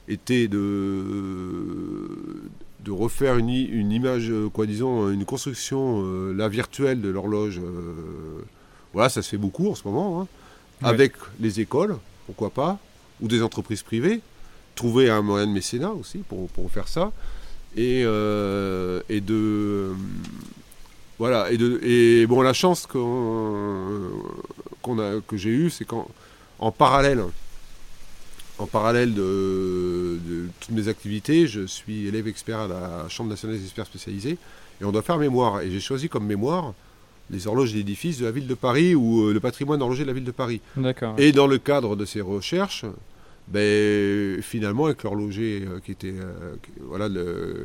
était 0.07 0.47
de, 0.47 1.03
de 2.81 2.91
refaire 2.91 3.37
une, 3.37 3.49
image, 3.49 4.29
euh, 4.29 4.47
quoi 4.49 4.65
disons, 4.67 5.09
une 5.09 5.25
construction, 5.25 6.03
euh, 6.05 6.33
la 6.33 6.49
virtuelle 6.49 7.01
de 7.01 7.09
l'horloge. 7.09 7.59
euh, 7.59 8.41
voilà, 8.93 9.09
ça 9.09 9.21
se 9.21 9.29
fait 9.29 9.37
beaucoup 9.37 9.69
en 9.69 9.75
ce 9.75 9.87
moment. 9.87 10.21
hein 10.21 10.27
Ouais. 10.83 10.89
avec 10.89 11.13
les 11.39 11.59
écoles, 11.59 11.95
pourquoi 12.25 12.49
pas, 12.49 12.79
ou 13.21 13.27
des 13.27 13.41
entreprises 13.43 13.83
privées. 13.83 14.19
Trouver 14.75 15.09
un 15.11 15.21
moyen 15.21 15.45
de 15.47 15.51
mécénat 15.51 15.91
aussi 15.91 16.19
pour, 16.19 16.47
pour 16.49 16.71
faire 16.71 16.87
ça. 16.87 17.11
Et, 17.77 18.01
euh, 18.05 19.01
et 19.09 19.21
de. 19.21 19.91
Voilà. 21.21 21.51
Et, 21.51 21.57
de, 21.57 21.79
et 21.83 22.25
bon, 22.25 22.41
la 22.41 22.53
chance 22.53 22.85
a, 22.85 22.87
que 25.27 25.37
j'ai 25.37 25.49
eue, 25.51 25.69
c'est 25.69 25.85
qu'en 25.85 26.07
en 26.57 26.71
parallèle, 26.71 27.23
en 28.57 28.65
parallèle 28.65 29.13
de, 29.13 30.17
de 30.27 30.47
toutes 30.59 30.75
mes 30.75 30.87
activités, 30.87 31.45
je 31.45 31.67
suis 31.67 32.07
élève 32.07 32.27
expert 32.27 32.61
à 32.61 32.67
la 32.67 33.05
Chambre 33.09 33.29
nationale 33.29 33.57
des 33.57 33.63
experts 33.63 33.85
spécialisés 33.85 34.37
et 34.79 34.83
on 34.85 34.91
doit 34.91 35.03
faire 35.03 35.19
mémoire. 35.19 35.61
Et 35.61 35.69
j'ai 35.69 35.79
choisi 35.79 36.09
comme 36.09 36.25
mémoire 36.25 36.73
les 37.29 37.45
horloges 37.45 37.73
d'édifices 37.73 38.17
de 38.17 38.25
la 38.25 38.31
ville 38.31 38.47
de 38.47 38.55
Paris 38.55 38.95
ou 38.95 39.25
euh, 39.27 39.33
le 39.33 39.39
patrimoine 39.39 39.79
horloger 39.81 40.01
de 40.03 40.07
la 40.07 40.13
ville 40.13 40.23
de 40.25 40.31
Paris. 40.31 40.59
D'accord. 40.75 41.13
Et 41.19 41.31
dans 41.31 41.47
le 41.47 41.59
cadre 41.59 41.95
de 41.95 42.05
ces 42.05 42.21
recherches, 42.21 42.85
ben, 43.47 44.41
finalement, 44.41 44.85
avec 44.85 45.03
l'horloger 45.03 45.65
euh, 45.67 45.79
qui 45.85 45.91
était, 45.91 46.13
euh, 46.15 46.55
qui- 46.63 46.71
voilà, 46.81 47.07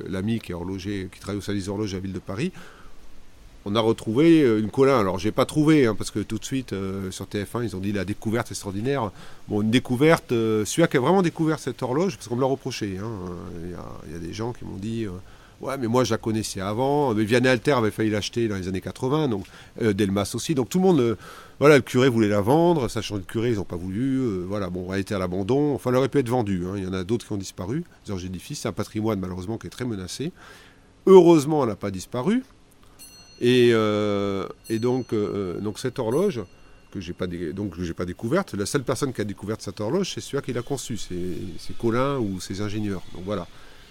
l'ami 0.08 0.40
qui 0.40 0.52
est 0.52 0.54
horloger, 0.54 1.08
qui 1.12 1.20
travaille 1.20 1.38
au 1.38 1.42
service 1.42 1.68
horloge 1.68 1.92
de 1.92 1.96
la 1.96 2.00
ville 2.02 2.12
de 2.12 2.18
Paris, 2.18 2.52
on 3.68 3.74
a 3.74 3.80
retrouvé 3.80 4.42
euh, 4.42 4.60
une 4.60 4.70
colline. 4.70 4.94
Alors, 4.94 5.18
j'ai 5.18 5.32
pas 5.32 5.44
trouvé, 5.44 5.86
hein, 5.86 5.94
parce 5.96 6.10
que 6.10 6.20
tout 6.20 6.38
de 6.38 6.44
suite, 6.44 6.72
euh, 6.72 7.10
sur 7.10 7.26
TF1, 7.26 7.64
ils 7.64 7.76
ont 7.76 7.80
dit 7.80 7.92
la 7.92 8.04
découverte 8.04 8.50
extraordinaire. 8.50 9.10
Bon, 9.48 9.60
une 9.60 9.70
découverte, 9.70 10.30
euh, 10.32 10.64
celui 10.64 10.86
qui 10.88 10.96
a 10.96 11.00
vraiment 11.00 11.22
découvert 11.22 11.58
cette 11.58 11.82
horloge, 11.82 12.16
parce 12.16 12.28
qu'on 12.28 12.36
me 12.36 12.40
l'a 12.40 12.46
reproché. 12.46 12.98
hein, 13.02 13.10
Il 13.64 13.70
y, 13.72 13.74
a, 13.74 13.84
il 14.06 14.12
y 14.12 14.16
a 14.16 14.18
des 14.20 14.32
gens 14.32 14.52
qui 14.52 14.64
m'ont 14.64 14.76
dit. 14.78 15.04
euh, 15.04 15.10
Ouais, 15.62 15.78
mais 15.78 15.86
moi 15.86 16.04
je 16.04 16.10
la 16.10 16.18
connaissais 16.18 16.60
avant. 16.60 17.14
Mais 17.14 17.24
Vianney 17.24 17.48
Alter 17.48 17.72
avait 17.72 17.90
failli 17.90 18.10
l'acheter 18.10 18.46
dans 18.46 18.56
les 18.56 18.68
années 18.68 18.82
80, 18.82 19.28
donc 19.28 19.46
euh, 19.80 19.94
Delmas 19.94 20.32
aussi. 20.34 20.54
Donc 20.54 20.68
tout 20.68 20.76
le 20.78 20.84
monde, 20.84 21.00
euh, 21.00 21.16
voilà, 21.60 21.76
le 21.76 21.80
curé 21.82 22.10
voulait 22.10 22.28
la 22.28 22.42
vendre, 22.42 22.88
sachant 22.88 23.14
que 23.14 23.20
le 23.20 23.24
curé, 23.24 23.50
ils 23.52 23.56
n'ont 23.56 23.64
pas 23.64 23.74
voulu. 23.76 24.18
euh, 24.20 24.44
voilà, 24.46 24.68
bon, 24.68 24.92
elle 24.92 25.00
était 25.00 25.14
à 25.14 25.18
l'abandon. 25.18 25.74
Enfin, 25.74 25.88
elle 25.88 25.96
aurait 25.96 26.10
pu 26.10 26.18
être 26.18 26.28
vendue. 26.28 26.64
hein. 26.66 26.74
Il 26.76 26.84
y 26.84 26.86
en 26.86 26.92
a 26.92 27.04
d'autres 27.04 27.26
qui 27.26 27.32
ont 27.32 27.38
disparu. 27.38 27.84
Les 28.04 28.12
orges 28.12 28.22
d'édifices, 28.24 28.60
c'est 28.60 28.68
un 28.68 28.72
patrimoine 28.72 29.18
malheureusement 29.18 29.56
qui 29.56 29.66
est 29.66 29.70
très 29.70 29.86
menacé. 29.86 30.30
Heureusement, 31.06 31.62
elle 31.62 31.70
n'a 31.70 31.76
pas 31.76 31.90
disparu. 31.90 32.42
Et, 33.40 33.70
euh, 33.72 34.46
et 34.70 34.78
donc, 34.78 35.12
euh, 35.12 35.58
donc 35.60 35.78
cette 35.78 35.98
horloge 35.98 36.40
que 36.92 37.00
j'ai 37.00 37.12
pas 37.12 37.26
dé- 37.26 37.52
donc 37.52 37.74
j'ai 37.80 37.92
pas 37.92 38.06
découverte, 38.06 38.54
la 38.54 38.64
seule 38.66 38.82
personne 38.84 39.12
qui 39.12 39.20
a 39.20 39.24
découvert 39.24 39.56
cette 39.58 39.80
horloge, 39.80 40.12
c'est 40.14 40.20
celui 40.22 40.42
qui 40.42 40.52
l'a 40.52 40.62
conçue, 40.62 40.96
c'est 40.96 41.76
Colin 41.78 42.16
ou 42.18 42.40
ses 42.40 42.60
ingénieurs. 42.60 43.02
Donc 43.14 43.24
voilà. 43.24 43.46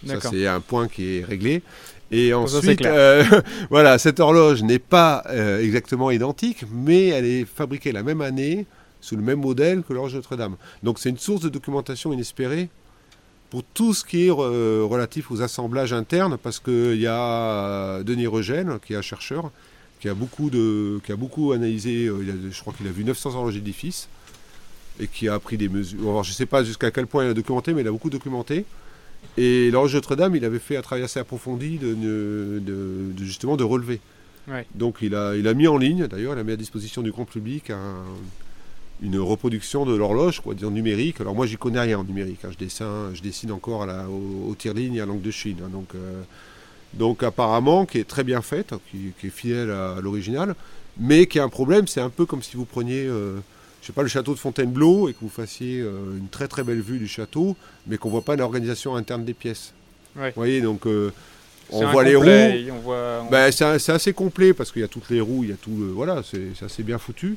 Ça, 0.05 0.13
c'est 0.31 0.45
un 0.47 0.59
point 0.59 0.87
qui 0.87 1.17
est 1.17 1.23
réglé. 1.23 1.63
Et 2.11 2.29
ça, 2.29 2.37
ensuite, 2.37 2.85
euh, 2.85 3.23
voilà, 3.71 3.97
cette 3.97 4.19
horloge 4.19 4.61
n'est 4.63 4.77
pas 4.79 5.23
euh, 5.29 5.59
exactement 5.61 6.11
identique, 6.11 6.63
mais 6.71 7.07
elle 7.07 7.25
est 7.25 7.45
fabriquée 7.45 7.91
la 7.91 8.03
même 8.03 8.21
année, 8.21 8.65
sous 9.01 9.15
le 9.15 9.23
même 9.23 9.39
modèle 9.41 9.83
que 9.83 9.93
l'horloge 9.93 10.15
Notre-Dame. 10.15 10.55
Donc 10.83 10.99
c'est 10.99 11.09
une 11.09 11.17
source 11.17 11.41
de 11.41 11.49
documentation 11.49 12.11
inespérée 12.13 12.69
pour 13.55 13.63
tout 13.73 13.93
ce 13.93 14.03
qui 14.03 14.25
est 14.25 14.29
euh, 14.29 14.83
relatif 14.85 15.31
aux 15.31 15.41
assemblages 15.41 15.93
internes, 15.93 16.37
parce 16.43 16.59
qu'il 16.59 16.99
y 16.99 17.07
a 17.07 17.21
euh, 17.21 18.03
Denis 18.03 18.27
Regène, 18.27 18.79
qui 18.85 18.91
est 18.91 18.97
un 18.97 19.01
chercheur, 19.01 19.49
qui 20.01 20.09
a 20.09 20.13
beaucoup, 20.13 20.49
de, 20.49 20.99
qui 21.05 21.13
a 21.13 21.15
beaucoup 21.15 21.53
analysé, 21.53 22.07
euh, 22.07 22.17
il 22.21 22.29
a- 22.31 22.51
je 22.51 22.59
crois 22.59 22.73
qu'il 22.73 22.85
a 22.85 22.91
vu 22.91 23.05
900 23.05 23.33
horloges 23.33 23.53
d'édifices, 23.53 24.09
et 24.99 25.07
qui 25.07 25.29
a 25.29 25.39
pris 25.39 25.55
des 25.55 25.69
mesures. 25.69 26.01
Alors, 26.01 26.25
je 26.25 26.31
ne 26.31 26.35
sais 26.35 26.45
pas 26.45 26.65
jusqu'à 26.65 26.91
quel 26.91 27.07
point 27.07 27.23
il 27.23 27.29
a 27.29 27.33
documenté, 27.33 27.73
mais 27.73 27.79
il 27.79 27.87
a 27.87 27.91
beaucoup 27.93 28.09
documenté. 28.09 28.65
Et 29.37 29.71
l'horloge 29.71 29.95
Notre-Dame, 29.95 30.35
il 30.35 30.43
avait 30.43 30.59
fait 30.59 30.75
un 30.75 30.81
travail 30.81 31.05
assez 31.05 31.21
approfondi 31.21 31.77
de, 31.77 31.93
de- 31.93 32.59
de- 32.59 33.11
de- 33.15 33.23
justement 33.23 33.55
de 33.55 33.63
relever. 33.63 34.01
Ouais. 34.49 34.65
Donc 34.75 34.97
il 35.01 35.15
a, 35.15 35.33
il 35.37 35.47
a 35.47 35.53
mis 35.53 35.67
en 35.69 35.77
ligne, 35.77 36.07
d'ailleurs, 36.07 36.33
il 36.33 36.39
a 36.39 36.43
mis 36.43 36.51
à 36.51 36.57
disposition 36.57 37.01
du 37.01 37.11
grand 37.11 37.23
public 37.25 37.69
un- 37.69 38.03
une 39.01 39.19
reproduction 39.19 39.85
de 39.85 39.93
l'horloge, 39.95 40.39
quoi, 40.39 40.53
en 40.63 40.71
numérique. 40.71 41.19
Alors 41.21 41.35
moi, 41.35 41.45
j'y 41.45 41.57
connais 41.57 41.79
rien 41.81 41.99
en 41.99 42.03
numérique. 42.03 42.39
hein. 42.45 42.49
Je, 42.51 42.57
dessine, 42.57 42.85
je 43.13 43.21
dessine 43.21 43.51
encore 43.51 43.83
à 43.83 43.85
la, 43.85 44.09
au, 44.09 44.49
au 44.49 44.55
tire-ligne 44.55 44.95
et 44.95 45.01
à 45.01 45.05
l'angle 45.05 45.21
de 45.21 45.31
Chine. 45.31 45.57
hein. 45.63 45.69
Donc, 45.71 45.89
euh, 45.95 46.21
donc 46.93 47.23
apparemment, 47.23 47.85
qui 47.85 47.97
est 47.99 48.07
très 48.07 48.23
bien 48.23 48.41
faite, 48.41 48.71
hein, 48.73 48.79
qui, 48.89 49.11
qui 49.19 49.27
est 49.27 49.29
fidèle 49.31 49.69
à, 49.71 49.99
l'original, 50.01 50.55
mais 50.97 51.25
qui 51.27 51.39
a 51.39 51.43
un 51.43 51.49
problème, 51.49 51.87
c'est 51.87 51.99
un 51.99 52.09
peu 52.09 52.25
comme 52.25 52.41
si 52.41 52.55
vous 52.55 52.63
preniez, 52.65 53.05
euh, 53.05 53.37
je 53.81 53.87
sais 53.87 53.93
pas, 53.93 54.01
le 54.01 54.07
château 54.07 54.33
de 54.33 54.39
Fontainebleau 54.39 55.09
et 55.09 55.13
que 55.13 55.19
vous 55.21 55.29
fassiez 55.29 55.81
euh, 55.81 56.17
une 56.17 56.29
très 56.29 56.47
très 56.47 56.63
belle 56.63 56.79
vue 56.81 56.97
du 56.97 57.07
château, 57.07 57.57
mais 57.87 57.97
qu'on 57.97 58.09
voit 58.09 58.21
pas 58.23 58.37
l'organisation 58.37 58.95
interne 58.95 59.25
des 59.25 59.33
pièces. 59.33 59.73
Ouais. 60.15 60.29
Vous 60.29 60.35
voyez, 60.37 60.61
donc 60.61 60.87
euh, 60.87 61.11
on 61.69 61.85
voit 61.91 62.05
les 62.05 62.15
roues. 62.15 62.71
On 62.71 62.79
voit, 62.79 63.23
on- 63.27 63.29
Ben, 63.29 63.51
c'est 63.51 63.89
assez 63.91 64.13
complet 64.13 64.53
parce 64.53 64.71
qu'il 64.71 64.81
y 64.81 64.85
a 64.85 64.87
toutes 64.87 65.09
les 65.09 65.19
roues, 65.19 65.43
il 65.43 65.49
y 65.49 65.53
a 65.53 65.57
tout 65.57 65.75
le, 65.77 65.87
voilà, 65.87 66.21
c'est 66.23 66.63
assez 66.63 66.81
bien 66.83 66.97
foutu. 66.97 67.35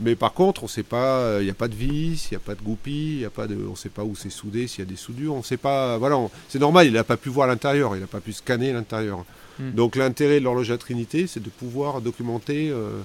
Mais 0.00 0.16
par 0.16 0.32
contre, 0.32 0.64
on 0.64 0.68
sait 0.68 0.82
pas, 0.82 1.38
il 1.40 1.44
n'y 1.44 1.50
a 1.50 1.54
pas 1.54 1.68
de 1.68 1.74
vis, 1.74 2.28
il 2.30 2.34
n'y 2.34 2.36
a 2.36 2.40
pas 2.40 2.54
de 2.54 2.62
goupille, 2.62 3.14
il 3.14 3.20
y 3.20 3.24
a 3.24 3.30
pas 3.30 3.46
de, 3.46 3.56
on 3.70 3.76
sait 3.76 3.88
pas 3.88 4.02
où 4.02 4.16
c'est 4.16 4.30
soudé, 4.30 4.66
s'il 4.66 4.80
y 4.80 4.86
a 4.86 4.90
des 4.90 4.96
soudures, 4.96 5.34
on 5.34 5.42
sait 5.42 5.56
pas, 5.56 5.98
voilà, 5.98 6.18
c'est 6.48 6.58
normal, 6.58 6.86
il 6.86 6.92
n'a 6.92 7.04
pas 7.04 7.16
pu 7.16 7.28
voir 7.28 7.46
l'intérieur, 7.46 7.94
il 7.94 8.00
n'a 8.00 8.06
pas 8.06 8.20
pu 8.20 8.32
scanner 8.32 8.72
l'intérieur. 8.72 9.24
Hmm. 9.58 9.72
Donc 9.72 9.96
l'intérêt 9.96 10.40
de 10.40 10.44
l'horloge 10.44 10.70
à 10.70 10.78
Trinité, 10.78 11.26
c'est 11.26 11.42
de 11.42 11.50
pouvoir 11.50 12.00
documenter, 12.00 12.70
euh, 12.70 13.02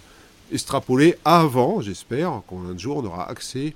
extrapoler 0.52 1.15
avant, 1.26 1.82
j'espère, 1.82 2.41
qu'un 2.50 2.78
jour 2.78 2.97
on 2.97 3.06
aura 3.06 3.30
accès 3.30 3.73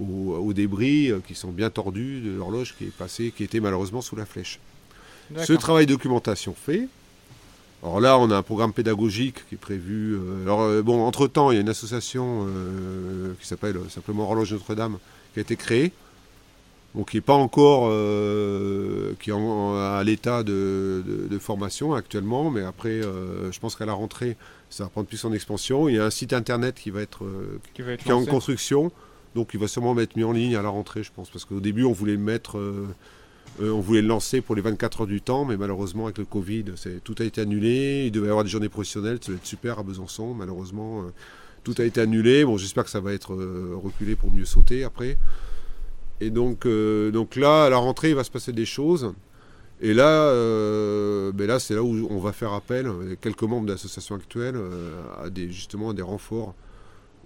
aux, 0.00 0.34
aux 0.34 0.52
débris 0.52 1.10
euh, 1.10 1.20
qui 1.26 1.34
sont 1.34 1.50
bien 1.50 1.70
tordus 1.70 2.20
de 2.20 2.32
l'horloge 2.32 2.74
qui 2.76 2.84
est 2.84 2.96
passée, 2.96 3.32
qui 3.36 3.44
était 3.44 3.60
malheureusement 3.60 4.00
sous 4.00 4.16
la 4.16 4.26
flèche. 4.26 4.58
Ce 5.44 5.52
travail 5.52 5.86
de 5.86 5.94
documentation 5.94 6.54
fait. 6.54 6.88
Alors 7.82 8.00
là, 8.00 8.18
on 8.18 8.30
a 8.30 8.36
un 8.36 8.42
programme 8.42 8.72
pédagogique 8.72 9.46
qui 9.48 9.56
est 9.56 9.58
prévu. 9.58 10.14
euh, 10.14 10.42
alors 10.44 10.60
euh, 10.62 10.82
bon, 10.82 11.02
entre 11.04 11.26
temps, 11.26 11.50
il 11.50 11.54
y 11.54 11.58
a 11.58 11.60
une 11.60 11.68
association 11.68 12.46
euh, 12.48 13.32
qui 13.40 13.46
s'appelle 13.46 13.76
simplement 13.88 14.24
Horloge 14.24 14.52
Notre-Dame 14.52 14.98
qui 15.32 15.40
a 15.40 15.42
été 15.42 15.56
créée, 15.56 15.92
donc 16.94 17.10
qui 17.10 17.16
n'est 17.16 17.22
pas 17.22 17.32
encore, 17.34 17.88
euh, 17.90 19.14
qui 19.20 19.30
est 19.30 19.32
en- 19.32 19.74
à 19.76 20.02
l'état 20.04 20.42
de, 20.44 21.02
de- 21.06 21.26
de 21.28 21.38
formation 21.38 21.92
actuellement, 21.94 22.50
mais 22.50 22.62
après, 22.62 22.90
euh, 23.02 23.50
je 23.50 23.58
pense 23.58 23.74
qu'à 23.74 23.86
la 23.86 23.94
rentrée, 23.94 24.36
ça 24.70 24.84
va 24.84 24.90
prendre 24.90 25.08
plus 25.08 25.24
en 25.24 25.32
expansion. 25.32 25.88
Il 25.88 25.96
y 25.96 25.98
a 25.98 26.04
un 26.04 26.10
site 26.10 26.32
internet 26.34 26.76
qui 26.76 26.90
va 26.90 27.00
être 27.00 27.24
Qui 27.74 27.82
va 27.82 27.92
être 27.92 28.02
qui 28.04 28.10
est 28.10 28.12
en 28.12 28.18
construction. 28.30 28.92
Donc 29.34 29.50
il 29.54 29.60
va 29.60 29.66
sûrement 29.66 29.98
être 29.98 30.14
mis 30.14 30.24
en 30.24 30.32
ligne 30.32 30.54
à 30.56 30.62
la 30.62 30.68
rentrée, 30.68 31.02
je 31.02 31.10
pense. 31.14 31.30
Parce 31.30 31.44
qu'au 31.46 31.58
début, 31.60 31.84
on 31.84 31.92
voulait 31.92 32.16
mettre. 32.18 32.58
Euh, 33.60 33.70
on 33.70 33.80
voulait 33.80 34.02
le 34.02 34.08
lancer 34.08 34.40
pour 34.40 34.54
les 34.54 34.62
24 34.62 35.02
heures 35.02 35.06
du 35.06 35.20
temps, 35.20 35.44
mais 35.44 35.56
malheureusement, 35.56 36.04
avec 36.04 36.18
le 36.18 36.24
Covid, 36.24 36.64
tout 37.04 37.14
a 37.18 37.24
été 37.24 37.40
annulé. 37.40 38.04
Il 38.06 38.12
devait 38.12 38.28
y 38.28 38.30
avoir 38.30 38.44
des 38.44 38.50
journées 38.50 38.68
professionnelles, 38.68 39.18
ça 39.20 39.32
va 39.32 39.36
être 39.36 39.46
super 39.46 39.78
à 39.78 39.82
Besançon. 39.82 40.34
Malheureusement, 40.34 41.02
euh, 41.02 41.10
tout 41.64 41.74
a 41.78 41.84
été 41.84 42.00
annulé. 42.00 42.44
Bon, 42.44 42.56
j'espère 42.56 42.84
que 42.84 42.90
ça 42.90 43.00
va 43.00 43.12
être 43.12 43.34
euh, 43.34 43.74
reculé 43.82 44.16
pour 44.16 44.32
mieux 44.32 44.44
sauter 44.44 44.84
après. 44.84 45.18
Et 46.20 46.30
donc, 46.30 46.64
là, 46.64 47.64
à 47.64 47.70
la 47.70 47.78
rentrée, 47.78 48.10
il 48.10 48.14
va 48.14 48.22
se 48.22 48.30
passer 48.30 48.52
des 48.52 48.64
choses. 48.64 49.12
Et 49.80 49.92
là, 49.92 50.32
ben 51.32 51.58
c'est 51.58 51.74
là 51.74 51.82
où 51.82 52.06
on 52.08 52.18
va 52.20 52.30
faire 52.30 52.52
appel, 52.52 52.88
quelques 53.20 53.42
membres 53.42 53.66
de 53.66 53.72
l'association 53.72 54.14
actuelle, 54.14 54.54
à 55.20 55.30
des, 55.30 55.50
justement 55.50 55.90
à 55.90 55.94
des 55.94 56.02
renforts 56.02 56.54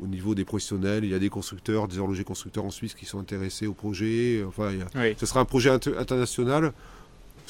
au 0.03 0.07
niveau 0.07 0.35
des 0.35 0.45
professionnels. 0.45 1.05
Il 1.05 1.11
y 1.11 1.15
a 1.15 1.19
des 1.19 1.29
constructeurs, 1.31 1.89
des 1.89 1.99
horlogers 1.99 2.25
constructeurs 2.25 2.65
en 2.65 2.71
Suisse 2.71 2.95
qui 2.95 3.07
sont 3.07 3.19
intéressés 3.19 3.67
au 3.67 3.73
projet. 3.75 4.43
Enfin, 4.47 4.71
il 4.73 4.79
y 4.79 4.83
a- 4.83 4.89
Oui. 4.95 5.15
ce 5.19 5.27
sera 5.27 5.41
un 5.41 5.45
projet 5.45 5.71
inter- 5.71 5.97
international, 5.99 6.73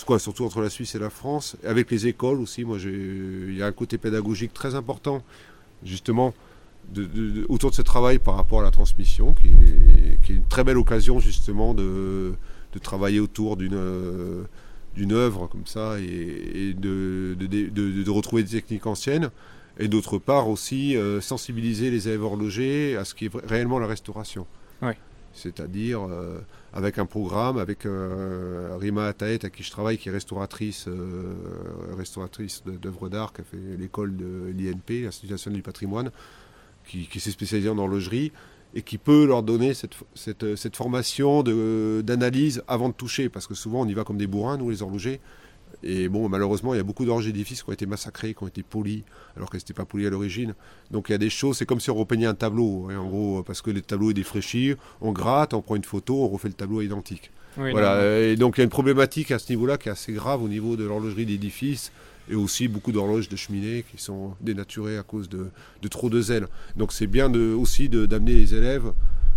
quoi, 0.07 0.19
surtout 0.19 0.45
entre 0.45 0.61
la 0.61 0.71
Suisse 0.71 0.95
et 0.95 0.99
la 0.99 1.11
France, 1.11 1.57
avec 1.65 1.91
les 1.91 2.07
écoles 2.07 2.41
aussi. 2.41 2.65
Moi, 2.65 2.79
il 2.85 3.57
y 3.57 3.63
a 3.63 3.67
un 3.67 3.73
côté 3.73 3.99
pédagogique 3.99 4.53
très 4.53 4.75
important, 4.75 5.23
justement, 5.85 6.35
de- 6.95 7.05
de- 7.05 7.31
de- 7.31 7.47
autour 7.49 7.71
de 7.71 7.75
ce 7.75 7.83
travail 7.83 8.19
par 8.21 8.37
rapport 8.37 8.61
à 8.61 8.63
la 8.63 8.71
transmission, 8.71 9.35
qui 9.35 9.49
est, 9.49 10.21
qui 10.25 10.33
est 10.33 10.37
une 10.37 10.47
très 10.47 10.63
belle 10.63 10.79
occasion, 10.79 11.19
justement, 11.19 11.75
de, 11.75 12.33
de 12.73 12.79
travailler 12.79 13.21
autour 13.21 13.57
d'une 13.57 14.47
d'une 14.95 15.13
œuvre 15.13 15.47
comme 15.47 15.67
ça 15.67 15.99
et, 16.01 16.73
de 16.73 18.11
retrouver 18.11 18.43
des 18.45 18.49
techniques 18.49 18.87
anciennes. 18.87 19.29
Et 19.79 19.89
d'autre 19.89 20.19
part 20.19 20.49
aussi 20.49 20.97
euh, 20.97 21.21
sensibiliser 21.21 21.91
les 21.91 22.09
élèves 22.09 22.23
horlogers 22.23 22.97
à 22.97 23.05
ce 23.05 23.15
qui 23.15 23.27
est 23.27 23.31
réellement 23.45 23.79
la 23.79 23.87
restauration. 23.87 24.47
C'est-à-dire 25.35 26.01
euh, 26.09 26.41
avec 26.73 26.97
un 26.99 27.05
programme, 27.05 27.59
avec 27.59 27.85
euh, 27.85 28.75
Rima 28.81 29.07
Ataet, 29.07 29.45
à 29.45 29.51
qui 29.51 29.63
je 29.63 29.71
travaille, 29.71 29.99
qui 29.99 30.09
est 30.09 30.13
restauratrice, 30.13 30.89
restauratrice 31.95 32.63
d'œuvres 32.65 33.11
d'art, 33.11 33.35
qui 33.35 33.43
a 33.43 33.45
fait 33.45 33.77
l'école 33.79 34.17
de 34.17 34.55
l'INP, 34.57 35.03
l'Institut 35.05 35.33
national 35.33 35.57
du 35.57 35.63
patrimoine, 35.63 36.11
qui, 36.87 37.07
qui 37.07 37.21
s'est 37.21 37.31
spécialisée 37.31 37.69
en 37.69 37.77
horlogerie 37.77 38.33
et 38.75 38.81
qui 38.81 38.97
peut 38.97 39.27
leur 39.27 39.43
donner 39.43 39.75
cette, 39.75 39.95
cette, 40.15 40.57
cette 40.57 40.77
formation 40.77 41.43
d'analyse 41.43 42.63
avant 42.67 42.89
de 42.89 42.95
toucher, 42.95 43.29
parce 43.29 43.47
que 43.47 43.55
souvent 43.55 43.83
on 43.83 43.87
y 43.87 43.95
va 43.95 44.05
comme 44.05 44.19
des 44.19 44.27
bourrins, 44.27 44.57
nous 44.57 44.71
les 44.71 44.83
horlogers. 44.83 45.21
Et 45.83 46.09
bon, 46.09 46.29
malheureusement, 46.29 46.75
il 46.75 46.79
y 46.79 46.81
a 46.81 46.83
beaucoup 46.85 47.05
d'horloges 47.05 47.27
d'édifices 47.27 47.63
qui 47.63 47.71
ont 47.71 47.73
été 47.73 47.87
massacrés, 47.87 48.35
qui 48.35 48.43
ont 48.43 48.49
été 48.49 48.63
polis, 48.63 49.03
alors 49.37 49.51
qu'elles 49.51 49.61
n'étaient 49.61 49.75
pas 49.75 49.85
polies 49.85 50.07
à 50.07 50.11
l'origine. 50.11 50.55
Donc 50.91 51.09
il 51.09 51.13
y 51.13 51.15
a 51.15 51.19
des 51.19 51.31
choses, 51.31 51.57
c'est 51.59 51.67
comme 51.67 51.81
si 51.81 51.91
on 51.91 51.95
repeignait 51.95 52.27
un 52.27 52.35
tableau, 52.35 52.89
hein, 52.91 52.99
en 52.99 53.07
gros, 53.09 53.43
parce 53.43 53.63
que 53.63 53.71
le 53.71 53.81
tableau 53.81 54.11
est 54.11 54.15
défraîchi, 54.15 54.75
on 55.01 55.13
gratte, 55.13 55.55
on 55.55 55.63
prend 55.63 55.77
une 55.77 55.85
photo, 55.85 56.25
on 56.25 56.29
refait 56.29 56.49
le 56.49 56.55
tableau 56.55 56.81
identique. 56.83 57.31
Oui, 57.59 57.71
voilà, 57.71 57.97
non, 57.97 58.03
et 58.33 58.37
donc 58.37 58.57
il 58.57 58.61
y 58.61 58.63
a 58.63 58.65
une 58.65 58.71
problématique 58.71 59.31
à 59.31 59.39
ce 59.39 59.51
niveau-là 59.51 59.79
qui 59.79 59.89
est 59.89 59.93
assez 59.93 60.13
grave 60.13 60.43
au 60.43 60.49
niveau 60.49 60.77
de 60.77 60.85
l'horlogerie 60.85 61.25
d'édifice 61.25 61.91
et 62.31 62.35
aussi 62.35 62.69
beaucoup 62.69 62.93
d'horloges 62.93 63.29
de 63.29 63.37
cheminée 63.37 63.85
qui 63.91 64.03
sont 64.03 64.35
dénaturées 64.41 64.99
à 64.99 65.03
cause 65.03 65.29
de, 65.29 65.47
de 65.81 65.89
trop 65.89 66.11
de 66.11 66.21
zèle. 66.21 66.49
Donc 66.77 66.93
c'est 66.93 67.07
bien 67.07 67.31
de, 67.31 67.55
aussi 67.55 67.89
de- 67.89 68.05
d'amener 68.05 68.35
les 68.35 68.55
élèves 68.55 68.93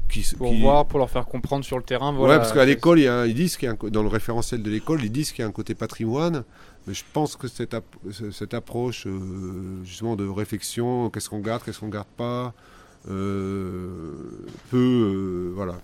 qui, 0.09 0.27
pour 0.37 0.51
qui- 0.51 0.61
voir, 0.61 0.85
pour 0.85 0.99
leur 0.99 1.09
faire 1.09 1.25
comprendre 1.25 1.63
sur 1.63 1.77
le 1.77 1.83
terrain. 1.83 2.11
Voilà, 2.11 2.33
ouais, 2.35 2.39
parce 2.39 2.51
qu'à 2.53 2.65
l'école, 2.65 2.99
ils 2.99 3.33
disent 3.33 3.55
qu'il 3.57 3.67
y 3.67 3.69
a 3.69 3.73
un 3.81 3.89
dans 3.89 4.01
le 4.03 4.09
référentiel 4.09 4.61
de 4.63 4.69
l'école, 4.69 5.03
ils 5.03 5.11
disent 5.11 5.31
qu'il 5.31 5.41
y 5.43 5.45
a 5.45 5.47
un 5.47 5.51
côté 5.53 5.75
patrimoine, 5.75 6.43
mais 6.87 6.93
je 6.93 7.03
pense 7.13 7.35
que 7.35 7.47
cette, 7.47 7.73
ap- 7.73 7.95
cette 8.31 8.53
approche 8.53 9.05
euh, 9.07 9.83
justement 9.85 10.15
de 10.15 10.27
réflexion, 10.27 11.09
qu'est-ce 11.09 11.29
qu'on 11.29 11.39
garde, 11.39 11.63
qu'est-ce 11.63 11.79
qu'on 11.79 11.89
garde 11.89 12.07
pas, 12.17 12.53
euh, 13.09 14.13
peut, 14.71 14.77
euh, 14.77 15.51
voilà, 15.55 15.79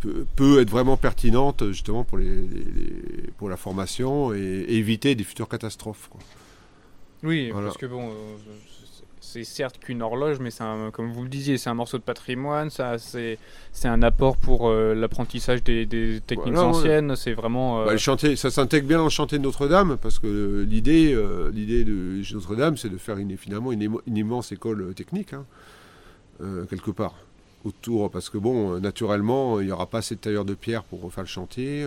peut, 0.00 0.24
peut- 0.36 0.60
être 0.60 0.70
vraiment 0.70 0.96
pertinente 0.96 1.64
justement 1.68 2.04
pour, 2.04 2.18
les, 2.18 2.42
pour 3.36 3.48
la 3.48 3.56
formation 3.56 4.32
et, 4.32 4.38
et 4.38 4.76
éviter 4.76 5.14
des 5.14 5.24
futures 5.24 5.48
catastrophes. 5.48 6.08
quoi. 6.10 6.20
Oui, 7.24 7.50
Voilà. 7.50 7.66
parce 7.66 7.78
que 7.78 7.86
bon, 7.86 8.12
c'est 9.30 9.44
certes 9.44 9.78
qu'une 9.78 10.00
horloge, 10.02 10.38
mais 10.40 10.50
c'est 10.50 10.64
comme 10.92 11.12
vous 11.12 11.22
le 11.22 11.28
disiez, 11.28 11.58
c'est 11.58 11.68
un 11.70 11.74
morceau 11.74 11.98
de 11.98 12.02
patrimoine, 12.02 12.70
ça, 12.70 12.96
c'est, 12.98 13.38
c'est 13.72 13.88
un 13.88 14.02
apport 14.02 14.36
pour 14.36 14.68
euh, 14.68 14.94
l'apprentissage 14.94 15.62
des, 15.62 15.84
des 15.86 16.20
techniques 16.26 16.54
Voilà, 16.54 16.70
ouais. 16.70 16.76
anciennes, 16.76 17.16
c'est 17.16 17.34
vraiment... 17.34 17.80
euh, 17.82 17.84
Bah, 17.86 17.92
le 17.92 17.98
chantier, 17.98 18.36
ça 18.36 18.50
s'intègre 18.50 18.88
bien 18.88 18.98
dans 18.98 19.04
le 19.04 19.10
chantier 19.10 19.38
de 19.38 19.42
Notre-Dame, 19.44 19.98
parce 20.00 20.18
que 20.18 20.26
euh, 20.26 20.64
l'idée, 20.64 21.14
l'idée 21.52 21.84
de 21.84 22.22
Notre-Dame, 22.34 22.76
c'est 22.76 22.88
de 22.88 22.96
faire 22.98 23.18
une, 23.18 23.36
finalement 23.36 23.70
une, 23.72 23.82
émo- 23.82 24.00
une 24.06 24.16
immense 24.16 24.50
école 24.52 24.94
technique, 24.94 25.32
hein, 25.34 25.44
quelque 26.70 26.90
part. 26.90 27.14
Autour, 27.64 28.10
parce 28.10 28.30
que 28.30 28.38
bon, 28.38 28.78
naturellement, 28.80 29.60
il 29.60 29.66
n'y 29.66 29.72
aura 29.72 29.86
pas 29.86 29.98
assez 29.98 30.14
de 30.14 30.20
tailleurs 30.20 30.44
de 30.44 30.54
pierre 30.54 30.84
pour 30.84 31.02
refaire 31.02 31.24
le 31.24 31.28
chantier, 31.28 31.86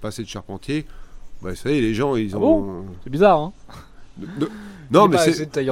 pas 0.00 0.08
assez 0.08 0.22
de 0.22 0.28
charpentiers. 0.28 0.86
Bah, 1.42 1.50
vous 1.50 1.56
savez, 1.56 1.80
les 1.80 1.92
gens, 1.92 2.14
ils 2.16 2.34
Ah 2.34 2.38
ont. 2.38 2.84
C'est 3.02 3.10
bizarre, 3.10 3.38
hein 3.40 3.52
De- 4.18 4.48
Non, 4.90 5.06
mais 5.08 5.16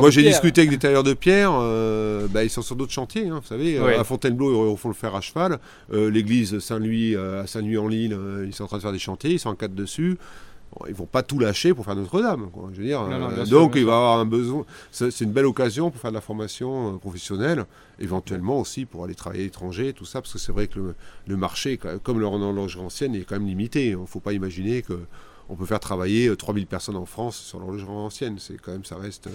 Moi, 0.03 0.11
j'ai 0.11 0.20
discuté 0.30 0.61
avec 0.62 0.70
des 0.70 0.78
tailleurs 0.78 1.03
de 1.03 1.14
pierre, 1.14 1.51
euh, 1.55 2.26
bah, 2.28 2.44
ils 2.44 2.51
sont 2.51 2.61
sur 2.62 2.76
d'autres 2.76 2.92
chantiers, 2.92 3.28
hein, 3.28 3.40
vous 3.42 3.47
savez. 3.49 3.78
euh, 3.78 4.01
à 4.01 4.05
Fontainebleau, 4.05 4.66
ils 4.66 4.70
refont 4.72 4.88
le 4.88 4.94
fer 4.94 5.14
à 5.14 5.20
cheval. 5.22 5.59
Euh, 5.92 6.11
L'église 6.11 6.59
Saint-Louis, 6.59 7.16
à 7.16 7.47
Saint-Louis-en-Lille, 7.47 8.16
ils 8.47 8.55
sont 8.55 8.64
en 8.64 8.66
train 8.66 8.76
de 8.76 8.82
faire 8.82 8.92
des 8.92 8.99
chantiers, 8.99 9.30
ils 9.32 9.38
sont 9.38 9.49
en 9.49 9.55
4 9.55 9.74
dessus. 9.74 10.18
Bon, 10.72 10.84
ils 10.88 10.94
vont 10.94 11.07
pas 11.07 11.22
tout 11.22 11.38
lâcher 11.38 11.72
pour 11.72 11.84
faire 11.86 11.94
Notre-Dame. 11.97 12.49
Je 12.74 12.78
veux 12.80 12.84
dire, 12.86 13.01
Non, 13.05 13.18
non, 13.20 13.28
bien 13.28 13.44
sûr, 13.47 13.59
donc, 13.61 13.72
il 13.76 13.84
va 13.86 13.92
y 13.92 13.94
avoir 13.94 14.18
un 14.18 14.26
besoin. 14.26 14.66
C'est 14.90 15.20
une 15.22 15.30
belle 15.32 15.47
occasion 15.47 15.90
pour 15.90 15.99
faire 16.01 16.11
de 16.11 16.16
la 16.16 16.20
formation 16.20 16.99
professionnelle, 16.99 17.64
éventuellement 18.01 18.61
aussi 18.61 18.84
pour 18.84 19.05
aller 19.05 19.14
travailler 19.14 19.42
à 19.42 19.47
l'étranger, 19.47 19.92
tout 19.94 20.05
ça, 20.05 20.20
parce 20.20 20.32
que 20.34 20.38
c'est 20.38 20.53
vrai 20.53 20.66
que 20.66 20.78
le, 20.78 20.94
le 21.26 21.36
marché, 21.38 21.78
comme 22.03 22.20
l'horlogerie 22.20 22.84
ancienne, 22.84 23.14
est 23.14 23.20
quand 23.22 23.36
même 23.36 23.47
limité. 23.49 23.86
Il 23.86 23.99
ne 24.01 24.07
faut 24.07 24.20
pas 24.20 24.32
imaginer 24.34 24.82
que 24.82 24.99
on 25.49 25.55
peut 25.57 25.66
faire 25.66 25.80
travailler 25.80 26.28
euh, 26.28 26.36
3000 26.36 26.66
personnes 26.66 26.97
en 26.97 27.07
France 27.07 27.36
sur 27.36 27.59
l'horlogerie 27.61 27.88
ancienne. 27.90 28.38
C'est 28.38 28.61
quand 28.61 28.72
même, 28.72 28.84
ça 28.84 28.97
reste. 28.97 29.26
euh, 29.28 29.30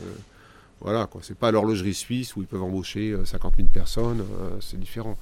voilà, 0.81 1.05
quoi. 1.05 1.21
C'est 1.23 1.37
pas 1.37 1.51
l'horlogerie 1.51 1.93
suisse 1.93 2.35
où 2.35 2.41
ils 2.41 2.47
peuvent 2.47 2.63
embaucher 2.63 3.11
euh, 3.11 3.23
50 3.25 3.55
000 3.57 3.67
personnes, 3.71 4.21
euh, 4.21 4.57
c'est 4.61 4.79
différent. 4.79 5.15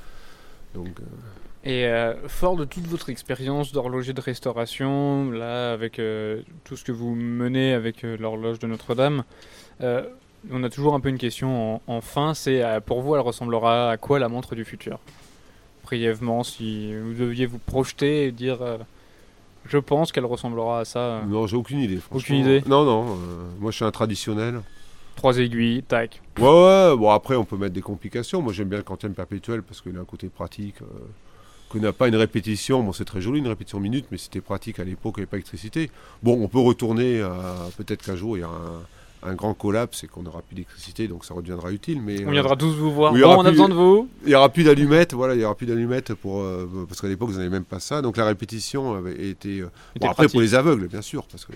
Donc, 0.74 0.88
euh, 1.00 1.70
Et 1.70 1.86
euh, 1.88 2.28
fort 2.30 2.56
de 2.56 2.64
toute 2.64 2.86
votre 2.88 3.10
expérience 3.10 3.72
d'horloger 3.74 4.14
de 4.14 4.22
restauration, 4.22 5.32
là, 5.32 5.74
avec 5.74 6.00
euh, 6.00 6.42
tout 6.64 6.78
ce 6.78 6.84
que 6.86 6.92
vous 6.94 7.14
menez 7.16 7.74
avec 7.74 8.04
euh, 8.06 8.16
l'horloge 8.18 8.60
de 8.60 8.68
Notre-Dame, 8.68 9.24
euh, 9.82 10.04
on 10.52 10.64
a 10.64 10.70
toujours 10.70 10.94
un 10.94 11.02
peu 11.02 11.10
une 11.10 11.18
question 11.18 11.76
en, 11.76 11.82
en 11.88 12.02
fin, 12.02 12.34
c'est 12.34 12.64
euh, 12.64 12.80
pour 12.80 13.02
vous, 13.02 13.16
elle 13.16 13.22
ressemblera 13.22 13.92
à 13.92 13.98
quoi 13.98 14.20
la 14.20 14.30
montre 14.30 14.56
du 14.56 14.64
futur? 14.64 15.00
Brièvement, 15.84 16.44
si 16.44 16.94
vous 16.96 17.14
deviez 17.16 17.46
vous 17.48 17.58
projeter 17.60 18.26
et 18.28 18.32
dire, 18.32 18.62
euh, 18.62 18.78
je 19.70 19.78
pense 19.78 20.12
qu'elle 20.12 20.26
ressemblera 20.26 20.80
à 20.82 20.86
ça. 20.86 21.00
euh, 21.00 21.26
non, 21.26 21.48
j'ai 21.48 21.56
aucune 21.56 21.80
idée. 21.80 22.00
Aucune 22.12 22.38
idée 22.38 22.64
Non, 22.68 22.84
non. 22.84 23.14
euh, 23.14 23.16
moi, 23.60 23.72
je 23.72 23.78
suis 23.78 23.86
un 23.86 23.92
traditionnel. 23.92 24.62
Trois 25.16 25.38
aiguilles, 25.38 25.84
tac. 25.84 26.22
Ouais, 26.40 26.46
ouais. 26.46 26.98
Bon, 26.98 27.10
après, 27.12 27.36
on 27.36 27.44
peut 27.46 27.58
mettre 27.58 27.74
des 27.74 27.82
complications. 27.82 28.42
Moi, 28.42 28.54
j'aime 28.54 28.70
bien 28.70 28.78
le 28.80 28.84
quantième 28.84 29.14
perpétuel 29.14 29.64
parce 29.64 29.82
qu'il 29.82 29.96
a 29.98 30.00
un 30.00 30.06
côté 30.06 30.28
pratique. 30.30 30.82
Euh, 30.82 30.86
qu'on 31.70 31.80
n'a 31.80 31.94
pas 31.94 32.08
une 32.08 32.16
répétition. 32.16 32.82
Bon, 32.82 32.94
c'est 32.94 33.06
très 33.06 33.22
joli, 33.22 33.40
une 33.40 33.48
répétition 33.48 33.80
minute, 33.80 34.06
mais 34.12 34.18
c'était 34.18 34.42
pratique 34.42 34.80
à 34.80 34.84
l'époque, 34.84 35.16
il 35.18 35.20
n'y 35.20 35.24
avait 35.24 35.30
pas 35.30 35.38
d'électricité. 35.38 35.92
Bon, 36.24 36.42
on 36.42 36.48
peut 36.48 36.60
retourner 36.60 37.22
à. 37.22 37.56
Peut-être 37.78 38.04
qu'un 38.04 38.16
jour, 38.16 38.38
il 38.38 38.40
y 38.40 38.44
a 38.44 38.48
un, 38.48 38.82
un 39.24 39.34
grand 39.34 39.54
collapse 39.54 40.04
et 40.04 40.08
qu'on 40.08 40.24
n'aura 40.24 40.42
plus 40.42 40.56
d'électricité, 40.56 41.08
donc 41.08 41.26
ça 41.26 41.34
redeviendra 41.34 41.72
utile. 41.72 42.02
Mais, 42.02 42.24
On 42.26 42.30
euh, 42.30 42.32
viendra 42.32 42.56
tous 42.56 42.74
vous 42.74 42.92
voir. 42.92 43.14
bon, 43.14 43.20
on 43.22 43.40
a 43.40 43.44
plus- 43.44 43.52
besoin 43.52 43.70
de 43.70 43.74
vous. 43.74 44.08
Il 44.24 44.30
n'y 44.30 44.36
aura 44.36 44.50
plus 44.50 44.64
d'allumettes, 44.64 45.14
voilà, 45.14 45.36
il 45.36 45.42
y 45.42 45.46
aura 45.46 45.56
plus 45.56 45.66
d'allumettes 45.68 46.14
pour 46.14 46.42
euh, 46.42 46.68
parce 46.88 47.02
qu'à 47.02 47.08
l'époque 47.08 47.30
vous 47.30 47.38
n'avez 47.38 47.50
même 47.50 47.66
pas 47.66 47.80
ça. 47.80 48.02
Donc 48.02 48.18
la 48.18 48.26
répétition 48.26 48.94
avait 48.96 49.30
été 49.30 49.60
euh, 49.60 49.70
bon, 50.00 50.10
après 50.10 50.28
pour 50.28 50.42
les 50.42 50.56
aveugles 50.56 50.88
bien 50.88 51.02
sûr 51.02 51.26
parce 51.28 51.46
que 51.46 51.52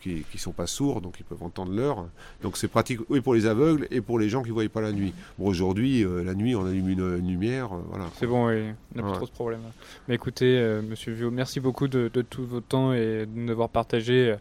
qui, 0.00 0.24
qui 0.30 0.38
sont 0.38 0.52
pas 0.52 0.66
sourds 0.66 1.00
donc 1.00 1.16
ils 1.20 1.24
peuvent 1.24 1.42
entendre 1.42 1.72
l'heure. 1.72 2.06
Donc 2.42 2.56
c'est 2.56 2.68
pratique 2.68 3.00
oui 3.08 3.20
pour 3.20 3.34
les 3.34 3.46
aveugles 3.46 3.86
et 3.90 4.00
pour 4.00 4.18
les 4.18 4.28
gens 4.28 4.42
qui 4.42 4.48
ne 4.48 4.54
voyaient 4.54 4.68
pas 4.68 4.80
la 4.80 4.92
nuit. 4.92 5.12
Bon 5.38 5.46
aujourd'hui 5.46 6.02
euh, 6.04 6.22
la 6.24 6.34
nuit 6.34 6.54
on 6.56 6.64
allume 6.66 6.88
une, 6.88 7.18
une 7.18 7.28
lumière, 7.28 7.72
euh, 7.74 7.78
voilà. 7.88 8.06
C'est 8.18 8.26
bon, 8.26 8.48
oui, 8.48 8.72
on 8.94 8.98
n'a 8.98 9.04
plus 9.08 9.16
trop 9.16 9.26
ce 9.26 9.32
problème. 9.32 9.60
Mais 10.08 10.14
écoutez, 10.14 10.58
euh, 10.58 10.82
Monsieur 10.82 11.12
Vio, 11.12 11.30
merci 11.30 11.60
beaucoup 11.60 11.88
de, 11.88 12.10
de 12.12 12.22
tout 12.22 12.44
votre 12.46 12.66
temps 12.66 12.92
et 12.92 13.26
de 13.26 13.30
nous 13.34 13.50
avoir 13.52 13.68
partagé 13.68 14.36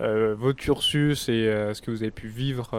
euh, 0.00 0.34
votre 0.38 0.58
cursus 0.58 1.28
et 1.28 1.52
ce 1.74 1.80
que 1.82 1.90
vous 1.90 2.02
avez 2.02 2.10
pu 2.10 2.28
vivre 2.28 2.70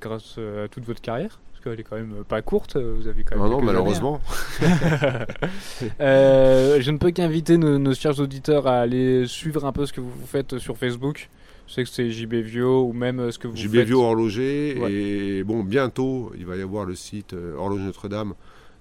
grâce 0.00 0.38
à 0.38 0.68
toute 0.68 0.84
votre 0.84 1.00
carrière. 1.00 1.38
Parce 1.52 1.62
qu'elle 1.76 1.80
est 1.80 1.84
quand 1.88 1.96
même 1.96 2.24
pas 2.28 2.42
courte, 2.42 2.76
vous 2.76 3.06
avez 3.08 3.24
quand 3.24 3.36
même 3.36 3.44
Ah 3.46 3.48
non 3.48 3.62
malheureusement. 3.62 4.20
hein. 4.62 5.24
Euh, 6.00 6.80
je 6.80 6.90
ne 6.90 6.98
peux 6.98 7.10
qu'inviter 7.10 7.56
nos, 7.56 7.78
nos 7.78 7.94
chers 7.94 8.18
auditeurs 8.20 8.66
à 8.66 8.80
aller 8.80 9.26
suivre 9.26 9.64
un 9.64 9.72
peu 9.72 9.86
ce 9.86 9.92
que 9.92 10.00
vous 10.00 10.10
faites 10.26 10.58
sur 10.58 10.76
Facebook. 10.76 11.28
Je 11.66 11.72
sais 11.74 11.84
que 11.84 11.88
c'est 11.90 12.10
JB 12.10 12.34
Vio 12.34 12.82
ou 12.84 12.92
même 12.92 13.20
euh, 13.20 13.30
ce 13.30 13.38
que 13.38 13.48
vous 13.48 13.56
JB 13.56 13.72
faites. 13.74 13.86
Vio 13.86 14.02
horloger 14.02 14.78
Ouais. 14.80 14.92
et 14.92 15.44
bon 15.44 15.62
bientôt 15.62 16.30
il 16.38 16.44
va 16.46 16.56
y 16.56 16.62
avoir 16.62 16.84
le 16.84 16.94
site 16.94 17.32
euh, 17.32 17.56
Horloge 17.56 17.80
Notre-Dame 17.80 18.34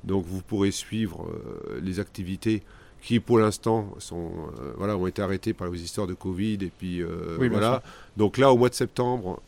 donc 0.03 0.25
vous 0.25 0.41
pourrez 0.41 0.71
suivre 0.71 1.25
euh, 1.29 1.79
les 1.81 1.99
activités 2.01 2.61
qui 3.01 3.19
pour 3.19 3.39
l'instant 3.39 3.93
sont 3.99 4.31
euh, 4.61 4.73
voilà 4.77 4.97
ont 4.97 5.07
été 5.07 5.21
arrêtées 5.21 5.53
par 5.53 5.69
les 5.69 5.81
histoires 5.81 6.07
de 6.07 6.13
Covid 6.13 6.55
et 6.61 6.71
puis 6.77 7.01
euh, 7.01 7.37
Oui, 7.39 7.47
voilà 7.47 7.81
donc 8.17 8.37
là 8.37 8.51
au 8.51 8.57
mois 8.57 8.69
de 8.69 8.75
septembre 8.75 9.41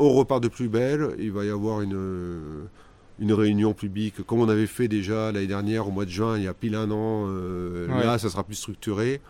on 0.00 0.10
repart 0.10 0.42
de 0.42 0.48
plus 0.48 0.68
belle 0.68 1.10
il 1.20 1.30
va 1.30 1.44
y 1.44 1.50
avoir 1.50 1.80
une 1.80 2.66
une 3.20 3.32
réunion 3.32 3.72
publique 3.72 4.24
comme 4.26 4.40
on 4.40 4.48
avait 4.48 4.66
fait 4.66 4.88
déjà 4.88 5.30
l'année 5.30 5.46
dernière 5.46 5.86
au 5.86 5.92
mois 5.92 6.04
de 6.04 6.10
juin 6.10 6.36
il 6.36 6.42
y 6.42 6.48
a 6.48 6.54
pile 6.54 6.74
un 6.74 6.90
an 6.90 7.26
euh, 7.28 7.86
Ouais. 7.86 8.04
là 8.04 8.18
ça 8.18 8.28
sera 8.28 8.42
plus 8.42 8.56
structuré 8.56 9.20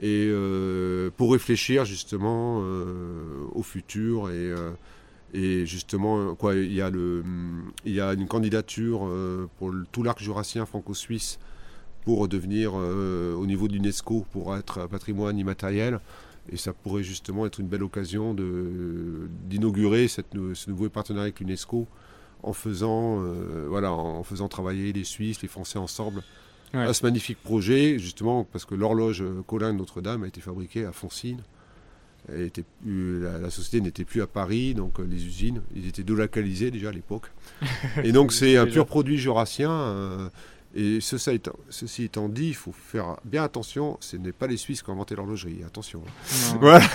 et 0.00 0.28
euh, 0.30 1.10
pour 1.16 1.32
réfléchir 1.32 1.84
justement 1.84 2.60
euh, 2.62 3.46
au 3.52 3.62
futur 3.62 4.30
et, 4.30 4.34
euh, 4.34 4.70
et 5.34 5.66
justement 5.66 6.34
quoi 6.36 6.54
il 6.54 6.72
y 6.72 6.80
a 6.80 6.88
le 6.88 7.24
il 7.84 7.92
y 7.94 8.00
a 8.00 8.12
une 8.12 8.28
candidature 8.28 9.10
pour 9.58 9.72
tout 9.92 10.02
l'arc 10.02 10.20
jurassien 10.20 10.66
franco-suisse 10.66 11.38
pour 12.04 12.28
devenir 12.28 12.74
au 12.74 13.44
niveau 13.44 13.68
de 13.68 13.74
l'UNESCO 13.74 14.24
pour 14.32 14.56
être 14.56 14.78
un 14.80 14.88
patrimoine 14.88 15.36
immatériel. 15.36 16.00
Et 16.50 16.56
ça 16.56 16.72
pourrait 16.72 17.02
justement 17.02 17.44
être 17.44 17.60
une 17.60 17.66
belle 17.66 17.82
occasion 17.82 18.34
d'inaugurer 18.34 20.08
ce 20.08 20.22
nouveau 20.70 20.88
partenariat 20.88 21.24
avec 21.24 21.40
l'UNESCO 21.40 21.86
en 22.42 22.52
faisant 22.54 23.22
voilà 23.68 23.92
en 23.92 24.22
faisant 24.22 24.48
travailler 24.48 24.94
les 24.94 25.04
Suisses 25.04 25.42
les 25.42 25.48
Français 25.48 25.78
ensemble 25.78 26.22
Ouais. 26.74 26.80
à 26.84 26.92
ce 26.92 27.04
magnifique 27.04 27.38
projet, 27.42 27.98
justement 27.98 28.44
parce 28.44 28.64
que 28.66 28.74
l'horloge 28.74 29.24
Colin 29.46 29.72
de 29.72 29.78
Notre-Dame 29.78 30.24
a 30.24 30.26
été 30.26 30.40
fabriquée 30.40 30.84
à 30.84 30.92
Foncine. 30.92 31.42
Elle 32.30 32.42
était 32.42 32.64
plus- 32.82 33.22
la, 33.22 33.38
la 33.38 33.48
société 33.50 33.80
n'était 33.80 34.04
plus 34.04 34.20
à 34.20 34.26
Paris, 34.26 34.74
donc 34.74 35.00
euh, 35.00 35.04
les 35.08 35.24
usines, 35.24 35.62
ils 35.74 35.86
étaient 35.88 36.02
délocalisés 36.02 36.70
déjà 36.70 36.90
à 36.90 36.92
l'époque. 36.92 37.30
Et 38.04 38.12
donc 38.12 38.32
c'est 38.32 38.56
un 38.58 38.66
pur 38.66 38.84
produit 38.86 39.16
jurassien. 39.18 39.70
euh, 39.70 40.28
et 40.74 40.98
étant- 40.98 41.56
ceci 41.70 42.04
étant 42.04 42.28
dit, 42.28 42.48
il 42.48 42.54
faut 42.54 42.72
faire 42.72 43.16
bien 43.24 43.42
attention, 43.42 43.96
ce 44.00 44.18
n'est 44.18 44.32
pas 44.32 44.46
les 44.46 44.58
Suisses 44.58 44.82
qui 44.82 44.90
ont 44.90 44.92
inventé 44.92 45.14
l'horlogerie, 45.16 45.60
attention. 45.66 46.02
Voilà. 46.60 46.86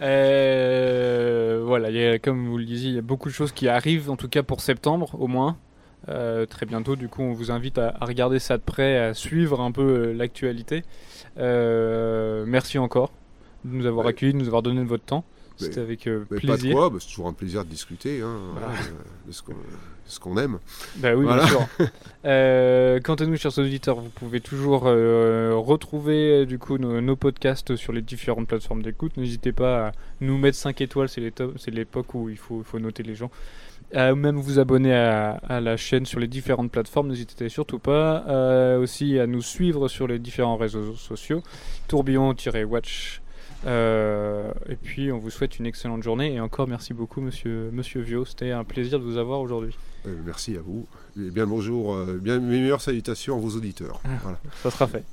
Euh, 0.00 1.60
voilà, 1.64 1.90
il 1.90 1.96
y 1.96 2.04
a, 2.04 2.18
comme 2.20 2.46
vous 2.48 2.58
le 2.58 2.64
disiez, 2.64 2.90
il 2.90 2.94
y 2.94 2.98
a 2.98 3.02
beaucoup 3.02 3.28
de 3.28 3.34
choses 3.34 3.50
qui 3.52 3.66
arrivent, 3.68 4.10
en 4.10 4.16
tout 4.16 4.28
cas 4.28 4.42
pour 4.44 4.60
septembre 4.60 5.16
au 5.20 5.26
moins. 5.26 5.56
Euh, 6.08 6.46
très 6.46 6.64
bientôt, 6.66 6.96
du 6.96 7.08
coup, 7.08 7.22
on 7.22 7.32
vous 7.32 7.50
invite 7.50 7.76
à, 7.78 7.94
à 8.00 8.04
regarder 8.06 8.38
ça 8.38 8.56
de 8.56 8.62
près, 8.62 8.98
à 8.98 9.14
suivre 9.14 9.60
un 9.60 9.72
peu 9.72 9.82
euh, 9.82 10.12
l'actualité. 10.12 10.84
Euh, 11.38 12.44
merci 12.46 12.78
encore 12.78 13.12
de 13.64 13.74
nous 13.74 13.86
avoir 13.86 14.06
Ouais. 14.06 14.10
accueillis, 14.10 14.32
de 14.32 14.38
nous 14.38 14.46
avoir 14.46 14.62
donné 14.62 14.80
de 14.80 14.86
votre 14.88 15.04
temps. 15.04 15.24
C'était 15.56 15.80
avec 15.80 16.06
euh, 16.06 16.24
Mais 16.30 16.38
pas 16.38 16.52
de 16.56 16.60
plaisir. 16.60 16.88
bah, 16.90 16.96
c'est 17.00 17.08
toujours 17.08 17.26
un 17.26 17.32
plaisir 17.32 17.64
de 17.64 17.68
discuter 17.68 18.20
hein, 18.22 18.38
Voilà. 18.52 18.68
de, 19.26 19.32
ce 20.06 20.20
qu'on- 20.20 20.36
aime. 20.38 20.60
Bah 20.98 21.14
oui, 21.16 21.24
Voilà. 21.24 21.42
bien 21.44 21.50
sûr. 21.50 21.66
Euh, 22.24 23.00
quant 23.00 23.14
à 23.16 23.26
nous, 23.26 23.36
chers 23.36 23.58
auditeurs, 23.58 23.96
vous 24.00 24.10
pouvez 24.10 24.40
toujours 24.40 24.82
retrouver 24.82 26.46
du 26.46 26.58
coup 26.60 26.78
nos, 26.78 27.00
nos 27.00 27.16
podcasts 27.16 27.74
sur 27.74 27.92
les 27.92 28.02
différentes 28.02 28.46
plateformes 28.46 28.82
d'écoute. 28.82 29.16
N'hésitez 29.16 29.50
pas 29.52 29.88
à 29.88 29.92
nous 30.20 30.38
mettre 30.38 30.56
5 30.58 30.80
étoiles, 30.80 31.08
c'est 31.08 31.70
l'époque 31.72 32.14
où 32.14 32.28
il 32.28 32.36
faut, 32.36 32.58
il 32.60 32.64
faut 32.64 32.78
noter 32.78 33.02
les 33.02 33.14
gens. 33.16 33.30
À 33.94 34.14
même 34.14 34.36
vous 34.36 34.58
abonner 34.58 34.94
à, 34.94 35.40
à 35.48 35.60
la 35.60 35.76
chaîne 35.76 36.04
sur 36.04 36.20
les 36.20 36.28
différentes 36.28 36.70
plateformes, 36.70 37.08
n'hésitez 37.08 37.48
surtout 37.48 37.78
pas. 37.78 38.24
Euh, 38.28 38.78
aussi 38.78 39.18
à 39.18 39.26
nous 39.26 39.42
suivre 39.42 39.88
sur 39.88 40.06
les 40.06 40.18
différents 40.18 40.56
réseaux 40.56 40.94
sociaux. 40.94 41.42
Tourbillon-watch. 41.88 43.22
Euh, 43.66 44.52
et 44.68 44.76
puis 44.76 45.10
on 45.10 45.18
vous 45.18 45.30
souhaite 45.30 45.58
une 45.58 45.66
excellente 45.66 46.02
journée 46.02 46.34
et 46.34 46.40
encore 46.40 46.68
merci 46.68 46.94
beaucoup 46.94 47.20
monsieur, 47.20 47.70
monsieur 47.72 48.00
Vio, 48.00 48.24
c'était 48.24 48.52
un 48.52 48.62
plaisir 48.62 49.00
de 49.00 49.04
vous 49.04 49.16
avoir 49.16 49.40
aujourd'hui. 49.40 49.76
Euh, 50.06 50.14
merci 50.24 50.56
à 50.56 50.60
vous. 50.60 50.86
Et 51.18 51.30
bien 51.30 51.46
bonjour, 51.46 51.94
euh, 51.94 52.20
bien 52.22 52.38
mes 52.38 52.60
meilleures 52.60 52.80
salutations 52.80 53.36
à 53.36 53.40
vos 53.40 53.56
auditeurs. 53.56 54.00
Ah. 54.04 54.08
Voilà. 54.22 54.38
Ça 54.62 54.70
sera 54.70 54.86
fait. 54.86 55.04